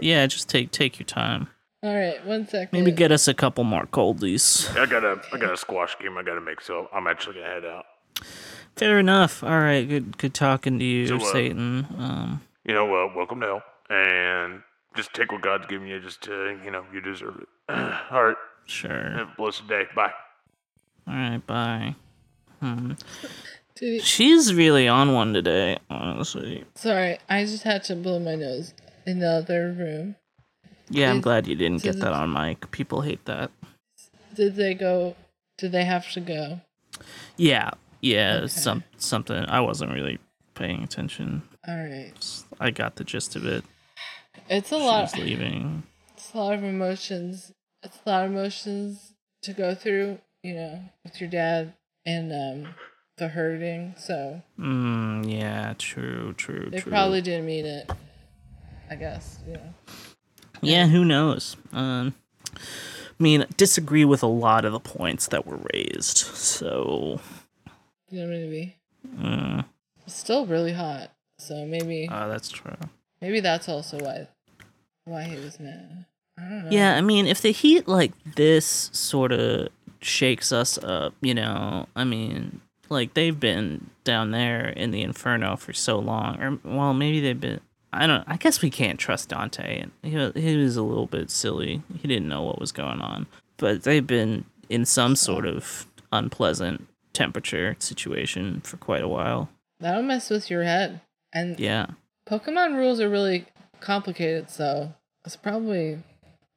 Yeah, 0.00 0.26
just 0.26 0.48
take 0.48 0.70
take 0.70 0.98
your 0.98 1.06
time. 1.06 1.48
All 1.84 1.94
right, 1.94 2.24
one 2.26 2.48
second. 2.48 2.70
Maybe 2.72 2.90
get 2.92 3.12
us 3.12 3.28
a 3.28 3.34
couple 3.34 3.62
more 3.64 3.84
coldies. 3.86 4.74
I 4.74 4.86
got 4.86 5.04
a 5.04 5.20
I 5.32 5.38
got 5.38 5.52
a 5.52 5.56
squash 5.56 5.98
game 5.98 6.16
I 6.16 6.22
got 6.22 6.34
to 6.34 6.40
make, 6.40 6.60
so 6.62 6.88
I'm 6.94 7.06
actually 7.06 7.34
gonna 7.34 7.46
head 7.52 7.64
out. 7.66 7.84
Fair 8.76 8.98
enough. 8.98 9.44
All 9.44 9.58
right, 9.60 9.86
good 9.86 10.16
good 10.16 10.32
talking 10.32 10.78
to 10.78 10.84
you, 10.84 11.06
So, 11.06 11.16
uh, 11.16 11.32
Satan. 11.32 11.86
Um, 11.98 12.40
You 12.64 12.72
know, 12.74 12.86
uh, 12.86 13.12
welcome 13.14 13.40
to 13.40 13.46
hell, 13.46 13.62
and 13.90 14.62
just 14.96 15.12
take 15.12 15.30
what 15.30 15.42
God's 15.42 15.66
given 15.66 15.86
you. 15.86 16.00
Just 16.00 16.26
uh, 16.26 16.32
you 16.64 16.70
know, 16.70 16.84
you 16.92 17.02
deserve 17.02 17.36
it. 17.42 17.48
All 18.10 18.24
right, 18.24 18.36
sure. 18.64 19.10
have 19.10 19.28
a 19.28 19.34
blessed 19.36 19.68
day. 19.68 19.82
Bye. 19.94 20.12
All 21.06 21.14
right, 21.14 21.46
bye. 21.46 21.94
Hmm. 22.60 22.92
He- 23.78 24.00
She's 24.00 24.54
really 24.54 24.88
on 24.88 25.12
one 25.12 25.34
today, 25.34 25.76
honestly. 25.90 26.64
Sorry, 26.76 27.18
I 27.28 27.44
just 27.44 27.64
had 27.64 27.84
to 27.84 27.96
blow 27.96 28.18
my 28.20 28.36
nose 28.36 28.72
in 29.04 29.18
the 29.18 29.28
other 29.28 29.70
room. 29.72 30.16
Yeah, 30.90 31.10
I'm 31.10 31.20
glad 31.20 31.46
you 31.46 31.54
didn't 31.54 31.82
did 31.82 31.94
get 31.94 32.00
that 32.00 32.12
on 32.12 32.32
mic. 32.32 32.70
People 32.70 33.00
hate 33.00 33.24
that. 33.24 33.50
Did 34.34 34.56
they 34.56 34.74
go? 34.74 35.16
Did 35.58 35.72
they 35.72 35.84
have 35.84 36.10
to 36.12 36.20
go? 36.20 36.60
Yeah, 37.36 37.70
yeah, 38.00 38.34
Okay. 38.38 38.46
some 38.48 38.84
something. 38.98 39.44
I 39.46 39.60
wasn't 39.60 39.92
really 39.92 40.18
paying 40.54 40.82
attention. 40.82 41.42
All 41.66 41.74
right. 41.76 42.12
I 42.60 42.70
got 42.70 42.96
the 42.96 43.04
gist 43.04 43.34
of 43.36 43.46
it. 43.46 43.64
It's 44.48 44.70
a 44.72 44.76
She 44.78 44.82
lot. 44.84 45.02
was 45.02 45.16
leaving. 45.16 45.84
It's 46.16 46.32
a 46.34 46.38
lot 46.38 46.54
of 46.54 46.64
emotions. 46.64 47.52
It's 47.82 47.98
a 48.04 48.10
lot 48.10 48.24
of 48.26 48.32
emotions 48.32 49.12
to 49.42 49.52
go 49.52 49.74
through. 49.74 50.18
You 50.42 50.54
know, 50.54 50.80
with 51.04 51.20
your 51.22 51.30
dad 51.30 51.72
and 52.04 52.30
um, 52.66 52.74
the 53.16 53.28
hurting. 53.28 53.94
So 53.98 54.42
Mm, 54.60 55.30
yeah, 55.40 55.72
true, 55.78 56.34
true, 56.36 56.68
they 56.70 56.80
true. 56.80 56.92
probably 56.92 57.22
didn't 57.22 57.46
mean 57.46 57.64
it. 57.64 57.90
I 58.90 58.96
guess. 58.96 59.38
You 59.46 59.54
know. 59.54 59.74
Yeah, 60.66 60.86
who 60.86 61.04
knows? 61.04 61.56
Um, 61.72 62.14
I 62.56 63.22
mean, 63.22 63.46
disagree 63.56 64.04
with 64.04 64.22
a 64.22 64.26
lot 64.28 64.64
of 64.64 64.72
the 64.72 64.80
points 64.80 65.28
that 65.28 65.46
were 65.46 65.58
raised. 65.72 66.18
So, 66.18 67.20
You 68.10 68.20
know 68.20 68.26
what 68.28 68.36
I 68.36 68.46
mean? 68.48 68.72
mm, 69.06 69.64
It's 70.06 70.14
still 70.16 70.46
really 70.46 70.72
hot. 70.72 71.10
So 71.38 71.64
maybe 71.66 72.08
uh, 72.10 72.28
that's 72.28 72.48
true. 72.48 72.76
maybe 73.20 73.40
that's 73.40 73.68
also 73.68 73.98
why 73.98 74.28
why 75.04 75.24
he 75.24 75.36
was 75.36 75.58
mad. 75.60 76.06
I 76.38 76.42
don't 76.42 76.64
know. 76.64 76.70
Yeah, 76.70 76.96
I 76.96 77.00
mean, 77.00 77.26
if 77.26 77.42
the 77.42 77.50
heat 77.52 77.86
like 77.88 78.12
this 78.36 78.88
sort 78.92 79.32
of 79.32 79.68
shakes 80.00 80.52
us 80.52 80.78
up, 80.78 81.14
you 81.20 81.34
know, 81.34 81.86
I 81.96 82.04
mean, 82.04 82.60
like 82.88 83.14
they've 83.14 83.38
been 83.38 83.90
down 84.04 84.30
there 84.30 84.68
in 84.68 84.90
the 84.90 85.02
inferno 85.02 85.56
for 85.56 85.72
so 85.72 85.98
long, 85.98 86.40
or 86.40 86.58
well, 86.64 86.94
maybe 86.94 87.20
they've 87.20 87.40
been. 87.40 87.60
I 87.96 88.06
don't. 88.06 88.24
I 88.26 88.36
guess 88.36 88.60
we 88.62 88.70
can't 88.70 88.98
trust 88.98 89.28
Dante, 89.30 89.80
and 89.80 89.90
he 90.02 90.40
he 90.40 90.56
was 90.56 90.76
a 90.76 90.82
little 90.82 91.06
bit 91.06 91.30
silly. 91.30 91.82
He 92.00 92.08
didn't 92.08 92.28
know 92.28 92.42
what 92.42 92.60
was 92.60 92.72
going 92.72 93.00
on, 93.00 93.26
but 93.56 93.82
they've 93.84 94.06
been 94.06 94.44
in 94.68 94.84
some 94.84 95.14
sort 95.16 95.46
of 95.46 95.86
unpleasant 96.12 96.86
temperature 97.12 97.76
situation 97.78 98.60
for 98.62 98.76
quite 98.76 99.02
a 99.02 99.08
while. 99.08 99.48
That'll 99.80 100.02
mess 100.02 100.30
with 100.30 100.50
your 100.50 100.62
head. 100.64 101.00
And 101.32 101.58
Yeah. 101.60 101.86
Pokemon 102.28 102.74
rules 102.76 103.00
are 103.00 103.08
really 103.08 103.46
complicated, 103.80 104.50
so 104.50 104.94
it's 105.24 105.36
probably 105.36 105.98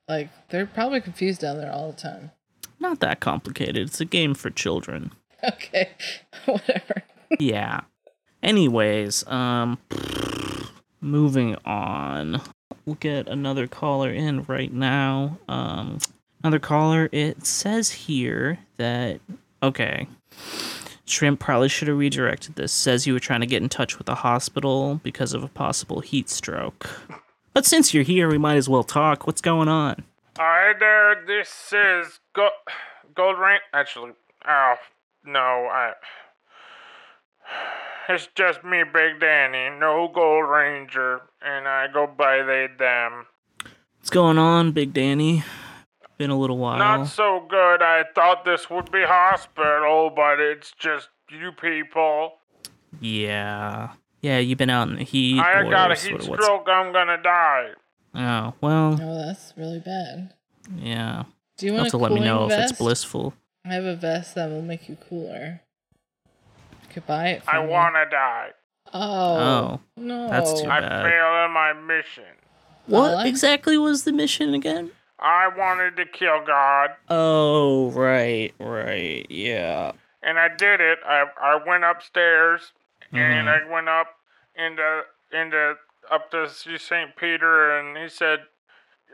like 0.07 0.29
they're 0.49 0.65
probably 0.65 1.01
confused 1.01 1.41
down 1.41 1.57
there 1.57 1.71
all 1.71 1.91
the 1.91 1.97
time. 1.97 2.31
Not 2.79 2.99
that 3.01 3.19
complicated. 3.19 3.77
It's 3.87 3.99
a 3.99 4.05
game 4.05 4.33
for 4.33 4.49
children. 4.49 5.11
Okay, 5.43 5.89
whatever. 6.45 7.03
yeah. 7.39 7.81
Anyways, 8.41 9.25
um 9.27 9.77
moving 11.01 11.55
on. 11.65 12.41
We'll 12.85 12.95
get 12.95 13.27
another 13.27 13.67
caller 13.67 14.11
in 14.11 14.43
right 14.43 14.71
now. 14.71 15.37
Um 15.47 15.99
another 16.43 16.59
caller. 16.59 17.09
It 17.11 17.45
says 17.45 17.89
here 17.91 18.59
that 18.77 19.19
okay. 19.61 20.07
Shrimp 21.05 21.39
probably 21.39 21.69
should 21.69 21.87
have 21.87 21.97
redirected 21.97 22.55
this. 22.55 22.73
Says 22.73 23.07
you 23.07 23.13
were 23.13 23.19
trying 23.19 23.39
to 23.39 23.47
get 23.47 23.63
in 23.63 23.69
touch 23.69 23.97
with 23.97 24.07
the 24.07 24.15
hospital 24.15 24.99
because 25.03 25.33
of 25.33 25.41
a 25.43 25.47
possible 25.47 26.01
heat 26.01 26.29
stroke. 26.29 26.89
But 27.53 27.65
since 27.65 27.93
you're 27.93 28.03
here, 28.03 28.29
we 28.29 28.37
might 28.37 28.57
as 28.57 28.67
well 28.67 28.83
talk. 28.83 29.25
What's 29.25 29.41
going 29.41 29.69
on? 29.69 30.03
Hi 30.37 30.73
there, 30.77 31.23
this 31.25 31.73
is 31.73 32.19
Go- 32.35 32.49
Gold 33.15 33.39
Rain. 33.39 33.59
Actually, 33.73 34.11
oh, 34.47 34.75
no, 35.25 35.39
I. 35.39 35.93
It's 38.09 38.27
just 38.35 38.63
me, 38.63 38.83
Big 38.83 39.19
Danny, 39.19 39.69
no 39.77 40.09
Gold 40.13 40.49
Ranger, 40.49 41.21
and 41.41 41.67
I 41.67 41.87
go 41.91 42.07
by 42.07 42.41
they, 42.41 42.67
them. 42.79 43.25
What's 43.99 44.09
going 44.09 44.37
on, 44.37 44.71
Big 44.71 44.93
Danny? 44.93 45.43
Been 46.17 46.29
a 46.29 46.39
little 46.39 46.57
while. 46.57 46.77
Not 46.79 47.07
so 47.07 47.45
good. 47.49 47.81
I 47.81 48.05
thought 48.15 48.45
this 48.45 48.69
would 48.69 48.91
be 48.91 49.03
hospital, 49.03 50.09
but 50.15 50.39
it's 50.39 50.71
just 50.79 51.09
you 51.29 51.51
people. 51.51 52.33
Yeah. 53.01 53.91
Yeah, 54.21 54.39
you've 54.39 54.57
been 54.57 54.69
out 54.69 54.87
in 54.87 54.95
the 54.95 55.03
heat. 55.03 55.39
I 55.39 55.69
got 55.69 55.91
a 55.91 55.95
heat 55.95 56.13
of 56.13 56.27
what's- 56.27 56.43
stroke, 56.43 56.67
I'm 56.69 56.91
gonna 56.93 57.21
die. 57.21 57.71
Oh, 58.15 58.53
well, 58.61 58.97
Oh, 58.99 59.25
that's 59.27 59.53
really 59.57 59.79
bad. 59.79 60.33
yeah. 60.77 61.25
Do 61.57 61.65
you 61.65 61.71
You'll 61.73 61.81
want 61.81 61.87
have 61.87 61.91
to 61.91 61.97
a 61.97 61.99
let 61.99 62.11
me 62.13 62.17
cooling 62.19 62.27
know 62.27 62.49
if 62.49 62.51
it's 62.57 62.71
blissful. 62.79 63.33
I 63.65 63.73
have 63.73 63.83
a 63.83 63.95
vest 63.95 64.33
that 64.35 64.49
will 64.49 64.61
make 64.61 64.87
you 64.89 64.95
cooler. 64.95 65.61
You 66.87 66.93
could 66.93 67.07
buy 67.07 67.29
it. 67.29 67.43
I 67.47 67.59
wanna 67.59 68.05
die. 68.09 68.49
Oh. 68.93 68.99
Oh, 69.37 69.79
no. 69.97 70.29
that's 70.29 70.61
too 70.61 70.69
I 70.69 70.79
bad. 70.79 71.03
failed 71.03 71.45
in 71.45 71.51
my 71.51 71.73
mission. 71.73 72.23
What 72.85 73.13
I- 73.15 73.27
exactly 73.27 73.77
was 73.77 74.03
the 74.05 74.13
mission 74.13 74.53
again? 74.53 74.91
I 75.19 75.47
wanted 75.47 75.97
to 75.97 76.05
kill 76.05 76.45
God, 76.45 76.91
Oh, 77.09 77.89
right, 77.91 78.53
right, 78.59 79.25
yeah. 79.29 79.93
and 80.21 80.37
I 80.39 80.47
did 80.47 80.79
it. 80.79 80.99
I 81.05 81.25
I 81.41 81.55
went 81.67 81.83
upstairs, 81.83 82.71
and 83.11 83.47
Mm-hmm. 83.47 83.67
I 83.69 83.71
went 83.73 83.89
up 83.89 84.07
into 84.55 85.01
into 85.33 85.75
up 86.11 86.29
to 86.31 86.47
see 86.47 86.77
Saint 86.77 87.15
Peter, 87.17 87.77
and 87.79 87.97
he 87.97 88.07
said, 88.07 88.41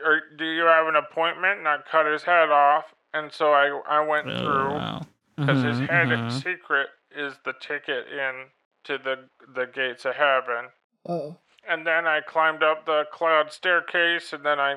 "Or 0.04 0.20
do 0.36 0.44
you 0.44 0.64
have 0.64 0.86
an 0.86 0.94
appointment?" 0.96 1.58
And 1.60 1.66
I 1.68 1.78
cut 1.90 2.04
his 2.06 2.22
head 2.24 2.50
off, 2.50 2.94
and 3.14 3.32
so 3.32 3.52
I 3.54 3.68
I 3.88 4.00
went 4.06 4.28
Oh, 4.28 4.38
through 4.42 4.74
wow. 4.74 5.00
because 5.36 5.62
his 5.64 5.78
Mhm, 5.80 5.88
head 5.88 6.08
mhm. 6.08 6.30
secret 6.42 6.88
is 7.16 7.34
the 7.44 7.54
ticket 7.60 8.06
in 8.08 8.46
to 8.84 8.98
the 8.98 9.28
the 9.54 9.66
gates 9.66 10.04
of 10.04 10.14
heaven. 10.14 10.70
Oh. 11.06 11.36
and 11.68 11.86
then 11.86 12.06
I 12.06 12.20
climbed 12.20 12.62
up 12.62 12.86
the 12.86 13.04
cloud 13.12 13.52
staircase, 13.52 14.32
and 14.32 14.44
then 14.44 14.58
I, 14.58 14.76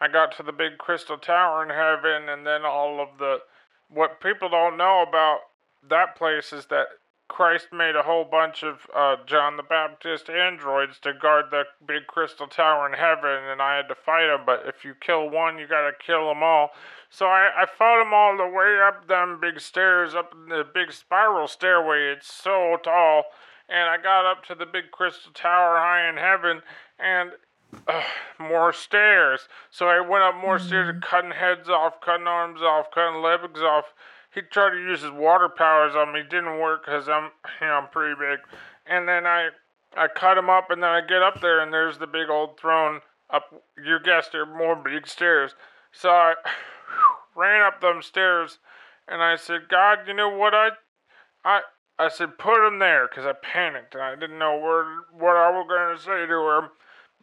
I 0.00 0.08
got 0.08 0.36
to 0.36 0.42
the 0.42 0.52
big 0.52 0.78
crystal 0.78 1.18
tower 1.18 1.62
in 1.62 1.70
heaven, 1.70 2.28
and 2.28 2.46
then 2.46 2.64
all 2.64 3.00
of 3.00 3.18
the, 3.18 3.38
what 3.88 4.20
people 4.20 4.48
don't 4.48 4.76
know 4.76 5.04
about 5.06 5.38
that 5.88 6.16
place 6.16 6.52
is 6.52 6.66
that 6.66 6.86
Christ 7.30 7.68
made 7.72 7.96
a 7.96 8.02
whole 8.02 8.24
bunch 8.24 8.62
of 8.62 8.86
uh, 8.94 9.16
John 9.24 9.56
the 9.56 9.62
Baptist 9.62 10.28
androids 10.28 10.98
to 11.00 11.14
guard 11.14 11.46
the 11.50 11.64
big 11.86 12.06
crystal 12.06 12.46
tower 12.46 12.86
in 12.86 12.92
heaven, 12.92 13.48
and 13.50 13.62
I 13.62 13.76
had 13.76 13.88
to 13.88 13.94
fight 13.94 14.26
them. 14.26 14.42
But 14.44 14.64
if 14.66 14.84
you 14.84 14.94
kill 15.00 15.30
one, 15.30 15.58
you 15.58 15.66
gotta 15.66 15.92
kill 15.98 16.28
them 16.28 16.42
all. 16.42 16.70
So 17.08 17.26
I, 17.26 17.50
I 17.56 17.66
fought 17.66 18.02
them 18.02 18.12
all 18.12 18.36
the 18.36 18.46
way 18.46 18.78
up 18.86 19.08
them 19.08 19.38
big 19.40 19.60
stairs, 19.60 20.14
up 20.14 20.34
the 20.48 20.66
big 20.74 20.92
spiral 20.92 21.48
stairway. 21.48 22.12
It's 22.12 22.30
so 22.30 22.76
tall 22.82 23.24
and 23.70 23.88
I 23.88 24.02
got 24.02 24.26
up 24.26 24.44
to 24.46 24.54
the 24.54 24.66
big 24.66 24.90
crystal 24.90 25.32
tower 25.32 25.78
high 25.78 26.08
in 26.08 26.16
heaven, 26.16 26.62
and 26.98 27.30
uh, 27.86 28.02
more 28.38 28.72
stairs. 28.72 29.42
So 29.70 29.86
I 29.86 30.00
went 30.00 30.24
up 30.24 30.34
more 30.34 30.58
stairs, 30.58 30.96
cutting 31.00 31.30
heads 31.30 31.68
off, 31.68 32.00
cutting 32.00 32.26
arms 32.26 32.60
off, 32.62 32.90
cutting 32.90 33.22
legs 33.22 33.60
off. 33.60 33.94
He 34.32 34.42
tried 34.42 34.70
to 34.70 34.78
use 34.78 35.02
his 35.02 35.10
water 35.10 35.48
powers 35.48 35.94
on 35.96 36.12
me, 36.12 36.22
didn't 36.22 36.60
work 36.60 36.84
because 36.84 37.08
I'm, 37.08 37.30
you 37.60 37.66
know, 37.66 37.72
I'm 37.74 37.88
pretty 37.88 38.14
big. 38.18 38.38
And 38.86 39.08
then 39.08 39.26
I, 39.26 39.48
I 39.96 40.06
cut 40.08 40.38
him 40.38 40.48
up, 40.48 40.70
and 40.70 40.82
then 40.82 40.90
I 40.90 41.00
get 41.00 41.22
up 41.22 41.40
there, 41.40 41.60
and 41.60 41.72
there's 41.72 41.98
the 41.98 42.06
big 42.06 42.30
old 42.30 42.58
throne 42.58 43.00
up. 43.28 43.62
You 43.82 43.98
guessed 44.04 44.34
it, 44.34 44.46
more 44.46 44.76
big 44.76 45.06
stairs. 45.06 45.54
So 45.92 46.10
I 46.10 46.34
ran 47.36 47.62
up 47.62 47.80
them 47.80 48.02
stairs, 48.02 48.58
and 49.08 49.22
I 49.22 49.36
said, 49.36 49.68
God, 49.68 50.00
you 50.06 50.14
know 50.14 50.30
what 50.30 50.54
I, 50.54 50.70
I. 51.44 51.60
I 51.98 52.08
said, 52.08 52.38
put 52.38 52.66
him 52.66 52.78
there, 52.78 53.06
because 53.06 53.26
I 53.26 53.34
panicked 53.34 53.94
and 53.94 54.02
I 54.02 54.14
didn't 54.16 54.38
know 54.38 54.56
where, 54.56 54.86
what 55.12 55.36
I 55.36 55.50
was 55.50 55.66
going 55.68 55.94
to 55.94 56.02
say 56.02 56.26
to 56.26 56.48
him. 56.48 56.70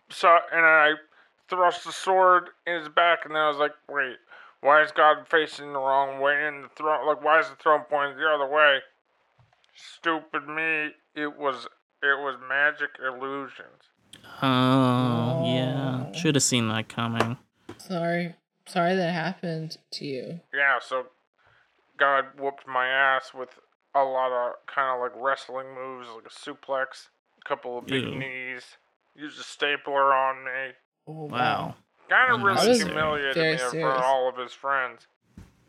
So, 0.09 0.37
and 0.53 0.63
I 0.63 0.91
thrust 1.49 1.83
the 1.83 1.91
sword 1.91 2.49
in 2.67 2.75
his 2.81 2.87
back, 2.89 3.25
and 3.25 3.33
then 3.33 3.41
I 3.41 3.49
was 3.49 3.57
like, 3.57 3.71
wait, 3.89 4.17
why 4.61 4.81
is 4.83 4.91
God 4.91 5.27
facing 5.27 5.73
the 5.73 5.79
wrong 5.79 6.19
way 6.19 6.47
in 6.47 6.61
the 6.63 6.69
throne? 6.69 7.05
Like, 7.07 7.23
why 7.23 7.39
is 7.39 7.49
the 7.49 7.55
throne 7.55 7.81
pointing 7.89 8.17
the 8.17 8.27
other 8.27 8.47
way? 8.47 8.79
Stupid 9.75 10.47
me. 10.47 10.91
It 11.15 11.37
was, 11.37 11.67
it 12.03 12.19
was 12.19 12.37
magic 12.47 12.89
illusions. 13.03 13.91
Oh, 14.41 15.43
yeah. 15.45 16.11
Should 16.13 16.35
have 16.35 16.43
seen 16.43 16.67
that 16.69 16.89
coming. 16.89 17.37
Sorry. 17.77 18.35
Sorry 18.65 18.95
that 18.95 19.13
happened 19.13 19.77
to 19.91 20.05
you. 20.05 20.39
Yeah, 20.53 20.79
so 20.81 21.05
God 21.97 22.25
whooped 22.37 22.67
my 22.67 22.87
ass 22.87 23.31
with 23.33 23.49
a 23.95 24.03
lot 24.03 24.31
of 24.31 24.53
kind 24.73 24.95
of 24.95 25.01
like 25.01 25.23
wrestling 25.23 25.67
moves, 25.73 26.07
like 26.13 26.25
a 26.25 26.29
suplex, 26.29 27.07
a 27.43 27.47
couple 27.47 27.77
of 27.77 27.87
big 27.87 28.03
Ew. 28.03 28.15
knees, 28.19 28.63
used 29.15 29.39
a 29.39 29.43
stapler 29.43 30.13
on 30.13 30.43
me. 30.43 30.73
Oh, 31.07 31.25
Wow. 31.25 31.75
Kind 32.09 32.33
of 32.33 32.41
really 32.41 32.59
Unnecessary. 32.61 32.89
humiliated 32.91 33.35
Very 33.35 33.53
me 33.53 33.81
for 33.81 33.91
all 33.91 34.29
of 34.29 34.37
his 34.37 34.53
friends. 34.53 35.07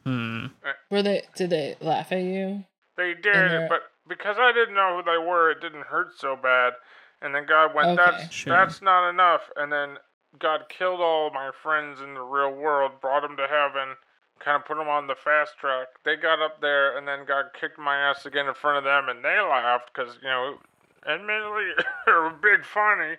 Hmm. 0.05 0.47
Were 0.91 1.03
they? 1.03 1.23
Did 1.37 1.51
they 1.51 1.77
laugh 1.81 2.13
at 2.13 2.23
you? 2.23 2.65
They 2.97 3.15
did, 3.15 3.35
they're- 3.35 3.67
but 3.69 3.83
because 4.09 4.37
I 4.39 4.53
didn't 4.53 4.75
know 4.75 4.97
who 4.97 5.03
they 5.11 5.19
were, 5.19 5.51
it 5.51 5.61
didn't 5.61 5.87
hurt 5.87 6.19
so 6.19 6.35
bad. 6.37 6.75
And 7.21 7.35
then 7.35 7.47
God 7.47 7.75
went, 7.75 7.89
Okay. 8.01 8.11
"That's 8.11 8.33
Sure. 8.33 8.53
that's 8.57 8.81
not 8.81 9.09
enough." 9.09 9.51
And 9.57 9.73
then 9.73 9.99
God 10.39 10.69
killed 10.69 11.01
all 11.01 11.31
my 11.31 11.51
friends 11.63 12.01
in 12.01 12.15
the 12.15 12.23
real 12.23 12.51
world, 12.53 13.01
brought 13.01 13.23
them 13.23 13.37
to 13.37 13.47
heaven, 13.49 13.97
kind 14.39 14.57
of 14.57 14.65
put 14.65 14.77
them 14.79 14.89
on 14.89 15.09
the 15.09 15.17
fast 15.17 15.59
track. 15.59 15.89
They 16.05 16.17
got 16.17 16.41
up 16.41 16.61
there, 16.61 16.97
and 16.97 17.07
then 17.09 17.25
God 17.25 17.47
kicked 17.59 17.79
my 17.79 17.97
ass 17.99 18.25
again 18.25 18.47
in 18.47 18.55
front 18.55 18.79
of 18.79 18.85
them, 18.85 19.09
and 19.09 19.25
they 19.25 19.41
laughed 19.41 19.91
because 19.93 20.17
you 20.23 20.29
know, 20.29 20.59
admittedly, 21.07 21.73
they 22.07 22.13
were 22.13 22.31
big 22.31 22.65
funny. 22.65 23.17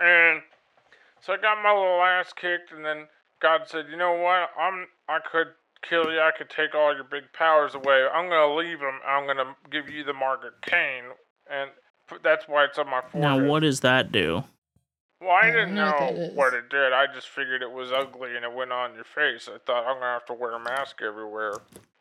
And 0.00 0.42
So 1.20 1.32
I 1.32 1.36
got 1.36 1.62
my 1.62 1.72
little 1.72 2.02
ass 2.02 2.32
kicked, 2.32 2.72
and 2.72 2.84
then 2.84 3.08
God 3.40 3.62
said, 3.66 3.86
"You 3.90 3.96
know 3.96 4.12
what? 4.14 4.50
I'm 4.58 4.86
I 5.08 5.18
could 5.30 5.48
kill 5.82 6.10
you. 6.12 6.20
I 6.20 6.30
could 6.36 6.50
take 6.50 6.74
all 6.74 6.94
your 6.94 7.04
big 7.04 7.32
powers 7.32 7.74
away. 7.74 8.06
I'm 8.06 8.28
gonna 8.28 8.54
leave 8.54 8.80
them. 8.80 9.00
I'm 9.06 9.26
gonna 9.26 9.56
give 9.70 9.88
you 9.88 10.04
the 10.04 10.12
Margaret 10.12 10.54
Kane, 10.62 11.04
and 11.50 11.70
that's 12.22 12.46
why 12.48 12.64
it's 12.64 12.78
on 12.78 12.88
my 12.88 13.00
forehead." 13.02 13.42
Now, 13.42 13.48
what 13.48 13.60
does 13.60 13.80
that 13.80 14.10
do? 14.12 14.44
Well, 15.20 15.30
I 15.32 15.46
I 15.48 15.50
didn't 15.50 15.74
don't 15.74 15.74
know 15.74 15.84
what 15.86 16.00
know 16.00 16.06
that 16.06 16.14
is. 16.30 16.36
what 16.36 16.54
it 16.54 16.68
did. 16.68 16.92
I 16.92 17.06
just 17.12 17.28
figured 17.28 17.60
it 17.62 17.70
was 17.72 17.90
ugly 17.90 18.36
and 18.36 18.44
it 18.44 18.52
went 18.52 18.70
on 18.72 18.94
your 18.94 19.02
face. 19.04 19.48
I 19.52 19.58
thought 19.58 19.84
I'm 19.86 19.96
gonna 19.96 20.12
have 20.12 20.26
to 20.26 20.34
wear 20.34 20.52
a 20.52 20.60
mask 20.60 21.02
everywhere. 21.02 21.54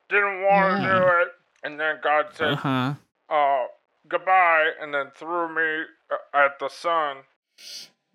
Didn't 0.10 0.44
want 0.44 0.78
to 0.78 0.84
Yeah. 0.84 0.94
do 1.00 1.08
it, 1.22 1.36
and 1.64 1.80
then 1.80 2.00
God 2.02 2.28
said, 2.34 2.54
Uh 2.54 2.56
said, 2.56 2.58
huh. 2.60 2.94
"Uh, 3.36 3.68
goodbye," 4.08 4.72
and 4.80 4.94
then 4.94 5.12
threw 5.12 5.50
me 5.50 5.86
uh, 6.12 6.18
at 6.38 6.60
the 6.60 6.70
sun. 6.70 7.24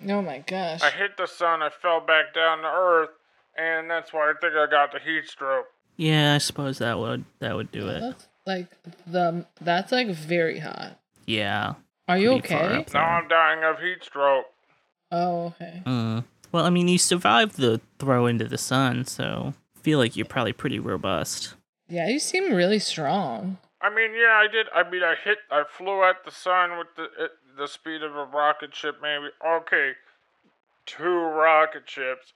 Oh 0.09 0.23
my 0.23 0.39
gosh. 0.39 0.83
I 0.83 0.91
hit 0.91 1.17
the 1.17 1.27
sun. 1.27 1.63
I 1.63 1.71
fell 1.71 2.01
back 2.01 2.35
down 2.35 2.59
to 2.59 2.69
earth, 2.69 3.11
and 3.57 3.91
that's 3.91 4.13
why 4.13 4.31
I 4.31 4.35
think 4.41 4.55
I 4.55 4.67
got 4.71 4.93
the 4.93 4.99
heat 4.99 5.29
stroke. 5.29 5.67
Yeah, 5.97 6.35
I 6.35 6.39
suppose 6.39 6.79
that 6.79 6.99
would 6.99 7.25
that 7.41 7.55
would 7.55 7.71
do 7.71 7.89
it. 7.89 8.01
That's 8.01 8.29
like 8.47 8.67
the 9.07 9.47
that's 9.61 9.93
like 9.93 10.09
very 10.09 10.59
hot. 10.59 10.99
Yeah. 11.27 11.75
Are 12.09 12.19
you 12.19 12.33
okay? 12.33 12.79
up 12.79 12.93
Now 12.93 13.07
I'm 13.07 13.29
dying 13.29 13.63
of 13.63 13.79
heat 13.79 14.03
stroke. 14.03 14.47
Oh, 15.11 15.47
okay. 15.47 15.83
Mm. 15.87 16.25
Well, 16.51 16.65
I 16.65 16.71
mean, 16.71 16.89
you 16.89 16.99
survived 16.99 17.57
the 17.57 17.81
throw 17.99 18.27
into 18.27 18.47
the 18.47 18.59
sun, 18.59 19.05
so 19.05 19.55
I 19.77 19.81
feel 19.81 19.99
like 19.99 20.17
you're 20.17 20.27
probably 20.27 20.53
pretty 20.53 20.79
robust. 20.79 21.55
Yeah, 21.89 22.09
you 22.09 22.19
seem 22.19 22.53
really 22.53 22.79
strong. 22.79 23.59
I 23.81 23.91
mean, 23.95 24.13
yeah, 24.15 24.41
I 24.43 24.47
did. 24.51 24.67
I 24.75 24.89
mean, 24.89 25.03
I 25.03 25.15
hit. 25.23 25.39
I 25.51 25.65
flew 25.69 26.03
at 26.05 26.25
the 26.25 26.31
sun 26.31 26.79
with 26.79 26.89
the 26.97 27.03
at 27.23 27.31
the 27.57 27.67
speed 27.67 28.03
of 28.03 28.17
a 28.17 28.25
rocket 28.25 28.75
ship, 28.75 28.97
maybe. 29.03 29.27
Okay, 29.47 29.93
two 30.87 31.05
rocket 31.05 31.89
ships, 31.89 32.33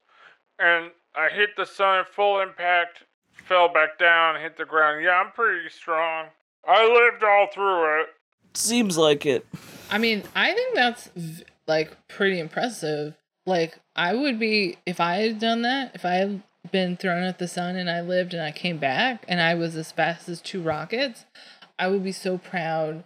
and 0.59 0.91
I 1.15 1.29
hit 1.29 1.51
the 1.57 1.65
sun 1.67 2.05
full 2.15 2.41
impact, 2.41 3.05
fell 3.33 3.73
back 3.73 3.99
down, 3.99 4.41
hit 4.41 4.57
the 4.57 4.65
ground. 4.65 5.05
Yeah, 5.05 5.23
I'm 5.25 5.33
pretty 5.33 5.69
strong. 5.69 6.27
I 6.67 6.85
lived 6.85 7.23
all 7.23 7.49
through 7.53 8.03
it. 8.03 8.09
Seems 8.55 8.99
like 8.99 9.27
it. 9.27 9.47
I 9.91 9.99
mean, 9.99 10.23
I 10.35 10.53
think 10.53 10.75
that's 10.75 11.11
like 11.67 11.97
pretty 12.09 12.39
impressive. 12.39 13.15
Like, 13.45 13.79
I 13.95 14.15
would 14.15 14.39
be 14.39 14.77
if 14.85 15.01
I 15.01 15.17
had 15.17 15.39
done 15.39 15.63
that, 15.63 15.95
if 15.95 16.05
I 16.05 16.15
had 16.15 16.43
been 16.73 16.97
thrown 16.97 17.23
at 17.23 17.39
the 17.39 17.47
sun 17.47 17.77
and 17.77 17.89
I 17.89 18.01
lived 18.01 18.35
and 18.35 18.43
I 18.43 18.51
came 18.51 18.79
back 18.79 19.25
and 19.29 19.41
I 19.41 19.55
was 19.55 19.77
as 19.77 19.93
fast 19.93 20.29
as 20.29 20.41
two 20.41 20.61
rockets, 20.61 21.25
I 21.79 21.89
would 21.89 22.03
be 22.03 22.13
so 22.13 22.39
proud 22.39 23.05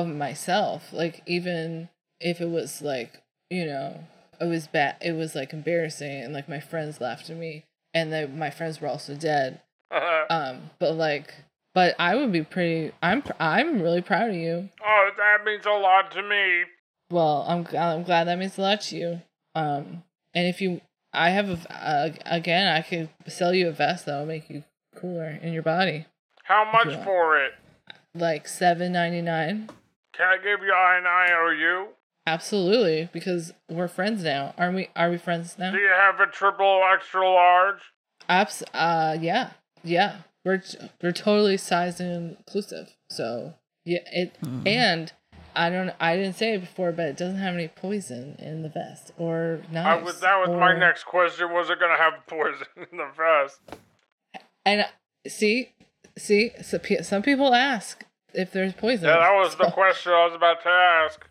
of 0.00 0.08
myself. 0.08 0.92
Like, 0.92 1.22
even 1.26 1.88
if 2.20 2.40
it 2.40 2.48
was 2.48 2.82
like, 2.82 3.22
you 3.50 3.64
know, 3.66 4.04
it 4.40 4.46
was 4.46 4.66
bad, 4.66 4.96
it 5.00 5.12
was 5.12 5.34
like 5.34 5.52
embarrassing 5.52 6.10
and 6.22 6.32
like 6.32 6.48
my 6.48 6.60
friends 6.60 7.00
laughed 7.00 7.30
at 7.30 7.36
me 7.36 7.64
and 7.92 8.12
then 8.12 8.38
my 8.38 8.50
friends 8.50 8.80
were 8.80 8.88
also 8.88 9.14
dead. 9.14 9.60
Um, 10.30 10.70
but 10.80 10.94
like, 10.96 11.32
but 11.74 11.94
I 11.98 12.14
would 12.16 12.32
be 12.32 12.42
pretty, 12.42 12.92
I'm, 13.02 13.22
I'm 13.38 13.80
really 13.80 14.02
proud 14.02 14.30
of 14.30 14.34
you. 14.36 14.68
oh, 14.84 15.10
that 15.16 15.44
means 15.44 15.66
a 15.66 15.70
lot 15.70 16.10
to 16.12 16.22
me. 16.22 16.64
Well, 17.10 17.44
I'm 17.46 17.66
I'm 17.78 18.02
glad 18.02 18.24
that 18.24 18.38
means 18.38 18.58
a 18.58 18.62
lot 18.62 18.80
to 18.82 18.96
you. 18.96 19.22
Um, 19.54 20.02
and 20.34 20.48
if 20.48 20.60
you, 20.60 20.80
I 21.12 21.30
have 21.30 21.48
a, 21.50 21.72
uh, 21.72 22.10
again, 22.26 22.66
I 22.66 22.82
could 22.82 23.08
sell 23.28 23.54
you 23.54 23.68
a 23.68 23.72
vest 23.72 24.06
that 24.06 24.18
will 24.18 24.26
make 24.26 24.50
you 24.50 24.64
cooler 24.96 25.38
in 25.42 25.52
your 25.52 25.62
body, 25.62 26.06
How 26.44 26.64
much 26.72 26.88
Yeah. 26.88 27.04
for 27.04 27.38
it? 27.38 27.52
like 28.16 28.48
seven 28.48 28.92
ninety 28.92 29.20
nine. 29.20 29.68
Can 30.16 30.26
I 30.26 30.36
give 30.36 30.60
you 30.62 30.72
an 30.74 31.04
IOU? 31.06 31.88
Absolutely, 32.26 33.10
because 33.12 33.52
we're 33.68 33.88
friends 33.88 34.22
now, 34.24 34.54
aren't 34.56 34.76
we? 34.76 34.88
Are 34.96 35.10
we 35.10 35.18
friends 35.18 35.56
now? 35.58 35.72
Do 35.72 35.78
you 35.78 35.90
have 35.90 36.20
a 36.20 36.26
triple 36.26 36.82
extra 36.92 37.28
large? 37.28 37.80
Abs. 38.28 38.62
Uh, 38.72 39.16
yeah, 39.20 39.50
yeah. 39.82 40.18
We're 40.44 40.58
t- 40.58 40.78
we're 41.02 41.12
totally 41.12 41.56
size 41.56 42.00
inclusive. 42.00 42.94
So 43.10 43.54
yeah, 43.84 44.00
it 44.12 44.36
and. 44.66 45.12
I 45.56 45.70
don't. 45.70 45.92
I 46.00 46.16
didn't 46.16 46.34
say 46.34 46.54
it 46.54 46.62
before, 46.62 46.90
but 46.90 47.06
it 47.06 47.16
doesn't 47.16 47.38
have 47.38 47.54
any 47.54 47.68
poison 47.68 48.34
in 48.40 48.62
the 48.62 48.68
vest 48.68 49.12
or 49.16 49.60
knives. 49.70 50.02
I 50.02 50.04
was, 50.04 50.20
that 50.20 50.36
was 50.36 50.48
my 50.48 50.76
next 50.76 51.04
question. 51.04 51.52
Was 51.52 51.70
it 51.70 51.78
gonna 51.78 51.96
have 51.96 52.14
poison 52.26 52.66
in 52.90 52.98
the 52.98 53.08
vest? 53.16 53.60
And 54.66 54.84
see, 55.28 55.70
see, 56.18 56.50
so 56.60 56.80
some 57.02 57.22
people 57.22 57.54
ask 57.54 58.04
if 58.34 58.52
there's 58.52 58.72
poison. 58.72 59.06
Yeah, 59.08 59.18
that 59.18 59.34
was 59.34 59.56
the 59.56 59.70
question 59.70 60.12
I 60.12 60.26
was 60.26 60.34
about 60.34 60.62
to 60.62 60.68
ask. 60.68 61.26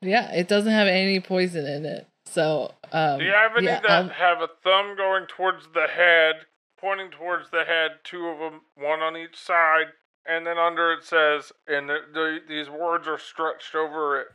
Yeah, 0.00 0.32
it 0.32 0.48
doesn't 0.48 0.72
have 0.72 0.86
any 0.88 1.20
poison 1.20 1.66
in 1.66 1.84
it. 1.84 2.06
So, 2.26 2.74
um, 2.92 3.18
Do 3.18 3.24
you 3.24 3.32
have 3.32 3.56
any 3.56 3.66
yeah, 3.66 3.80
that 3.80 3.90
I'll- 3.90 4.08
have 4.10 4.40
a 4.42 4.48
thumb 4.62 4.96
going 4.96 5.26
towards 5.26 5.68
the 5.72 5.86
head, 5.88 6.46
pointing 6.78 7.10
towards 7.10 7.50
the 7.50 7.64
head, 7.64 8.00
two 8.04 8.26
of 8.26 8.38
them, 8.38 8.60
one 8.76 9.00
on 9.00 9.16
each 9.16 9.36
side, 9.36 9.86
and 10.26 10.46
then 10.46 10.58
under 10.58 10.92
it 10.92 11.02
says, 11.04 11.52
and 11.66 11.88
the, 11.88 11.98
the, 12.12 12.38
these 12.46 12.68
words 12.68 13.08
are 13.08 13.18
stretched 13.18 13.74
over 13.74 14.20
it, 14.20 14.26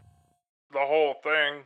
the 0.72 0.80
whole 0.80 1.16
thing, 1.24 1.64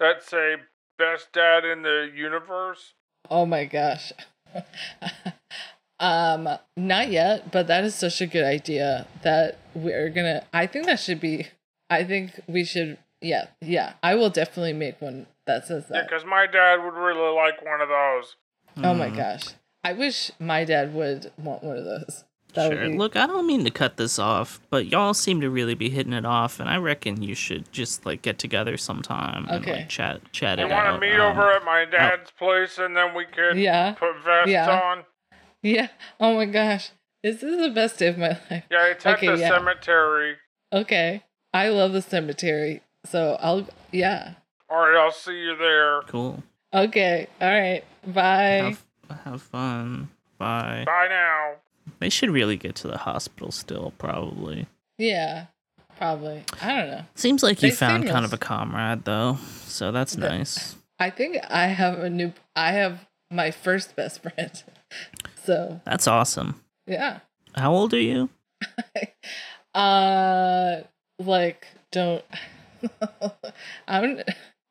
that 0.00 0.22
say, 0.22 0.56
best 0.98 1.32
dad 1.32 1.64
in 1.64 1.82
the 1.82 2.10
universe? 2.14 2.94
oh 3.30 3.44
my 3.44 3.64
gosh. 3.64 4.12
um, 6.00 6.48
not 6.76 7.10
yet, 7.10 7.50
but 7.50 7.66
that 7.68 7.84
is 7.84 7.94
such 7.94 8.20
a 8.20 8.26
good 8.26 8.44
idea 8.44 9.06
that 9.22 9.58
we're 9.74 10.10
gonna. 10.10 10.44
I 10.52 10.66
think 10.66 10.86
that 10.86 11.00
should 11.00 11.20
be. 11.20 11.48
I 11.90 12.04
think 12.04 12.40
we 12.46 12.64
should. 12.64 12.98
Yeah, 13.22 13.46
yeah. 13.62 13.94
I 14.02 14.14
will 14.14 14.30
definitely 14.30 14.74
make 14.74 15.00
one 15.00 15.26
that 15.46 15.66
says 15.66 15.84
Yeah, 15.90 16.00
that. 16.00 16.08
because 16.10 16.24
my 16.24 16.46
dad 16.46 16.76
would 16.84 16.94
really 16.94 17.34
like 17.34 17.64
one 17.64 17.80
of 17.80 17.88
those. 17.88 18.36
Oh 18.84 18.92
my 18.94 19.08
Mm. 19.08 19.16
gosh. 19.16 19.44
I 19.82 19.92
wish 19.94 20.30
my 20.38 20.64
dad 20.64 20.92
would 20.94 21.32
want 21.38 21.62
one 21.64 21.78
of 21.78 21.84
those. 21.84 22.24
That 22.54 22.70
Sure. 22.72 22.82
would 22.82 22.92
be. 22.92 22.98
Look, 22.98 23.16
I 23.16 23.26
don't 23.26 23.46
mean 23.46 23.64
to 23.64 23.70
cut 23.70 23.96
this 23.96 24.18
off, 24.18 24.60
but 24.70 24.86
y'all 24.86 25.14
seem 25.14 25.40
to 25.40 25.48
really 25.50 25.74
be 25.74 25.88
hitting 25.90 26.12
it 26.12 26.26
off, 26.26 26.58
and 26.60 26.68
I 26.68 26.76
reckon 26.76 27.22
you 27.22 27.34
should 27.34 27.70
just 27.72 28.04
like 28.04 28.20
get 28.22 28.38
together 28.38 28.76
sometime 28.76 29.46
and 29.48 29.66
like 29.66 29.88
chat 29.88 30.20
chat 30.32 30.58
You 30.58 30.66
it 30.66 30.70
want 30.70 30.86
out. 30.88 30.92
to 30.94 31.00
meet 31.00 31.14
um, 31.18 31.32
over 31.32 31.52
at 31.52 31.64
my 31.64 31.84
dad's 31.84 32.30
place 32.32 32.78
and 32.78 32.96
then 32.96 33.14
we 33.14 33.24
could 33.24 33.56
Yeah. 33.56 33.92
put 33.92 34.16
vests 34.24 34.50
Yeah. 34.50 34.70
on? 34.70 35.04
Yeah. 35.62 35.88
Oh 36.20 36.34
my 36.36 36.44
gosh. 36.46 36.90
This 37.22 37.42
is 37.42 37.60
the 37.60 37.70
best 37.70 37.98
day 37.98 38.08
of 38.08 38.18
my 38.18 38.28
life. 38.50 38.64
Yeah, 38.70 38.86
it's 38.88 39.04
at 39.06 39.16
Okay, 39.16 39.26
the 39.28 39.38
yeah. 39.38 39.48
cemetery. 39.48 40.36
Okay. 40.72 41.22
I 41.52 41.68
love 41.70 41.92
the 41.92 42.02
cemetery. 42.02 42.82
So 43.04 43.36
I'll 43.40 43.66
yeah. 43.92 44.34
Alright, 44.70 44.96
I'll 44.96 45.12
see 45.12 45.38
you 45.40 45.56
there. 45.56 46.02
Cool. 46.02 46.42
Okay. 46.74 47.26
All 47.40 47.48
right. 47.48 47.82
Bye. 48.06 48.76
Have, 49.08 49.20
have 49.24 49.42
fun. 49.42 50.08
Bye. 50.38 50.82
Bye 50.86 51.06
now. 51.08 51.52
They 52.00 52.08
should 52.10 52.30
really 52.30 52.56
get 52.56 52.74
to 52.76 52.88
the 52.88 52.98
hospital 52.98 53.50
still, 53.52 53.92
probably. 53.98 54.66
Yeah. 54.98 55.46
Probably. 55.96 56.44
I 56.60 56.76
don't 56.76 56.90
know. 56.90 57.02
Seems 57.14 57.42
like 57.42 57.62
you 57.62 57.70
They 57.70 57.74
found 57.76 58.04
seem 58.04 58.12
kind 58.12 58.24
of 58.24 58.32
a 58.32 58.38
comrade, 58.38 59.04
though, 59.04 59.38
so 59.66 59.92
that's 59.92 60.14
The- 60.14 60.28
nice. 60.28 60.76
I 60.98 61.10
think 61.10 61.38
I 61.48 61.66
have 61.68 61.98
a 62.00 62.10
new 62.10 62.32
I 62.54 62.72
have 62.72 63.06
my 63.30 63.50
first 63.50 63.96
best 63.96 64.22
friend. 64.22 64.62
So, 65.46 65.80
That's 65.84 66.06
awesome. 66.06 66.60
yeah. 66.86 67.20
How 67.54 67.72
old 67.72 67.94
are 67.94 68.00
you? 68.00 68.28
Uh 69.74 70.80
like 71.18 71.66
don't 71.92 72.24
I'm 73.88 74.20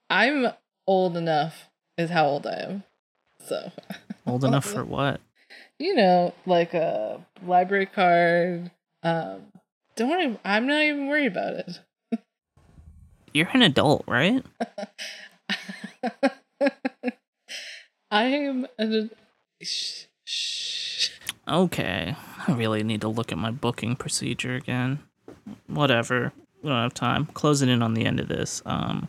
I'm 0.10 0.48
old 0.88 1.16
enough 1.16 1.70
is 1.98 2.10
how 2.10 2.26
old 2.26 2.48
I 2.48 2.60
am. 2.62 2.84
So, 3.46 3.72
Old 4.26 4.44
enough 4.44 4.66
for 4.66 4.84
what? 4.84 5.22
you 5.78 5.94
know, 5.96 6.34
like 6.48 6.74
a 6.74 7.24
library 7.46 7.86
card. 7.86 8.72
Um, 9.04 9.44
don't 9.96 10.20
even, 10.20 10.40
I'm 10.44 10.66
not 10.66 10.82
even 10.82 11.08
worried 11.08 11.28
about 11.28 11.54
it. 11.54 11.80
You're 13.32 13.50
an 13.54 13.62
adult, 13.62 14.06
right? 14.08 14.44
I 18.10 18.24
am 18.24 18.66
an. 18.80 19.12
Shh. 19.62 20.05
Okay. 21.48 22.16
I 22.48 22.52
really 22.52 22.84
need 22.84 23.02
to 23.02 23.08
look 23.08 23.32
at 23.32 23.38
my 23.38 23.52
booking 23.52 23.96
procedure 23.96 24.56
again. 24.56 25.00
Whatever. 25.68 26.32
We 26.62 26.70
don't 26.70 26.82
have 26.82 26.94
time. 26.94 27.28
Closing 27.28 27.70
in 27.70 27.82
on 27.82 27.94
the 27.94 28.06
end 28.06 28.20
of 28.20 28.28
this. 28.28 28.62
Um, 28.66 29.08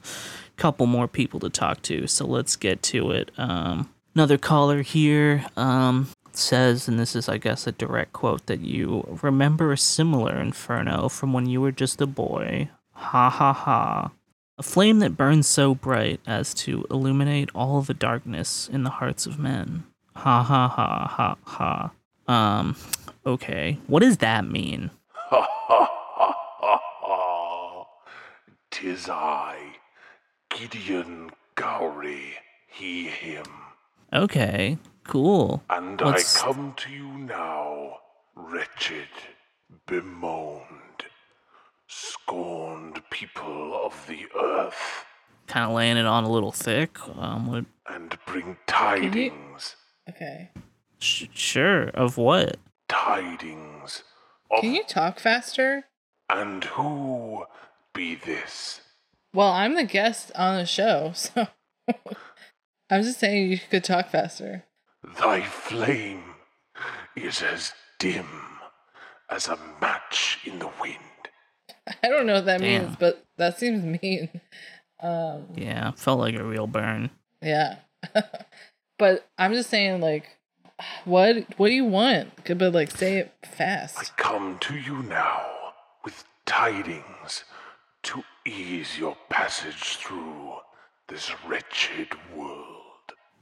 couple 0.56 0.86
more 0.86 1.08
people 1.08 1.40
to 1.40 1.50
talk 1.50 1.82
to, 1.82 2.06
so 2.06 2.26
let's 2.26 2.56
get 2.56 2.82
to 2.82 3.10
it. 3.10 3.30
Um, 3.36 3.90
another 4.14 4.38
caller 4.38 4.82
here 4.82 5.44
um, 5.56 6.08
says, 6.32 6.88
and 6.88 6.98
this 6.98 7.14
is, 7.14 7.28
I 7.28 7.38
guess, 7.38 7.66
a 7.66 7.72
direct 7.72 8.12
quote, 8.12 8.46
that 8.46 8.60
you 8.60 9.18
remember 9.22 9.72
a 9.72 9.78
similar 9.78 10.36
inferno 10.40 11.08
from 11.08 11.32
when 11.32 11.46
you 11.46 11.60
were 11.60 11.72
just 11.72 12.00
a 12.00 12.06
boy. 12.06 12.70
Ha 12.92 13.30
ha 13.30 13.52
ha. 13.52 14.10
A 14.58 14.62
flame 14.62 15.00
that 15.00 15.18
burns 15.18 15.46
so 15.46 15.74
bright 15.74 16.20
as 16.26 16.54
to 16.54 16.86
illuminate 16.90 17.50
all 17.54 17.82
the 17.82 17.94
darkness 17.94 18.70
in 18.72 18.84
the 18.84 18.90
hearts 18.90 19.26
of 19.26 19.38
men. 19.38 19.84
Ha 20.14 20.42
ha 20.42 20.68
ha 20.68 21.06
ha 21.06 21.36
ha. 21.44 21.90
Um, 22.28 22.76
okay. 23.24 23.78
What 23.86 24.00
does 24.00 24.18
that 24.18 24.44
mean? 24.46 24.90
Ha 25.14 25.46
ha 25.48 25.88
ha 25.90 26.34
ha 26.60 26.80
ha. 27.02 27.84
Tis 28.70 29.08
I, 29.08 29.56
Gideon 30.50 31.30
Gowrie. 31.56 32.34
he, 32.68 33.04
him. 33.04 33.46
Okay, 34.12 34.78
cool. 35.04 35.62
And 35.70 36.00
What's- 36.00 36.42
I 36.42 36.46
come 36.46 36.74
to 36.76 36.90
you 36.92 37.08
now, 37.08 37.98
wretched, 38.34 39.08
bemoaned, 39.86 41.04
scorned 41.88 43.02
people 43.10 43.80
of 43.84 44.06
the 44.06 44.26
earth, 44.38 45.04
Kind 45.46 45.64
of 45.70 45.76
laying 45.76 45.96
it 45.96 46.06
on 46.06 46.24
a 46.24 46.28
little 46.30 46.50
thick. 46.50 46.98
Um, 47.16 47.46
what, 47.46 47.64
and 47.88 48.18
bring 48.26 48.56
tidings, 48.66 49.76
Okay. 50.08 50.50
Sh- 50.98 51.26
sure. 51.34 51.88
Of 51.88 52.16
what? 52.18 52.56
tidings 52.88 54.04
of. 54.50 54.60
Can 54.60 54.72
you 54.74 54.84
talk 54.84 55.18
faster? 55.18 55.84
And 56.30 56.62
who 56.64 57.44
be 57.94 58.14
this? 58.14 58.80
Well, 59.34 59.50
I'm 59.50 59.74
the 59.74 59.84
guest 59.84 60.30
on 60.36 60.56
the 60.56 60.66
show, 60.66 61.12
so 61.14 61.48
I'm 62.90 63.02
just 63.02 63.18
saying 63.18 63.50
you 63.50 63.58
could 63.70 63.84
talk 63.84 64.08
faster. 64.10 64.64
Thy 65.18 65.42
flame 65.42 66.22
is 67.16 67.42
as 67.42 67.72
dim 67.98 68.26
as 69.30 69.48
a 69.48 69.58
match 69.80 70.38
in 70.44 70.58
the 70.60 70.70
wind. 70.80 70.96
I 72.02 72.08
don't 72.08 72.26
know 72.26 72.34
what 72.34 72.46
that 72.46 72.60
Damn. 72.60 72.84
means, 72.86 72.96
but 72.98 73.24
that 73.36 73.58
seems 73.58 73.82
mean. 74.02 74.40
Um, 75.00 75.46
Yeah, 75.56 75.90
felt 75.92 76.20
like 76.20 76.34
a 76.36 76.44
real 76.44 76.66
burn. 76.66 77.10
yeah. 77.42 77.76
but 78.98 79.28
I'm 79.36 79.52
just 79.52 79.68
saying, 79.70 80.00
like, 80.00 80.24
what 81.04 81.36
what 81.58 81.68
do 81.68 81.74
you 81.74 81.84
want? 81.84 82.30
But 82.58 82.72
like, 82.72 82.90
say 82.90 83.18
it 83.18 83.32
fast. 83.44 83.98
I 83.98 84.04
come 84.16 84.58
to 84.60 84.74
you 84.76 85.02
now 85.02 85.42
with 86.04 86.24
tidings 86.44 87.44
to 88.04 88.22
ease 88.46 88.98
your 88.98 89.16
passage 89.30 89.96
through 89.96 90.54
this 91.08 91.30
wretched 91.46 92.08
world. 92.34 92.62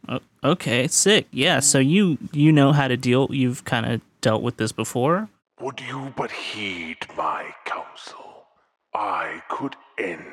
O- 0.09 0.21
okay, 0.43 0.87
sick. 0.87 1.27
Yeah, 1.31 1.61
so 1.61 1.79
you 1.79 2.19
you 2.33 2.53
know 2.53 2.73
how 2.73 2.89
to 2.89 2.97
deal. 2.97 3.29
You've 3.31 3.65
kind 3.65 3.87
of 3.87 4.01
dealt 4.21 4.43
with 4.43 4.57
this 4.57 4.73
before. 4.73 5.29
Would 5.61 5.81
you 5.81 6.13
but 6.17 6.31
heed 6.31 6.99
my 7.17 7.55
counsel, 7.65 8.47
I 8.93 9.43
could 9.49 9.77
end 9.99 10.25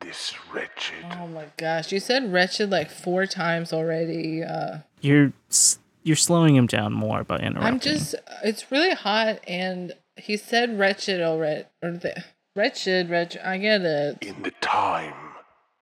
this 0.00 0.34
wretched. 0.52 1.04
Oh 1.20 1.26
my 1.26 1.46
gosh, 1.56 1.92
you 1.92 2.00
said 2.00 2.32
wretched 2.32 2.70
like 2.70 2.90
four 2.90 3.26
times 3.26 3.72
already. 3.72 4.42
Uh, 4.42 4.78
You're 5.00 5.32
s- 5.50 5.78
you're 6.06 6.14
slowing 6.14 6.54
him 6.54 6.68
down 6.68 6.92
more 6.92 7.24
by 7.24 7.38
interrupting. 7.38 7.66
I'm 7.66 7.80
just. 7.80 8.14
It's 8.44 8.70
really 8.70 8.94
hot, 8.94 9.40
and 9.48 9.92
he 10.16 10.36
said 10.36 10.78
wretched 10.78 11.20
already. 11.20 11.64
Or 11.82 11.90
the 11.90 12.22
wretched, 12.54 13.10
wretched. 13.10 13.44
I 13.44 13.58
get 13.58 13.82
it. 13.82 14.18
In 14.22 14.42
the 14.44 14.52
time 14.60 15.32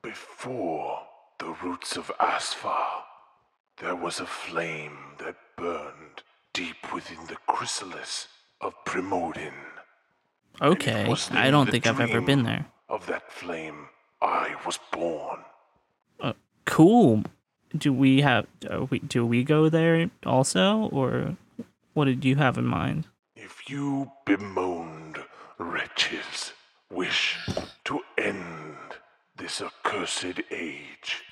before 0.03 1.01
the 1.39 1.55
roots 1.63 1.99
of 1.99 2.11
Asphar, 2.19 3.05
there 3.83 3.95
was 3.95 4.19
a 4.19 4.27
flame 4.27 4.97
that 5.19 5.37
burned 5.59 6.23
deep 6.55 6.95
within 6.95 7.27
the 7.27 7.37
chrysalis 7.47 8.29
of 8.63 8.73
Primodin. 8.87 9.53
okay. 10.63 11.15
I 11.33 11.51
don't 11.51 11.71
think 11.71 11.87
I've 11.87 12.01
ever 12.01 12.23
been 12.23 12.45
there. 12.45 12.67
Of 12.89 13.07
that 13.09 13.31
flame, 13.31 13.89
I 14.23 14.55
was 14.65 14.79
born. 14.91 15.41
Uh, 16.19 16.33
cool. 16.65 17.25
Do 17.77 17.93
we 17.93 18.21
have? 18.21 18.47
Uh, 18.69 18.87
we, 18.89 19.01
do 19.01 19.27
we 19.27 19.43
go 19.43 19.69
there 19.69 20.11
also, 20.25 20.89
or 20.93 21.37
what 21.93 22.05
did 22.07 22.25
you 22.25 22.37
have 22.37 22.57
in 22.57 22.67
mind? 22.67 23.07
If 23.37 23.69
you 23.69 24.13
bemoaned 24.25 25.19
wretches 25.59 26.53
wish 26.91 27.39
to 27.85 28.01
end 28.17 28.77
this 29.37 29.61
accursed 29.61 30.41
age, 30.51 31.23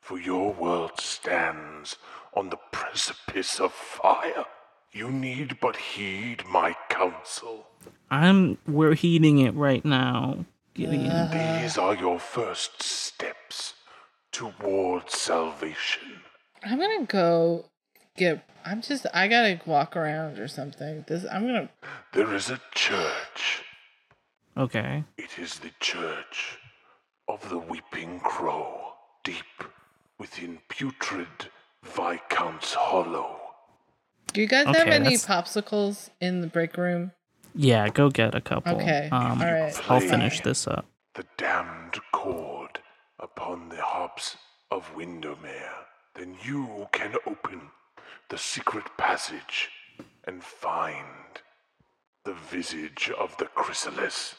for 0.00 0.18
your 0.18 0.52
world 0.52 0.98
stands 0.98 1.96
on 2.34 2.48
the 2.50 2.58
precipice 2.72 3.60
of 3.60 3.72
fire, 3.72 4.46
you 4.92 5.10
need 5.10 5.58
but 5.60 5.76
heed 5.76 6.42
my 6.48 6.74
counsel. 6.88 7.66
I'm 8.10 8.58
we're 8.66 8.94
heeding 8.94 9.38
it 9.38 9.54
right 9.54 9.84
now. 9.84 10.44
Gideon. 10.74 11.30
These 11.30 11.78
are 11.78 11.94
your 11.94 12.18
first 12.18 12.82
steps 12.82 13.74
toward 14.32 15.10
salvation. 15.10 16.20
I'm 16.64 16.78
gonna 16.78 17.06
go 17.06 17.66
get. 18.16 18.44
I'm 18.64 18.82
just. 18.82 19.06
I 19.14 19.28
gotta 19.28 19.60
walk 19.66 19.96
around 19.96 20.38
or 20.38 20.48
something. 20.48 21.04
This. 21.08 21.24
I'm 21.30 21.46
gonna. 21.46 21.70
There 22.12 22.32
is 22.34 22.50
a 22.50 22.60
church. 22.74 23.62
Okay. 24.56 25.04
It 25.16 25.38
is 25.38 25.58
the 25.60 25.70
church 25.80 26.58
of 27.28 27.48
the 27.48 27.58
Weeping 27.58 28.20
Crow, 28.20 28.92
deep 29.24 29.44
within 30.18 30.58
putrid 30.68 31.28
Viscount's 31.84 32.74
Hollow. 32.74 33.36
Do 34.32 34.40
you 34.42 34.46
guys 34.46 34.66
have 34.66 34.88
any 34.88 35.16
that's- 35.16 35.26
popsicles 35.26 36.10
in 36.20 36.40
the 36.40 36.46
break 36.46 36.76
room? 36.76 37.12
Yeah, 37.54 37.88
go 37.88 38.10
get 38.10 38.34
a 38.36 38.40
couple. 38.40 38.76
Okay, 38.76 39.08
Um, 39.10 39.40
alright. 39.40 39.90
I'll 39.90 39.98
finish 40.00 40.40
this 40.40 40.68
up. 40.68 40.86
The 41.14 41.24
damned 41.36 41.98
chord 42.12 42.59
upon 43.20 43.68
the 43.68 43.82
hops 43.82 44.36
of 44.70 44.94
Windermere. 44.96 45.74
Then 46.14 46.36
you 46.42 46.88
can 46.92 47.14
open 47.26 47.60
the 48.28 48.38
secret 48.38 48.84
passage 48.98 49.68
and 50.26 50.42
find 50.42 51.06
the 52.24 52.34
visage 52.34 53.10
of 53.18 53.36
the 53.38 53.46
chrysalis. 53.46 54.34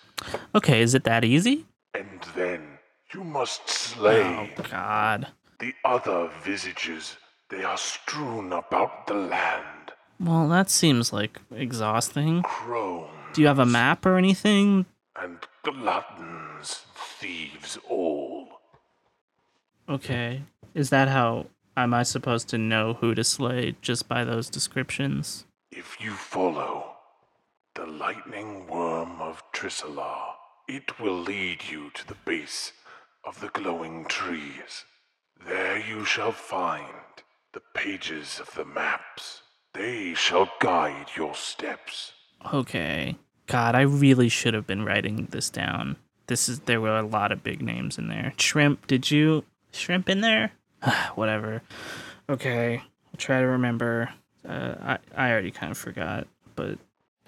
Okay, 0.53 0.81
is 0.81 0.93
it 0.93 1.03
that 1.05 1.23
easy? 1.23 1.65
And 1.93 2.21
then 2.35 2.77
you 3.13 3.23
must 3.23 3.67
slay 3.69 4.23
Oh 4.57 4.63
God. 4.69 5.27
the 5.59 5.73
other 5.83 6.29
visages. 6.43 7.17
They 7.49 7.63
are 7.63 7.77
strewn 7.77 8.53
about 8.53 9.07
the 9.07 9.13
land. 9.15 9.91
Well, 10.19 10.47
that 10.49 10.69
seems 10.69 11.11
like 11.11 11.41
exhausting. 11.53 12.43
Crones 12.43 13.09
Do 13.33 13.41
you 13.41 13.47
have 13.47 13.59
a 13.59 13.65
map 13.65 14.05
or 14.05 14.17
anything? 14.17 14.85
and 15.21 15.37
gluttons, 15.63 16.85
thieves 17.19 17.77
all. 17.89 18.10
Okay. 19.89 20.43
Is 20.73 20.89
that 20.89 21.07
how 21.07 21.47
am 21.75 21.93
I 21.93 22.03
supposed 22.03 22.47
to 22.49 22.57
know 22.57 22.93
who 22.93 23.13
to 23.15 23.23
slay 23.23 23.75
just 23.81 24.07
by 24.07 24.23
those 24.23 24.49
descriptions? 24.49 25.45
If 25.71 25.97
you 25.99 26.11
follow 26.11 26.95
the 27.75 27.85
lightning 27.85 28.67
worm 28.67 29.21
of 29.21 29.43
Trisalar, 29.53 30.33
it 30.67 30.99
will 30.99 31.19
lead 31.19 31.63
you 31.69 31.89
to 31.91 32.07
the 32.07 32.17
base 32.25 32.73
of 33.25 33.39
the 33.39 33.49
glowing 33.49 34.05
trees. 34.05 34.85
There 35.47 35.79
you 35.79 36.05
shall 36.05 36.31
find 36.31 36.87
the 37.53 37.61
pages 37.73 38.39
of 38.39 38.53
the 38.55 38.65
maps. 38.65 39.41
They 39.73 40.13
shall 40.13 40.49
guide 40.59 41.07
your 41.15 41.35
steps. 41.35 42.13
Okay. 42.53 43.15
God, 43.47 43.75
I 43.75 43.81
really 43.81 44.29
should 44.29 44.53
have 44.53 44.67
been 44.67 44.85
writing 44.85 45.27
this 45.31 45.49
down. 45.49 45.97
This 46.27 46.47
is 46.47 46.61
there 46.61 46.79
were 46.81 46.97
a 46.97 47.05
lot 47.05 47.31
of 47.31 47.43
big 47.43 47.61
names 47.61 47.97
in 47.97 48.07
there. 48.07 48.33
Shrimp, 48.37 48.87
did 48.87 49.11
you 49.11 49.43
shrimp 49.71 50.09
in 50.09 50.21
there? 50.21 50.51
Whatever. 51.15 51.61
Okay. 52.29 52.77
I'll 52.77 53.17
try 53.17 53.39
to 53.39 53.47
remember. 53.47 54.09
Uh, 54.47 54.75
I 54.81 54.97
I 55.15 55.31
already 55.31 55.51
kind 55.51 55.71
of 55.71 55.77
forgot, 55.77 56.27
but 56.55 56.79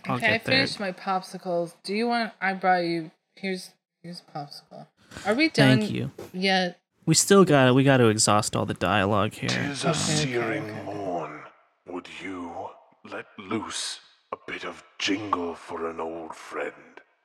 I'll 0.05 0.15
okay, 0.15 0.27
I 0.27 0.31
get 0.31 0.45
there. 0.45 0.55
finished 0.55 0.79
my 0.79 0.91
popsicles. 0.91 1.73
Do 1.83 1.93
you 1.93 2.07
want? 2.07 2.33
I 2.41 2.53
brought 2.53 2.83
you. 2.85 3.11
Here's 3.35 3.71
here's 4.01 4.21
a 4.27 4.37
popsicle. 4.37 4.87
Are 5.25 5.33
we 5.33 5.49
done? 5.49 5.79
Thank 5.79 5.91
you. 5.91 6.11
Yet? 6.31 6.79
We 7.05 7.15
still 7.15 7.43
got 7.43 7.67
it. 7.67 7.73
we 7.73 7.83
got 7.83 7.97
to 7.97 8.07
exhaust 8.07 8.55
all 8.55 8.65
the 8.65 8.73
dialogue 8.73 9.33
here. 9.33 9.49
Tis 9.49 9.83
a 9.83 9.89
okay, 9.89 9.99
searing 9.99 10.63
okay. 10.63 10.83
morn. 10.83 11.41
Would 11.87 12.07
you 12.23 12.69
let 13.03 13.25
loose 13.37 13.99
a 14.31 14.37
bit 14.47 14.63
of 14.63 14.83
jingle 14.97 15.53
for 15.53 15.89
an 15.89 15.99
old 15.99 16.33
friend, 16.33 16.73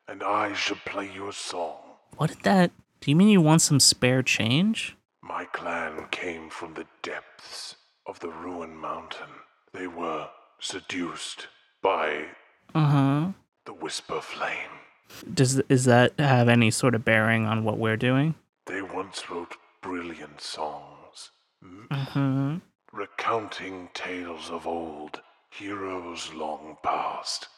and 0.09 0.23
I 0.23 0.53
shall 0.55 0.79
play 0.85 1.11
you 1.15 1.29
a 1.29 1.33
song? 1.33 1.77
What 2.17 2.31
did 2.31 2.43
that? 2.43 2.73
Do 3.01 3.11
you 3.11 3.17
mean 3.17 3.29
you 3.29 3.41
want 3.41 3.63
some 3.63 3.79
spare 3.79 4.23
change? 4.23 4.97
My 5.29 5.45
clan 5.45 6.07
came 6.11 6.49
from 6.49 6.73
the 6.75 6.87
depths 7.03 7.77
of 8.07 8.19
the 8.21 8.31
Ruin 8.31 8.75
Mountain. 8.75 9.29
They 9.75 9.87
were 9.87 10.29
seduced 10.59 11.49
by 11.83 12.25
Uh 12.75 12.87
huh. 12.87 13.33
the 13.67 13.75
Whisper 13.75 14.21
Flame. 14.23 14.71
Does 15.35 15.61
is 15.69 15.85
that 15.85 16.19
have 16.19 16.49
any 16.49 16.71
sort 16.71 16.95
of 16.95 17.05
bearing 17.05 17.45
on 17.47 17.63
what 17.65 17.79
we're 17.79 17.97
doing? 17.99 18.35
They 18.67 18.81
once 18.83 19.29
wrote 19.31 19.57
brilliant 19.83 20.41
songs, 20.41 21.31
Uh 21.91 21.97
huh. 21.97 22.57
recounting 22.93 23.91
tales 23.95 24.51
of 24.51 24.67
old, 24.67 25.21
heroes 25.51 26.33
long 26.33 26.79
past. 26.83 27.49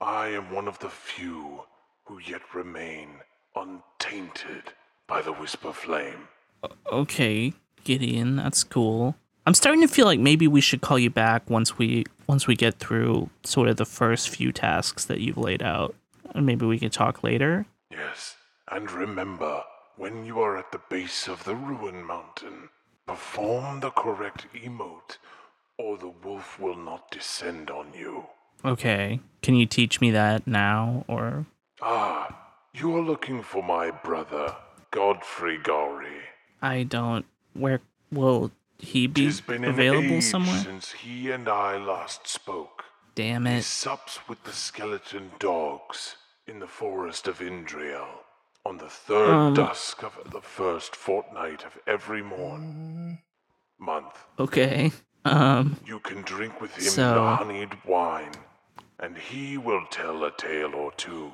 I 0.00 0.28
am 0.28 0.50
one 0.50 0.66
of 0.68 0.78
the 0.78 0.90
few 0.90 1.64
who 2.04 2.18
yet 2.20 2.54
remain 2.54 3.20
untainted 3.54 4.72
by 5.06 5.20
the 5.22 5.32
Whisper 5.32 5.72
Flame. 5.72 6.28
Okay, 6.90 7.52
Gideon, 7.84 8.36
that's 8.36 8.64
cool. 8.64 9.14
I'm 9.46 9.54
starting 9.54 9.80
to 9.80 9.88
feel 9.88 10.06
like 10.06 10.20
maybe 10.20 10.46
we 10.46 10.60
should 10.60 10.80
call 10.80 10.98
you 10.98 11.10
back 11.10 11.48
once 11.48 11.78
we 11.78 12.04
once 12.26 12.46
we 12.46 12.54
get 12.54 12.78
through 12.78 13.30
sort 13.44 13.68
of 13.68 13.76
the 13.76 13.86
first 13.86 14.28
few 14.28 14.52
tasks 14.52 15.06
that 15.06 15.20
you've 15.20 15.38
laid 15.38 15.62
out. 15.62 15.94
And 16.34 16.44
maybe 16.44 16.66
we 16.66 16.78
can 16.78 16.90
talk 16.90 17.22
later. 17.22 17.64
Yes, 17.90 18.36
and 18.70 18.90
remember, 18.90 19.62
when 19.96 20.26
you 20.26 20.40
are 20.40 20.58
at 20.58 20.70
the 20.72 20.80
base 20.90 21.26
of 21.26 21.44
the 21.44 21.54
Ruin 21.54 22.04
Mountain, 22.04 22.68
Perform 23.08 23.80
the 23.80 23.88
correct 23.88 24.48
emote, 24.54 25.16
or 25.78 25.96
the 25.96 26.12
wolf 26.22 26.60
will 26.60 26.76
not 26.76 27.10
descend 27.10 27.70
on 27.70 27.94
you. 27.98 28.26
Okay. 28.62 29.20
Can 29.40 29.54
you 29.54 29.64
teach 29.64 29.98
me 30.02 30.10
that 30.10 30.46
now 30.46 31.06
or 31.08 31.46
Ah, 31.80 32.50
you 32.74 32.94
are 32.94 33.00
looking 33.00 33.42
for 33.42 33.62
my 33.62 33.90
brother, 33.90 34.54
Godfrey 34.90 35.56
Gowry. 35.56 36.20
I 36.62 36.82
don't 36.82 37.24
where 37.54 37.80
will 38.12 38.50
he 38.78 39.06
be 39.06 39.26
Tis 39.26 39.40
been 39.40 39.64
an 39.64 39.70
available 39.70 40.14
age 40.16 40.24
somewhere? 40.24 40.58
since 40.62 40.92
he 40.92 41.30
and 41.30 41.48
I 41.48 41.76
last 41.76 42.26
spoke. 42.28 42.84
Damn 43.14 43.46
He 43.46 43.54
it. 43.54 43.64
sups 43.64 44.20
with 44.28 44.44
the 44.44 44.52
skeleton 44.52 45.32
dogs 45.40 46.16
in 46.46 46.60
the 46.60 46.66
forest 46.68 47.26
of 47.26 47.40
Indriel 47.40 48.06
on 48.64 48.78
the 48.78 48.88
third 48.88 49.30
Um. 49.30 49.54
dusk 49.54 50.02
of 50.02 50.18
the 50.30 50.40
first 50.40 50.94
fortnight 50.94 51.64
of 51.64 51.78
every 51.86 52.22
morn. 52.22 53.18
Month. 53.78 54.14
Okay. 54.38 54.92
Um 55.24 55.76
You 55.84 55.98
can 56.00 56.22
drink 56.22 56.60
with 56.60 56.74
him 56.76 56.84
So- 56.84 57.14
the 57.14 57.36
honeyed 57.36 57.76
wine, 57.84 58.32
and 58.98 59.16
he 59.18 59.58
will 59.58 59.84
tell 59.90 60.24
a 60.24 60.30
tale 60.30 60.74
or 60.74 60.92
two. 60.92 61.32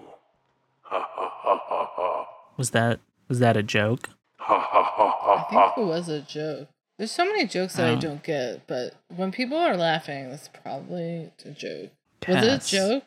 Ha 0.82 1.00
ha 1.00 1.28
ha 1.42 1.58
ha 1.68 1.90
ha. 1.96 2.26
was 2.56 2.70
that 2.70 3.00
was 3.28 3.38
that 3.40 3.56
a 3.56 3.62
joke? 3.62 4.08
Ha 4.46 4.58
ha 4.60 4.82
ha 4.82 5.46
I 5.46 5.72
think 5.74 5.86
it 5.86 5.88
was 5.88 6.08
a 6.08 6.20
joke. 6.20 6.68
There's 6.98 7.10
so 7.12 7.24
many 7.24 7.46
jokes 7.46 7.74
that 7.76 7.86
I 7.88 7.92
Oh. 7.94 8.00
don't 8.00 8.22
get, 8.22 8.66
but 8.66 8.94
when 9.14 9.32
people 9.32 9.56
are 9.58 9.76
laughing, 9.76 10.30
that's 10.30 10.48
probably 10.48 11.30
a 11.44 11.50
joke. 11.50 11.90
Was 12.28 12.44
it 12.44 12.62
a 12.64 12.66
joke? 12.66 13.04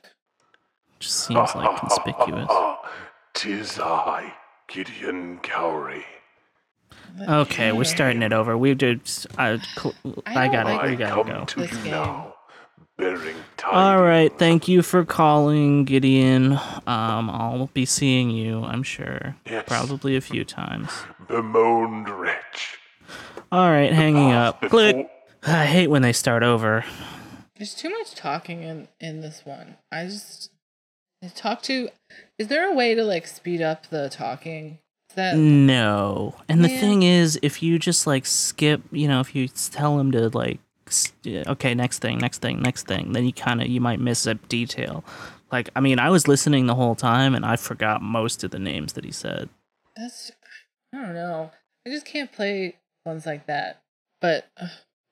Just 1.00 1.26
seems 1.28 1.56
like 1.56 1.78
conspicuous. 1.80 2.50
Tis 3.34 3.80
I, 3.80 4.34
Gideon 4.68 5.38
Cowrie. 5.44 6.04
Okay, 7.30 7.72
we're 7.72 7.84
starting 7.84 8.22
it 8.24 8.34
over. 8.34 8.58
We 8.58 8.72
uh, 8.74 8.76
I, 9.38 9.58
cl- 9.80 9.94
I 10.26 10.48
don't 10.48 10.52
gotta 10.52 10.70
like 10.70 10.82
we 10.84 10.90
I 10.90 10.96
gotta 10.96 11.14
come 11.24 11.28
go. 11.28 11.46
to 11.46 11.60
This 11.62 11.72
you 11.72 11.78
game. 11.84 11.92
now, 11.92 12.02
bearing 12.06 12.26
tidings. 12.26 12.37
All 13.72 14.02
right, 14.02 14.32
thank 14.40 14.68
you 14.68 14.82
for 14.82 15.06
calling, 15.06 15.86
Gideon. 15.86 16.54
Um, 16.54 17.30
I'll 17.30 17.70
be 17.74 17.86
seeing 17.86 18.30
you, 18.32 18.64
I'm 18.64 18.82
sure, 18.84 19.36
Yes. 19.46 19.66
probably 19.68 20.16
a 20.16 20.22
few 20.22 20.44
times. 20.44 20.90
Bemoaned 21.28 22.10
wretch. 22.10 22.78
All 23.52 23.70
right, 23.70 23.92
hanging 23.92 24.32
up. 24.32 24.62
Before- 24.62 24.70
Click. 24.80 25.10
I 25.46 25.66
hate 25.66 25.88
when 25.88 26.02
they 26.02 26.12
start 26.14 26.44
over. 26.44 26.84
There's 27.58 27.74
too 27.76 27.90
much 27.90 28.16
talking 28.16 28.64
in 28.64 28.88
in 29.00 29.22
this 29.22 29.42
one. 29.46 29.78
I 29.92 30.06
just 30.06 30.50
I 31.24 31.28
talk 31.28 31.62
to. 31.64 31.90
Is 32.38 32.48
there 32.48 32.70
a 32.70 32.74
way 32.74 32.94
to 32.96 33.04
like 33.04 33.26
speed 33.28 33.62
up 33.62 33.88
the 33.88 34.10
talking? 34.10 34.80
Is 35.10 35.16
that 35.16 35.38
No, 35.38 36.36
and 36.50 36.64
the 36.64 36.68
thing 36.70 37.04
is, 37.04 37.40
if 37.42 37.64
you 37.64 37.80
just 37.80 38.06
like 38.08 38.26
skip, 38.26 38.82
you 38.92 39.08
know, 39.08 39.20
if 39.22 39.34
you 39.36 39.48
tell 39.48 40.00
him 40.00 40.12
to 40.12 40.30
like, 40.30 40.60
s- 40.60 40.60
yeah, 40.60 40.67
okay, 41.26 41.74
next 41.74 42.00
thing, 42.00 42.18
next 42.18 42.42
thing, 42.42 42.62
next 42.62 42.88
thing, 42.88 43.12
then 43.14 43.26
you 43.26 43.34
kind 43.34 43.62
of 43.62 43.68
you 43.68 43.82
might 43.82 44.00
miss 44.00 44.26
a 44.26 44.36
detail. 44.36 45.04
Like, 45.52 45.70
I 45.76 45.80
mean, 45.80 46.00
I 46.00 46.10
was 46.10 46.28
listening 46.28 46.66
the 46.66 46.76
whole 46.76 46.96
time, 46.96 47.34
and 47.34 47.46
I 47.46 47.56
forgot 47.56 48.02
most 48.02 48.44
of 48.44 48.52
the 48.52 48.60
names 48.60 48.94
that 48.94 49.06
he 49.06 49.12
said. 49.12 49.50
that's 49.96 50.32
I 50.94 51.02
don't 51.02 51.14
know. 51.14 51.52
I 51.86 51.90
just 51.90 52.06
can't 52.06 52.32
play 52.32 52.78
ones 53.06 53.26
like 53.26 53.48
that. 53.48 53.82
But 54.20 54.48
uh, 54.60 54.68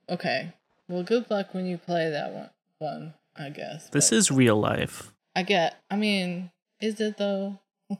okay. 0.09 0.53
Well, 0.87 1.03
good 1.03 1.29
luck 1.29 1.53
when 1.53 1.65
you 1.65 1.77
play 1.77 2.09
that 2.09 2.31
one. 2.33 2.49
One, 2.79 3.13
I 3.35 3.49
guess. 3.49 3.89
This 3.89 4.09
but 4.09 4.17
is 4.17 4.31
real 4.31 4.59
life. 4.59 5.11
I 5.35 5.43
get. 5.43 5.81
I 5.89 5.95
mean, 5.95 6.51
is 6.79 6.99
it 6.99 7.17
though? 7.17 7.59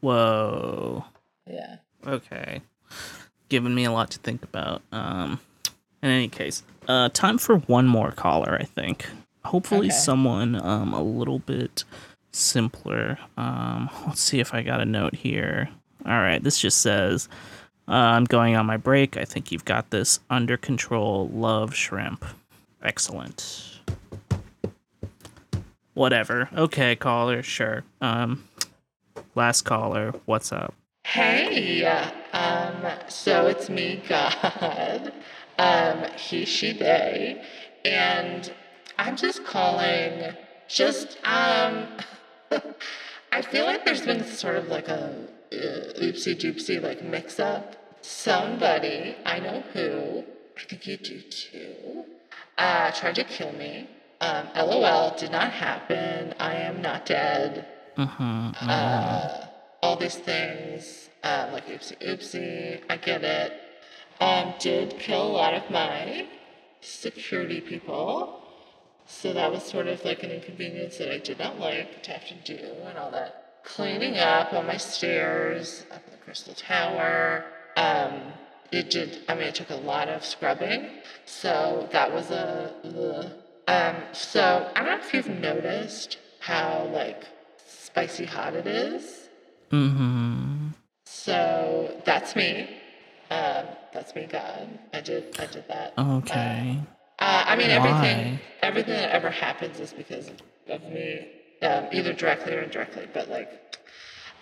Whoa. 0.00 1.04
Yeah. 1.46 1.76
Okay. 2.06 2.62
Giving 3.48 3.74
me 3.74 3.84
a 3.84 3.92
lot 3.92 4.10
to 4.12 4.18
think 4.18 4.42
about. 4.42 4.82
Um 4.92 5.40
in 6.02 6.10
any 6.10 6.28
case, 6.28 6.62
uh 6.88 7.08
time 7.10 7.38
for 7.38 7.58
one 7.60 7.86
more 7.86 8.12
caller, 8.12 8.56
I 8.60 8.64
think. 8.64 9.06
Hopefully 9.44 9.88
Okay. 9.88 9.96
someone 9.96 10.54
um 10.64 10.92
a 10.92 11.02
little 11.02 11.38
bit 11.40 11.84
simpler. 12.32 13.18
Um 13.36 13.90
let's 14.06 14.20
see 14.20 14.40
if 14.40 14.54
I 14.54 14.62
got 14.62 14.80
a 14.80 14.84
note 14.84 15.14
here. 15.14 15.68
All 16.06 16.12
right, 16.20 16.42
this 16.42 16.58
just 16.58 16.78
says 16.82 17.28
uh, 17.86 17.92
I'm 17.92 18.24
going 18.24 18.56
on 18.56 18.64
my 18.66 18.76
break. 18.78 19.16
I 19.18 19.24
think 19.24 19.52
you've 19.52 19.64
got 19.66 19.90
this 19.90 20.18
under 20.30 20.56
control. 20.56 21.28
Love 21.28 21.74
shrimp. 21.74 22.24
Excellent. 22.82 23.80
Whatever. 25.94 26.48
Okay, 26.56 26.96
caller, 26.96 27.42
sure. 27.42 27.84
Um 28.00 28.44
last 29.34 29.62
caller, 29.62 30.12
what's 30.26 30.52
up? 30.52 30.74
Hey, 31.06 31.84
um, 32.32 32.74
so 33.08 33.46
it's 33.46 33.68
me, 33.68 34.02
God, 34.08 35.12
um, 35.58 36.04
he, 36.16 36.44
she, 36.44 36.72
they, 36.72 37.42
and 37.84 38.52
I'm 38.98 39.16
just 39.16 39.44
calling, 39.44 40.34
just, 40.68 41.18
um, 41.24 41.88
I 43.32 43.42
feel 43.42 43.64
like 43.64 43.84
there's 43.84 44.02
been 44.02 44.24
sort 44.24 44.56
of 44.56 44.68
like 44.68 44.88
a 44.88 45.26
uh, 45.52 46.00
oopsie 46.00 46.36
doopsie 46.40 46.82
like 46.82 47.02
mix 47.02 47.38
up. 47.38 47.76
Somebody, 48.02 49.16
I 49.24 49.38
know 49.40 49.62
who, 49.72 50.24
I 50.56 50.64
think 50.68 50.86
you 50.86 50.96
do 50.96 51.20
too, 51.20 52.04
uh, 52.58 52.90
tried 52.92 53.14
to 53.16 53.24
kill 53.24 53.52
me. 53.52 53.88
Um, 54.20 54.48
LOL, 54.54 55.16
did 55.16 55.32
not 55.32 55.52
happen. 55.52 56.34
I 56.38 56.54
am 56.54 56.80
not 56.80 57.06
dead 57.06 57.66
Mm-hmm. 57.96 58.50
uh, 58.68 59.46
all 59.82 59.96
these 59.96 60.16
things, 60.16 61.08
um, 61.22 61.52
like 61.52 61.68
oopsie 61.68 61.98
oopsie, 62.02 62.82
I 62.90 62.96
get 62.96 63.22
it. 63.22 63.52
Um, 64.20 64.54
did 64.58 64.98
kill 64.98 65.26
a 65.26 65.32
lot 65.32 65.54
of 65.54 65.70
my 65.70 66.26
security 66.80 67.60
people. 67.60 68.40
So 69.06 69.32
that 69.32 69.50
was 69.50 69.62
sort 69.62 69.86
of 69.86 70.04
like 70.04 70.22
an 70.22 70.30
inconvenience 70.30 70.98
that 70.98 71.12
I 71.12 71.18
did 71.18 71.38
not 71.38 71.58
like 71.58 72.02
to 72.04 72.12
have 72.12 72.26
to 72.28 72.34
do 72.56 72.62
and 72.86 72.96
all 72.96 73.10
that 73.10 73.62
cleaning 73.64 74.16
up 74.18 74.52
on 74.52 74.66
my 74.66 74.76
stairs 74.76 75.84
up 75.90 76.02
in 76.06 76.12
the 76.12 76.18
Crystal 76.18 76.54
Tower. 76.54 77.44
Um, 77.76 78.32
it 78.70 78.90
did, 78.90 79.20
I 79.28 79.34
mean, 79.34 79.44
it 79.44 79.54
took 79.54 79.70
a 79.70 79.76
lot 79.76 80.08
of 80.08 80.24
scrubbing. 80.24 80.90
So 81.26 81.88
that 81.92 82.12
was 82.12 82.30
a, 82.30 82.74
ugh. 82.84 83.32
um, 83.68 84.02
so 84.12 84.70
I 84.74 84.80
don't 84.80 85.00
know 85.00 85.06
if 85.06 85.14
you've 85.14 85.28
noticed 85.28 86.18
how 86.40 86.88
like 86.92 87.24
spicy 87.66 88.26
hot 88.26 88.54
it 88.54 88.66
is. 88.66 89.28
Mm-hmm. 89.70 90.68
So 91.04 92.00
that's 92.04 92.36
me. 92.36 92.68
Um, 93.30 93.66
that's 93.94 94.14
me, 94.14 94.26
God. 94.30 94.68
I 94.92 95.00
did. 95.00 95.40
I 95.40 95.46
did 95.46 95.66
that. 95.68 95.94
Okay. 95.96 96.80
Uh, 97.18 97.44
I 97.46 97.56
mean, 97.56 97.70
everything. 97.70 98.34
Why? 98.34 98.40
Everything 98.62 98.94
that 98.94 99.10
ever 99.10 99.30
happens 99.30 99.78
is 99.78 99.92
because 99.92 100.30
of, 100.68 100.82
me, 100.82 101.28
um, 101.62 101.86
either 101.92 102.12
directly 102.12 102.54
or 102.54 102.60
indirectly. 102.60 103.08
But 103.14 103.30
like, 103.30 103.78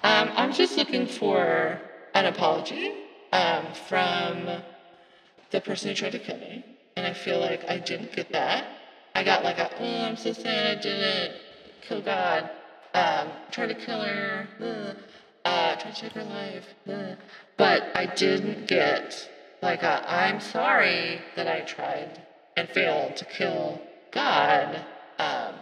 um, 0.03 0.31
I'm 0.35 0.53
just 0.53 0.77
looking 0.77 1.07
for 1.07 1.81
an 2.15 2.27
apology 2.27 2.93
um, 3.33 3.67
from 3.89 4.49
the 5.51 5.61
person 5.61 5.91
who 5.91 5.95
tried 5.95 6.13
to 6.13 6.19
kill 6.19 6.39
me, 6.39 6.65
and 6.97 7.07
I 7.07 7.13
feel 7.13 7.39
like 7.39 7.69
I 7.69 7.79
didn't 7.79 8.13
get 8.17 8.33
that. 8.33 8.65
I 9.15 9.23
got 9.23 9.45
like 9.45 9.59
a, 9.59 9.71
oh, 9.79 10.05
I'm 10.05 10.17
so 10.17 10.33
sad 10.33 10.79
I 10.79 10.81
didn't 10.81 11.37
kill 11.83 12.01
God. 12.01 12.51
Um, 12.95 13.29
tried 13.51 13.69
to 13.69 13.75
kill 13.75 14.01
her. 14.01 14.49
Uh, 14.59 15.49
uh, 15.49 15.77
tried 15.77 15.95
to 15.95 16.01
take 16.01 16.13
her 16.13 16.25
life. 16.25 16.65
Uh. 16.89 17.15
But 17.57 17.95
I 17.95 18.07
didn't 18.07 18.67
get 18.67 19.29
like 19.63 19.83
a, 19.83 20.13
I'm 20.13 20.41
sorry 20.41 21.21
that 21.37 21.47
I 21.47 21.61
tried 21.61 22.21
and 22.57 22.69
failed 22.69 23.17
to 23.17 23.25
kill 23.25 23.81
God. 24.11 24.85
Um, 25.19 25.55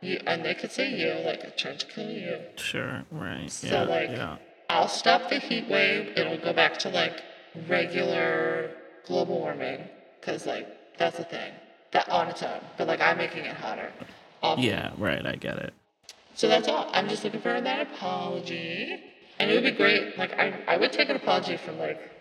you, 0.00 0.20
and 0.26 0.44
they 0.44 0.54
could 0.54 0.72
say 0.72 0.90
you, 0.90 1.24
like 1.24 1.44
I 1.44 1.50
tried 1.50 1.80
to 1.80 1.86
kill 1.86 2.10
you. 2.10 2.38
Sure. 2.56 3.04
Right. 3.10 3.50
So 3.50 3.68
yeah. 3.68 3.82
like, 3.84 4.10
yeah. 4.10 4.36
I'll 4.68 4.88
stop 4.88 5.30
the 5.30 5.38
heat 5.38 5.68
wave. 5.68 6.12
It'll 6.16 6.38
go 6.38 6.52
back 6.52 6.78
to 6.80 6.90
like 6.90 7.22
regular 7.68 8.70
global 9.06 9.38
warming, 9.38 9.80
cause 10.22 10.46
like 10.46 10.66
that's 10.98 11.18
a 11.18 11.24
thing 11.24 11.52
that 11.92 12.08
on 12.08 12.28
its 12.28 12.42
own. 12.42 12.60
But 12.76 12.88
like 12.88 13.00
I'm 13.00 13.16
making 13.16 13.44
it 13.44 13.56
hotter. 13.56 13.92
Um, 14.42 14.58
Yeah. 14.58 14.92
Right. 14.98 15.24
I 15.24 15.36
get 15.36 15.58
it. 15.58 15.72
So 16.34 16.48
that's 16.48 16.66
all. 16.66 16.90
I'm 16.92 17.08
just 17.08 17.22
looking 17.22 17.40
for 17.40 17.60
that 17.60 17.80
apology, 17.80 18.98
and 19.38 19.50
it 19.50 19.54
would 19.54 19.62
be 19.62 19.70
great. 19.76 20.18
Like 20.18 20.32
I, 20.32 20.60
I 20.66 20.76
would 20.76 20.92
take 20.92 21.08
an 21.08 21.16
apology 21.16 21.56
from 21.56 21.78
like 21.78 22.13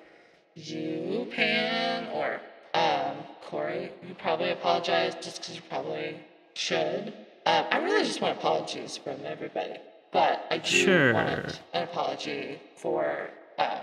you, 0.55 1.27
Pan, 1.31 2.07
or 2.13 2.39
um, 2.73 3.17
Corey. 3.45 3.91
You 4.07 4.13
probably 4.15 4.51
apologize 4.51 5.15
just 5.15 5.41
because 5.41 5.55
you 5.55 5.61
probably 5.69 6.17
should. 6.53 7.13
Um, 7.45 7.65
I 7.71 7.77
really 7.79 8.03
just 8.05 8.21
want 8.21 8.37
apologies 8.37 8.97
from 8.97 9.17
everybody, 9.25 9.75
but 10.11 10.45
I 10.49 10.59
do 10.59 10.69
Sure. 10.69 11.13
want 11.13 11.61
an 11.73 11.83
apology 11.83 12.59
for 12.77 13.29
uh, 13.57 13.79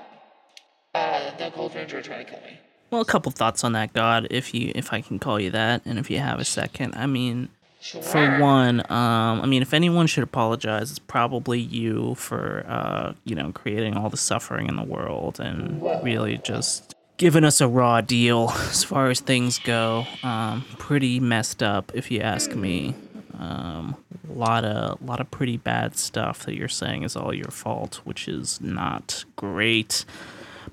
uh, 0.95 1.37
the 1.37 1.51
Gold 1.55 1.75
Ranger 1.75 2.01
trying 2.03 2.25
to 2.25 2.31
kill 2.31 2.41
me. 2.41 2.59
Well, 2.91 3.03
a 3.03 3.05
couple 3.05 3.31
thoughts 3.31 3.63
on 3.63 3.73
that, 3.73 3.93
God, 3.93 4.27
if 4.31 4.53
you 4.55 4.73
if 4.75 4.93
I 4.93 5.01
can 5.01 5.19
call 5.19 5.39
you 5.39 5.51
that, 5.51 5.83
and 5.85 5.99
if 5.99 6.11
you 6.11 6.19
have 6.19 6.41
a 6.41 6.45
second. 6.45 6.95
I 6.97 7.07
mean, 7.07 7.51
Sure. 7.81 8.03
for 8.03 8.39
one, 8.39 8.81
um, 8.91 9.41
I 9.41 9.47
mean, 9.47 9.63
if 9.63 9.73
anyone 9.73 10.07
should 10.07 10.23
apologize, 10.23 10.91
it's 10.91 10.99
probably 10.99 11.59
you 11.59 12.15
for 12.17 12.65
uh, 12.69 13.15
you 13.25 13.35
know, 13.35 13.53
creating 13.53 13.97
all 13.97 14.11
the 14.11 14.19
suffering 14.19 14.69
in 14.69 14.77
the 14.77 14.83
world 14.83 15.41
and 15.41 15.81
Whoa. 15.81 16.03
really 16.03 16.39
just 16.39 16.95
giving 17.17 17.43
us 17.43 17.61
a 17.61 17.69
raw 17.69 18.01
deal 18.01 18.51
as 18.71 18.85
far 18.85 19.09
as 19.09 19.21
things 19.21 19.59
go. 19.59 20.07
Um, 20.23 20.65
pretty 20.79 21.21
messed 21.21 21.63
up, 21.63 21.93
if 21.95 22.11
you 22.11 22.21
ask 22.21 22.55
me. 22.55 22.95
Um, 23.39 23.97
a 24.29 24.33
lot 24.35 24.65
of 24.67 25.01
lot 25.03 25.21
of 25.21 25.31
pretty 25.31 25.57
bad 25.57 25.97
stuff 25.97 26.45
that 26.45 26.55
you're 26.55 26.69
saying 26.69 27.05
is 27.05 27.17
all 27.17 27.33
your 27.33 27.51
fault, 27.51 28.03
which 28.05 28.29
is 28.29 28.61
not 28.61 29.25
great. 29.37 30.05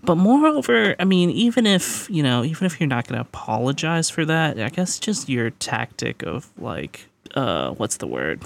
But 0.04 0.16
moreover, 0.16 0.96
I 1.00 1.04
mean, 1.06 1.30
even 1.32 1.66
if 1.66 2.10
you 2.10 2.24
know, 2.24 2.44
even 2.44 2.66
if 2.66 2.80
you're 2.80 2.88
not 2.88 3.08
gonna 3.08 3.22
apologize 3.22 4.10
for 4.10 4.26
that, 4.26 4.60
I 4.60 4.70
guess 4.70 5.00
just 5.00 5.28
your 5.30 5.50
tactic 5.52 6.24
of 6.24 6.50
like, 6.58 7.08
uh, 7.36 7.72
what's 7.72 7.98
the 7.98 8.08
word? 8.08 8.42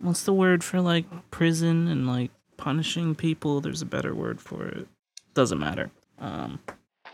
What's 0.00 0.22
the 0.22 0.32
word 0.32 0.62
for 0.62 0.80
like 0.80 1.06
prison 1.30 1.88
and 1.88 2.06
like 2.06 2.30
punishing 2.56 3.14
people? 3.14 3.60
There's 3.60 3.82
a 3.82 3.86
better 3.86 4.14
word 4.14 4.40
for 4.40 4.66
it. 4.66 4.86
Doesn't 5.34 5.58
matter. 5.58 5.90
Um, 6.20 6.60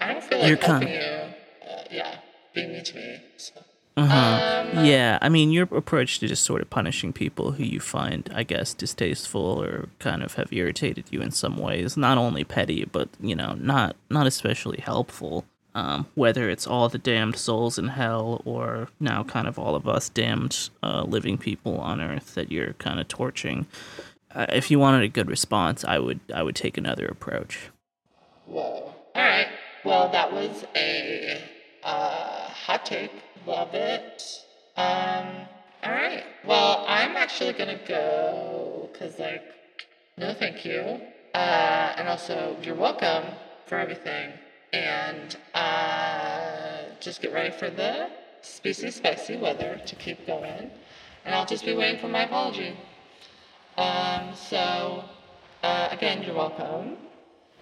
I 0.01 0.13
don't 0.13 0.23
feel 0.25 0.39
You're 0.47 0.57
like 0.57 0.65
helping 0.65 0.89
kind- 0.89 0.95
you. 0.95 1.69
Uh, 1.71 1.83
yeah, 1.91 2.17
being 2.55 2.73
mean 2.73 2.85
to 2.85 2.95
me. 2.97 3.19
So. 3.39 3.53
Uh-huh. 3.97 4.71
Um, 4.77 4.85
yeah, 4.85 5.19
I 5.23 5.29
mean, 5.29 5.53
your 5.53 5.69
approach 5.71 6.19
to 6.19 6.27
just 6.27 6.43
sort 6.43 6.61
of 6.61 6.69
punishing 6.71 7.13
people 7.13 7.53
who 7.53 7.63
you 7.63 7.79
find, 7.79 8.29
I 8.35 8.43
guess, 8.43 8.75
distasteful 8.75 9.63
or 9.63 9.89
kind 10.01 10.23
of 10.23 10.35
have 10.35 10.53
irritated 10.53 11.05
you 11.11 11.23
in 11.23 11.31
some 11.31 11.57
ways, 11.59 11.97
not 11.97 12.19
only 12.19 12.43
petty, 12.43 12.85
but 12.85 13.09
you 13.21 13.37
know, 13.37 13.55
not 13.55 13.95
not 14.11 14.27
especially 14.27 14.81
helpful. 14.81 15.45
Um, 15.77 16.07
whether 16.15 16.49
it's 16.49 16.69
all 16.69 16.89
the 16.89 16.99
damned 16.99 17.37
souls 17.37 17.79
in 17.79 17.89
hell 17.89 18.43
or 18.45 18.89
now 19.01 19.25
kind 19.25 19.49
of 19.49 19.59
all 19.59 19.75
of 19.75 19.89
us 19.89 20.09
damned 20.09 20.71
uh, 20.85 21.03
living 21.03 21.37
people 21.37 21.79
on 21.81 22.01
earth 22.01 22.35
that 22.37 22.53
you're 22.53 22.75
kind 22.75 23.01
of 23.01 23.09
torching. 23.09 23.67
Uh, 24.33 24.47
if 24.51 24.71
you 24.71 24.79
wanted 24.79 25.03
a 25.03 25.09
good 25.09 25.29
response, 25.29 25.85
I 25.85 25.99
would 25.99 26.21
I 26.33 26.43
would 26.43 26.55
take 26.57 26.77
another 26.77 27.07
approach. 27.07 27.71
Whoa. 28.47 28.61
All 28.63 28.95
right. 29.17 29.49
Well, 29.85 30.11
that 30.11 30.33
was 30.33 30.65
a 30.77 31.41
uh, 31.83 32.49
hot 32.49 32.87
take. 32.87 33.13
Love 33.47 33.75
it. 33.75 34.23
Um. 34.77 35.47
All 35.83 35.93
right. 35.93 36.25
Well, 36.47 36.85
I'm 36.89 37.17
actually 37.17 37.53
gonna 37.53 37.79
go 37.87 38.89
because, 38.93 39.19
like, 39.19 39.43
no, 40.17 40.33
thank 40.35 40.65
you. 40.65 41.01
Uh, 41.35 41.95
and 41.99 42.09
also, 42.09 42.57
you're 42.63 42.75
welcome 42.75 43.25
for 43.67 43.79
everything. 43.79 44.33
And 44.73 45.37
uh, 45.55 46.85
just 47.01 47.21
get 47.21 47.33
ready 47.33 47.51
for 47.51 47.71
the 47.71 48.09
spicy, 48.43 48.91
spicy 48.91 49.37
weather 49.37 49.81
to 49.87 49.97
keep 49.97 50.27
going. 50.27 50.71
And 51.25 51.35
I'll 51.35 51.47
just 51.47 51.65
be 51.65 51.75
waiting 51.75 52.01
for 52.01 52.09
my 52.09 52.25
apology. 52.25 52.77
Um. 53.77 54.35
So, 54.35 55.05
uh, 55.63 55.89
again, 55.91 56.23
you're 56.23 56.35
welcome. 56.37 56.97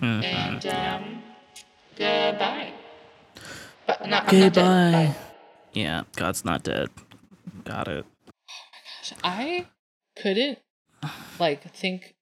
Mhm. 0.01 0.25
And 0.25 0.67
um, 0.67 1.23
goodbye. 1.97 2.73
But 3.87 4.07
not, 4.09 4.33
I'm 4.33 4.41
not. 4.41 4.55
Goodbye. 4.55 5.15
Yeah, 5.73 6.03
God's 6.17 6.45
not 6.45 6.63
dead. 6.63 6.91
Got 7.65 7.89
it. 7.89 8.05
Oh 8.29 8.65
my 8.73 8.79
gosh. 9.01 9.19
I 9.25 9.67
couldn't 10.21 10.59
like 11.39 11.75
think 11.75 12.15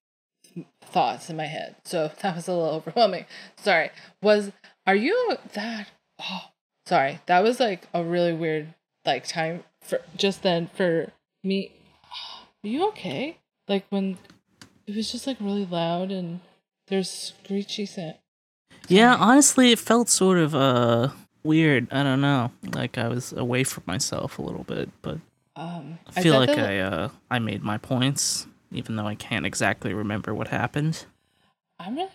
thoughts 0.85 1.31
in 1.31 1.36
my 1.36 1.47
head. 1.47 1.77
So 1.85 2.10
that 2.22 2.36
was 2.36 2.48
a 2.48 2.52
little 2.52 2.68
overwhelming. 2.68 3.27
Sorry. 3.56 3.90
Was 4.22 4.52
are 4.86 4.94
you 4.94 5.36
that 5.55 5.89
oh 6.20 6.44
sorry. 6.86 7.20
That 7.27 7.43
was 7.43 7.60
like 7.60 7.89
a 7.93 8.02
really 8.02 8.32
weird 8.32 8.74
like 9.05 9.27
time 9.27 9.64
for 9.81 10.01
just 10.16 10.43
then 10.43 10.68
for 10.74 11.12
me. 11.43 11.72
Are 12.64 12.68
you 12.68 12.89
okay? 12.89 13.39
Like 13.68 13.86
when 13.90 14.18
it 14.86 14.94
was 14.94 15.10
just 15.10 15.27
like 15.27 15.39
really 15.40 15.66
loud 15.66 16.10
and 16.10 16.40
there's 16.89 17.10
screechy 17.10 17.86
sound. 17.86 18.16
Yeah, 18.89 19.14
honestly, 19.14 19.70
it 19.72 19.78
felt 19.78 20.09
sort 20.09 20.39
of 20.39 20.55
uh 20.55 21.10
weird. 21.42 21.88
I 21.92 22.02
don't 22.02 22.20
know. 22.20 22.50
Like 22.74 22.98
I 22.98 23.08
was 23.08 23.32
away 23.32 23.64
from 23.64 23.84
myself 23.86 24.38
a 24.38 24.42
little 24.42 24.64
bit, 24.64 24.90
but 25.02 25.18
Um 25.56 25.98
I 26.16 26.22
feel 26.22 26.34
thought 26.34 26.48
like 26.48 26.58
I 26.58 26.78
uh 26.80 27.08
I 27.30 27.38
made 27.38 27.62
my 27.62 27.78
points, 27.78 28.46
even 28.72 28.96
though 28.96 29.06
I 29.06 29.14
can't 29.14 29.46
exactly 29.46 29.92
remember 29.94 30.34
what 30.34 30.48
happened. 30.48 31.04
I'm 31.78 31.96
really 31.96 32.10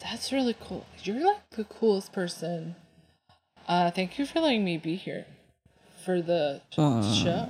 that's 0.00 0.32
really 0.32 0.54
cool. 0.60 0.86
You're 1.02 1.24
like 1.26 1.50
the 1.50 1.64
coolest 1.64 2.12
person. 2.12 2.76
Uh 3.66 3.90
thank 3.90 4.18
you 4.18 4.26
for 4.26 4.40
letting 4.40 4.64
me 4.64 4.76
be 4.78 4.94
here 4.96 5.26
for 6.04 6.22
the 6.22 6.62
Aw. 6.76 7.12
show. 7.14 7.48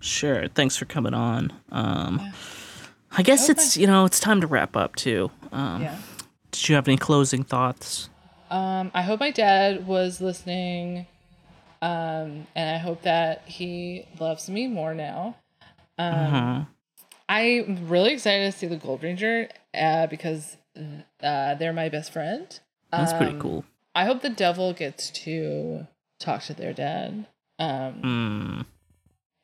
Sure. 0.00 0.46
Thanks 0.48 0.76
for 0.76 0.84
coming 0.84 1.14
on. 1.14 1.52
Um, 1.72 2.20
I 3.10 3.22
guess 3.22 3.48
it's 3.48 3.76
you 3.76 3.86
know 3.86 4.04
it's 4.04 4.20
time 4.20 4.40
to 4.42 4.46
wrap 4.46 4.76
up 4.76 4.94
too. 4.94 5.30
Um, 5.52 5.82
Yeah. 5.82 5.96
Did 6.52 6.68
you 6.68 6.74
have 6.76 6.86
any 6.86 6.96
closing 6.96 7.42
thoughts? 7.44 8.08
Um, 8.50 8.90
I 8.94 9.02
hope 9.02 9.20
my 9.20 9.30
dad 9.30 9.86
was 9.86 10.20
listening. 10.20 11.06
Um, 11.82 12.46
and 12.54 12.70
I 12.74 12.78
hope 12.78 13.02
that 13.02 13.42
he 13.46 14.06
loves 14.18 14.48
me 14.48 14.66
more 14.66 14.94
now. 14.94 15.36
Um, 15.98 16.16
Uh-huh. 16.16 16.64
I'm 17.28 17.88
really 17.88 18.12
excited 18.12 18.52
to 18.52 18.56
see 18.56 18.66
the 18.66 18.76
Gold 18.76 19.02
Ranger 19.02 19.48
uh, 19.74 20.06
because 20.06 20.56
uh, 21.22 21.54
they're 21.56 21.72
my 21.72 21.88
best 21.88 22.12
friend. 22.12 22.46
That's 22.92 23.12
pretty 23.12 23.32
Um, 23.32 23.40
cool. 23.40 23.64
I 23.94 24.04
hope 24.04 24.22
the 24.22 24.30
devil 24.30 24.72
gets 24.72 25.10
to 25.24 25.86
talk 26.20 26.42
to 26.44 26.54
their 26.54 26.72
dad. 26.72 27.26
Um, 27.58 28.00
Hmm. 28.02 28.60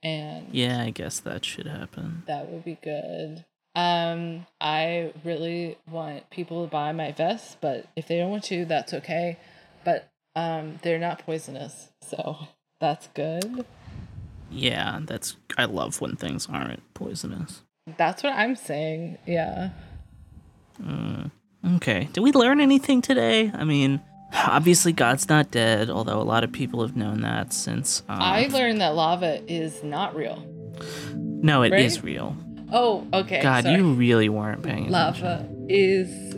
and 0.02 0.48
Yeah, 0.54 0.80
I 0.82 0.90
guess 0.90 1.18
that 1.20 1.44
should 1.44 1.66
happen. 1.66 2.22
that 2.26 2.48
would 2.48 2.64
be 2.64 2.78
good. 2.82 3.44
Um, 3.74 4.46
I 4.60 5.12
really 5.24 5.78
want 5.90 6.28
people 6.30 6.64
to 6.64 6.70
buy 6.70 6.92
my 6.92 7.12
vests, 7.12 7.56
but 7.60 7.86
if 7.96 8.06
they 8.06 8.18
don't 8.18 8.30
want 8.30 8.44
to, 8.44 8.64
that's 8.66 8.92
okay. 8.92 9.38
But 9.84 10.10
um, 10.36 10.78
they're 10.82 10.98
not 10.98 11.24
poisonous, 11.24 11.90
so 12.02 12.36
that's 12.80 13.08
good. 13.14 13.64
Yeah, 14.50 15.00
that's. 15.04 15.36
I 15.56 15.64
love 15.64 16.00
when 16.00 16.16
things 16.16 16.46
aren't 16.50 16.82
poisonous. 16.94 17.62
That's 17.96 18.22
what 18.22 18.34
I'm 18.34 18.56
saying. 18.56 19.18
Yeah. 19.26 19.70
Mm. 20.80 21.30
Okay. 21.76 22.08
Did 22.12 22.20
we 22.20 22.32
learn 22.32 22.60
anything 22.60 23.02
today? 23.02 23.50
I 23.54 23.64
mean, 23.64 24.00
obviously 24.34 24.92
God's 24.92 25.28
not 25.28 25.50
dead, 25.50 25.90
although 25.90 26.20
a 26.20 26.24
lot 26.24 26.44
of 26.44 26.52
people 26.52 26.82
have 26.82 26.96
known 26.96 27.22
that 27.22 27.52
since. 27.52 28.02
Um, 28.08 28.20
I 28.20 28.46
learned 28.48 28.80
that 28.80 28.94
lava 28.94 29.40
is 29.50 29.82
not 29.82 30.14
real. 30.14 30.44
no, 31.14 31.62
it 31.62 31.72
is 31.72 31.98
right? 31.98 32.04
real. 32.04 32.36
Oh, 32.72 33.06
okay. 33.12 33.42
God, 33.42 33.64
sorry. 33.64 33.76
you 33.76 33.92
really 33.92 34.28
weren't 34.28 34.62
paying 34.62 34.86
attention. 34.88 34.92
lava 35.24 35.48
is 35.68 36.34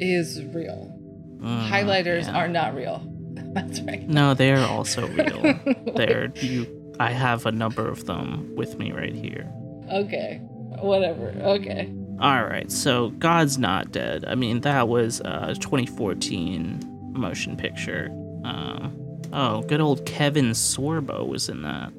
is 0.00 0.44
real. 0.54 0.94
Mm, 1.40 1.68
Highlighters 1.68 2.26
yeah. 2.26 2.36
are 2.36 2.48
not 2.48 2.74
real. 2.74 3.02
That's 3.34 3.80
right. 3.80 4.06
No, 4.08 4.34
they're 4.34 4.58
also 4.64 5.06
real. 5.08 5.58
they're 5.96 6.32
you. 6.36 6.94
I 7.00 7.10
have 7.12 7.46
a 7.46 7.52
number 7.52 7.88
of 7.88 8.06
them 8.06 8.54
with 8.56 8.78
me 8.78 8.92
right 8.92 9.14
here. 9.14 9.50
Okay. 9.92 10.40
Whatever. 10.80 11.28
Okay. 11.40 11.92
All 12.20 12.44
right, 12.44 12.70
so 12.70 13.10
God's 13.10 13.58
not 13.58 13.92
dead. 13.92 14.24
I 14.26 14.34
mean, 14.34 14.62
that 14.62 14.88
was 14.88 15.20
a 15.24 15.54
2014 15.60 17.12
motion 17.12 17.56
picture. 17.56 18.08
Um, 18.44 18.96
oh, 19.32 19.62
good 19.62 19.80
old 19.80 20.04
Kevin 20.04 20.50
Sorbo 20.50 21.26
was 21.28 21.48
in 21.48 21.62
that. 21.62 21.92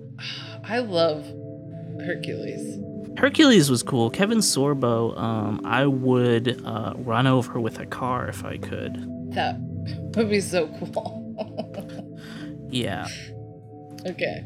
I 0.66 0.80
love 0.80 1.26
Hercules. 2.06 2.78
Hercules 3.20 3.70
was 3.70 3.84
cool. 3.84 4.10
Kevin 4.10 4.38
Sorbo, 4.38 5.18
um, 5.20 5.60
I 5.66 5.86
would 5.86 6.62
uh, 6.66 6.94
run 6.96 7.28
over 7.28 7.60
with 7.60 7.78
a 7.80 7.86
car 7.86 8.30
if 8.30 8.46
I 8.46 8.56
could. 8.58 8.96
That 9.34 9.58
would 10.16 10.30
be 10.30 10.40
so 10.42 10.68
cool. 10.80 11.18
Yeah. 12.72 13.08
okay. 14.06 14.46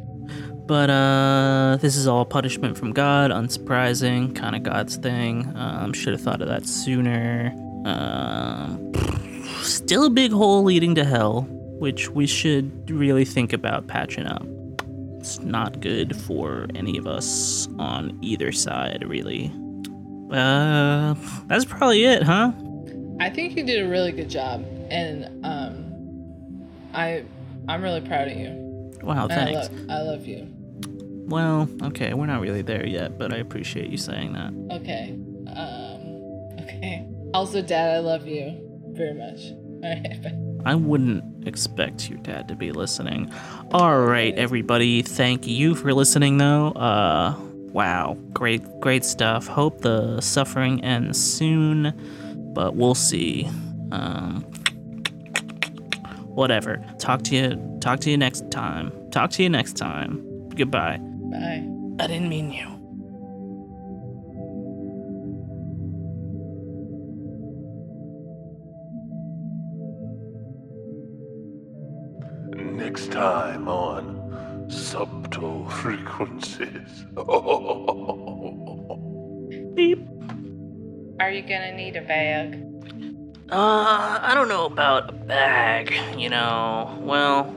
But 0.65 0.89
uh, 0.89 1.77
this 1.81 1.97
is 1.97 2.07
all 2.07 2.25
punishment 2.25 2.77
from 2.77 2.93
God, 2.93 3.31
unsurprising, 3.31 4.33
kind 4.33 4.55
of 4.55 4.63
God's 4.63 4.95
thing. 4.95 5.51
Um, 5.55 5.91
should 5.91 6.13
have 6.13 6.21
thought 6.21 6.41
of 6.41 6.47
that 6.47 6.65
sooner. 6.65 7.53
Um, 7.85 8.93
still 9.61 10.05
a 10.05 10.09
big 10.09 10.31
hole 10.31 10.63
leading 10.63 10.95
to 10.95 11.03
hell, 11.03 11.41
which 11.79 12.09
we 12.09 12.25
should 12.25 12.89
really 12.89 13.25
think 13.25 13.51
about 13.51 13.87
patching 13.87 14.25
up. 14.25 14.45
It's 15.23 15.39
not 15.39 15.79
good 15.79 16.17
for 16.17 16.67
any 16.75 16.97
of 16.97 17.07
us 17.07 17.69
on 17.79 18.19
either 18.21 18.51
side, 18.51 19.05
really. 19.07 19.53
Uh, 20.29 21.15
that's 21.47 21.63
probably 21.63 22.03
it, 22.03 22.23
huh? 22.23 22.51
I 23.21 23.29
think 23.29 23.55
you 23.55 23.63
did 23.63 23.85
a 23.85 23.87
really 23.87 24.11
good 24.11 24.29
job, 24.29 24.65
and 24.89 25.23
um, 25.45 26.67
I 26.93 27.23
I'm 27.69 27.81
really 27.81 28.01
proud 28.01 28.27
of 28.27 28.35
you. 28.35 28.49
Wow, 29.01 29.27
And 29.29 29.31
I 29.31 29.45
thanks. 29.45 29.69
love 29.69 29.79
I 29.89 30.01
love 30.01 30.25
you. 30.27 30.45
Well, 31.29 31.69
okay, 31.83 32.13
we're 32.13 32.25
not 32.25 32.41
really 32.41 32.61
there 32.61 32.85
yet, 32.85 33.17
but 33.17 33.31
I 33.33 33.37
appreciate 33.37 33.89
you 33.89 33.97
saying 33.97 34.33
that. 34.33 34.51
Okay. 34.81 35.11
Um. 35.47 36.59
Okay. 36.65 37.07
Also, 37.33 37.61
Dad, 37.61 37.95
I 37.95 37.99
love 37.99 38.27
you 38.27 38.59
very 38.91 39.13
much. 39.13 39.39
All 39.83 39.89
right. 39.89 40.21
Bye. 40.21 40.49
I 40.65 40.75
wouldn't 40.75 41.47
expect 41.47 42.09
your 42.09 42.19
dad 42.19 42.47
to 42.47 42.55
be 42.55 42.71
listening. 42.71 43.31
All 43.71 44.01
right, 44.01 44.33
everybody, 44.35 45.01
thank 45.01 45.47
you 45.47 45.75
for 45.75 45.93
listening 45.93 46.37
though. 46.37 46.69
Uh 46.69 47.35
wow, 47.71 48.17
great 48.33 48.61
great 48.79 49.03
stuff. 49.03 49.47
Hope 49.47 49.81
the 49.81 50.21
suffering 50.21 50.83
ends 50.83 51.21
soon, 51.21 51.93
but 52.53 52.75
we'll 52.75 52.95
see. 52.95 53.49
Um 53.91 54.45
whatever. 56.35 56.83
Talk 56.99 57.23
to 57.23 57.35
you. 57.35 57.77
Talk 57.79 57.99
to 58.01 58.11
you 58.11 58.17
next 58.17 58.49
time. 58.51 58.91
Talk 59.11 59.31
to 59.31 59.43
you 59.43 59.49
next 59.49 59.73
time. 59.73 60.49
Goodbye. 60.49 60.97
Bye. 60.97 61.67
I 61.99 62.07
didn't 62.07 62.29
mean 62.29 62.51
you. 62.51 62.72
Gonna 81.47 81.75
need 81.75 81.95
a 81.95 82.01
bag? 82.01 82.59
Uh, 83.51 84.19
I 84.21 84.33
don't 84.33 84.47
know 84.47 84.65
about 84.65 85.09
a 85.09 85.13
bag, 85.13 85.93
you 86.19 86.29
know. 86.29 86.97
Well, 87.01 87.53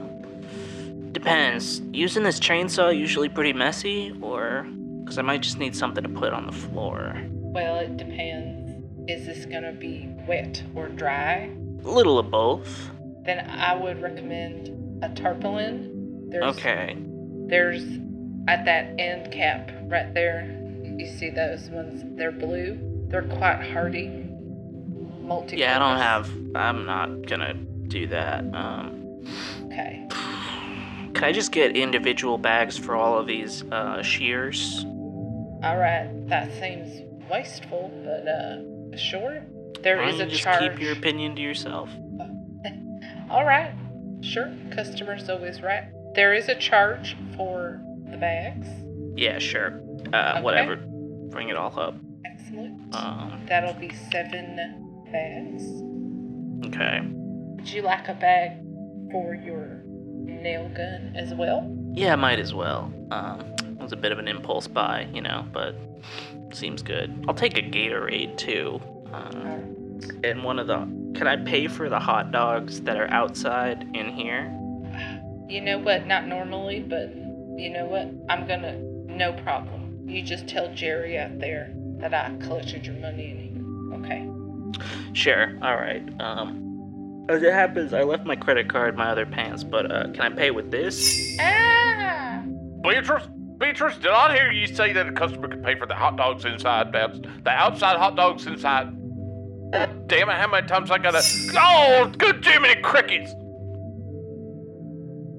depends. 1.12 1.80
Using 1.92 2.22
this 2.22 2.38
chainsaw 2.40 2.96
usually 2.96 3.28
pretty 3.28 3.52
messy, 3.52 4.14
or. 4.20 4.66
Because 5.04 5.18
I 5.18 5.22
might 5.22 5.42
just 5.42 5.58
need 5.58 5.76
something 5.76 6.02
to 6.02 6.08
put 6.08 6.32
on 6.32 6.46
the 6.46 6.52
floor. 6.52 7.16
Well, 7.30 7.78
it 7.78 7.96
depends. 7.96 8.72
Is 9.08 9.24
this 9.24 9.46
gonna 9.46 9.72
be 9.72 10.08
wet 10.26 10.62
or 10.74 10.88
dry? 10.88 11.50
A 11.84 11.88
little 11.88 12.18
of 12.18 12.30
both. 12.30 12.90
Then 13.24 13.48
I 13.48 13.74
would 13.76 14.02
recommend 14.02 15.04
a 15.04 15.08
tarpaulin. 15.10 16.28
There's, 16.30 16.44
Okay. 16.56 16.96
There's 17.46 17.84
at 18.48 18.64
that 18.64 18.94
end 18.98 19.32
cap 19.32 19.70
right 19.84 20.12
there. 20.12 20.52
You 20.82 21.06
see 21.06 21.30
those 21.30 21.70
ones? 21.70 22.02
They're 22.16 22.32
blue. 22.32 22.78
They're 23.08 23.22
quite 23.22 23.62
hardy. 23.72 24.08
Multi. 25.20 25.56
Yeah, 25.56 25.76
I 25.76 25.78
don't 25.78 25.98
have. 26.00 26.30
I'm 26.56 26.86
not 26.86 27.26
gonna 27.26 27.54
do 27.54 28.06
that. 28.08 28.44
Um, 28.54 29.02
Okay. 29.66 30.06
can 31.14 31.24
I 31.24 31.32
just 31.32 31.50
get 31.52 31.76
individual 31.76 32.38
bags 32.38 32.76
for 32.78 32.94
all 32.96 33.18
of 33.18 33.26
these 33.26 33.62
uh, 33.72 34.02
shears? 34.02 34.84
All 35.62 35.76
right. 35.78 36.08
That 36.28 36.50
seems 36.60 37.02
wasteful, 37.30 37.90
but 38.04 38.28
uh, 38.28 38.96
sure. 38.96 39.42
There 39.82 39.98
Why 39.98 40.08
is 40.10 40.20
a 40.20 40.26
just 40.26 40.42
charge. 40.42 40.70
keep 40.72 40.80
your 40.80 40.92
opinion 40.92 41.34
to 41.36 41.42
yourself. 41.42 41.90
All 43.30 43.44
right. 43.44 43.72
Sure. 44.22 44.52
Customer's 44.72 45.28
always 45.28 45.60
right. 45.62 45.84
There 46.14 46.32
is 46.34 46.48
a 46.48 46.54
charge 46.54 47.16
for 47.36 47.80
the 48.10 48.16
bags. 48.16 48.66
Yeah, 49.16 49.38
sure. 49.38 49.80
Uh, 50.12 50.32
Okay. 50.34 50.42
whatever. 50.42 50.76
Bring 51.30 51.48
it 51.48 51.56
all 51.56 51.78
up. 51.78 51.94
Um, 52.92 53.42
That'll 53.48 53.74
be 53.74 53.90
seven 54.10 54.56
bags. 55.12 55.64
okay. 56.68 57.00
Would 57.56 57.68
you 57.70 57.82
like 57.82 58.08
a 58.08 58.14
bag 58.14 58.52
for 59.10 59.34
your 59.34 59.82
nail 59.86 60.68
gun 60.68 61.14
as 61.16 61.34
well? 61.34 61.72
Yeah, 61.92 62.14
might 62.16 62.38
as 62.38 62.52
well. 62.54 62.92
Um, 63.10 63.40
it 63.60 63.78
was 63.82 63.92
a 63.92 63.96
bit 63.96 64.12
of 64.12 64.18
an 64.18 64.28
impulse 64.28 64.66
buy, 64.68 65.08
you 65.12 65.22
know, 65.22 65.46
but 65.52 65.76
seems 66.52 66.82
good. 66.82 67.24
I'll 67.28 67.34
take 67.34 67.56
a 67.56 67.62
Gatorade 67.62 68.36
too. 68.36 68.80
Um, 69.12 70.00
and 70.24 70.44
one 70.44 70.58
of 70.58 70.66
the. 70.66 70.78
Can 71.14 71.26
I 71.26 71.36
pay 71.36 71.66
for 71.68 71.88
the 71.88 71.98
hot 71.98 72.30
dogs 72.30 72.82
that 72.82 72.96
are 72.98 73.10
outside 73.10 73.88
in 73.94 74.10
here? 74.12 74.52
You 75.48 75.62
know 75.62 75.78
what? 75.78 76.06
Not 76.06 76.26
normally, 76.26 76.80
but 76.80 77.14
you 77.56 77.70
know 77.70 77.86
what? 77.86 78.12
I'm 78.28 78.46
gonna. 78.46 78.76
No 79.06 79.32
problem. 79.42 80.06
You 80.06 80.22
just 80.22 80.46
tell 80.46 80.72
Jerry 80.74 81.18
out 81.18 81.38
there 81.38 81.72
that 82.08 82.30
I 82.30 82.36
collected 82.44 82.86
your 82.86 82.96
money 82.96 83.30
in. 83.30 84.02
Okay. 84.04 84.28
Sure. 85.12 85.58
All 85.62 85.76
right. 85.76 86.02
Um, 86.20 87.26
as 87.28 87.42
it 87.42 87.52
happens, 87.52 87.92
I 87.92 88.02
left 88.02 88.24
my 88.24 88.36
credit 88.36 88.68
card 88.68 88.90
in 88.90 88.96
my 88.96 89.10
other 89.10 89.26
pants, 89.26 89.64
but 89.64 89.90
uh, 89.90 90.04
can 90.12 90.20
I 90.20 90.30
pay 90.30 90.50
with 90.50 90.70
this? 90.70 91.36
Ah! 91.40 92.44
Beatrice, 92.82 93.26
Beatrice, 93.58 93.96
did 93.96 94.10
I 94.10 94.36
hear 94.36 94.52
you 94.52 94.66
say 94.66 94.92
that 94.92 95.08
a 95.08 95.12
customer 95.12 95.48
could 95.48 95.64
pay 95.64 95.76
for 95.76 95.86
the 95.86 95.94
hot 95.94 96.16
dogs 96.16 96.44
inside, 96.44 96.92
the 96.92 97.28
the 97.42 97.50
outside 97.50 97.96
hot 97.96 98.14
dogs 98.14 98.46
inside? 98.46 98.92
Damn 100.06 100.28
it, 100.28 100.36
how 100.36 100.48
many 100.48 100.66
times 100.68 100.90
I 100.90 100.98
gotta. 100.98 101.22
Oh, 101.58 102.12
good 102.16 102.44
Jiminy 102.44 102.80
Crickets! 102.82 103.32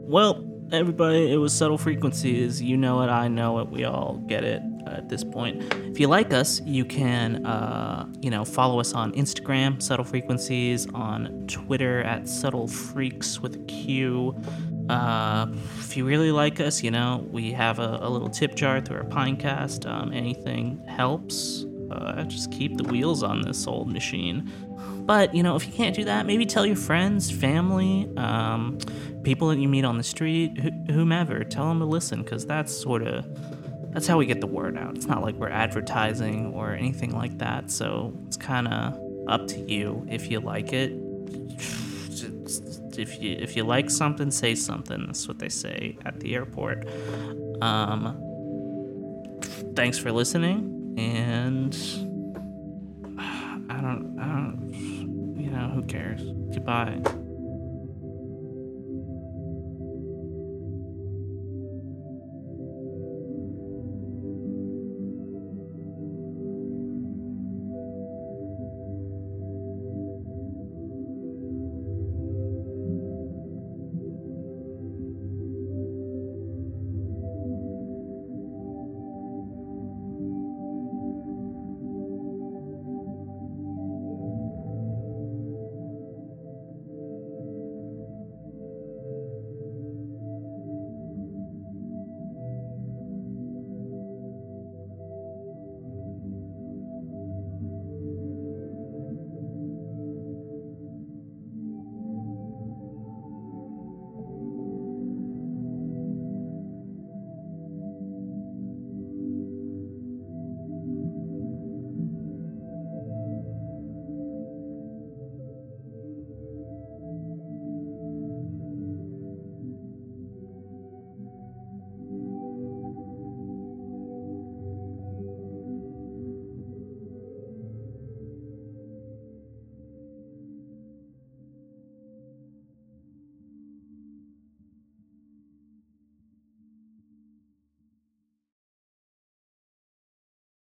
Well, 0.09 0.43
everybody, 0.73 1.31
it 1.31 1.37
was 1.37 1.53
subtle 1.53 1.77
frequencies. 1.77 2.61
You 2.61 2.75
know 2.75 3.01
it, 3.01 3.07
I 3.07 3.29
know 3.29 3.59
it, 3.59 3.69
we 3.69 3.85
all 3.85 4.21
get 4.27 4.43
it 4.43 4.61
at 4.93 5.09
this 5.09 5.23
point. 5.23 5.63
If 5.73 5.99
you 5.99 6.07
like 6.07 6.33
us, 6.33 6.61
you 6.61 6.85
can, 6.85 7.45
uh, 7.45 8.05
you 8.21 8.29
know, 8.29 8.45
follow 8.45 8.79
us 8.79 8.93
on 8.93 9.11
Instagram, 9.13 9.81
subtle 9.81 10.05
frequencies, 10.05 10.87
on 10.93 11.45
Twitter 11.47 12.01
at 12.03 12.27
subtle 12.27 12.67
freaks 12.67 13.39
with 13.39 13.55
a 13.55 13.59
Q. 13.65 14.35
Uh, 14.89 15.47
if 15.79 15.97
you 15.97 16.05
really 16.05 16.31
like 16.31 16.59
us, 16.59 16.81
you 16.81 16.91
know, 16.91 17.27
we 17.31 17.51
have 17.51 17.79
a, 17.79 17.99
a 18.01 18.09
little 18.09 18.29
tip 18.29 18.55
jar 18.55 18.79
through 18.79 18.97
our 18.97 19.03
Pinecast. 19.03 19.85
Um, 19.85 20.13
anything 20.13 20.83
helps. 20.87 21.65
Uh, 21.91 22.23
just 22.23 22.51
keep 22.51 22.75
the 22.77 22.83
wheels 22.83 23.23
on 23.23 23.41
this 23.41 23.65
old 23.65 23.91
machine. 23.91 24.51
But, 25.05 25.33
you 25.33 25.41
know, 25.41 25.55
if 25.55 25.65
you 25.65 25.71
can't 25.71 25.95
do 25.95 26.03
that, 26.03 26.25
maybe 26.25 26.45
tell 26.45 26.65
your 26.65 26.75
friends, 26.75 27.31
family, 27.31 28.09
um, 28.17 28.77
people 29.23 29.47
that 29.47 29.57
you 29.57 29.69
meet 29.69 29.85
on 29.85 29.97
the 29.97 30.03
street, 30.03 30.59
wh- 30.59 30.91
whomever. 30.91 31.45
Tell 31.45 31.69
them 31.69 31.79
to 31.79 31.85
listen, 31.85 32.23
because 32.23 32.45
that's 32.45 32.75
sort 32.75 33.03
of 33.03 33.25
that's 33.97 34.05
how 34.05 34.19
we 34.19 34.27
get 34.27 34.41
the 34.41 34.45
word 34.45 34.77
out. 34.77 34.95
It's 34.95 35.07
not 35.07 35.23
like 35.23 35.33
we're 35.37 35.49
advertising 35.49 36.53
or 36.53 36.71
anything 36.71 37.17
like 37.17 37.39
that. 37.39 37.71
So 37.71 38.13
it's 38.27 38.37
kind 38.37 38.67
of 38.67 38.95
up 39.27 39.47
to 39.47 39.59
you 39.59 40.05
if 40.07 40.29
you 40.29 40.39
like 40.39 40.71
it. 40.71 40.91
If 42.95 43.19
you 43.19 43.37
if 43.39 43.55
you 43.55 43.63
like 43.63 43.89
something, 43.89 44.29
say 44.29 44.53
something. 44.53 45.07
That's 45.07 45.27
what 45.27 45.39
they 45.39 45.49
say 45.49 45.97
at 46.05 46.19
the 46.19 46.35
airport. 46.35 46.87
Um, 47.59 48.21
thanks 49.75 49.97
for 49.97 50.11
listening, 50.11 50.93
and 50.99 51.73
I 53.17 53.81
don't 53.81 54.19
I 54.19 54.27
don't 54.27 55.35
you 55.39 55.49
know 55.49 55.69
who 55.69 55.81
cares. 55.81 56.21
Goodbye. 56.53 57.01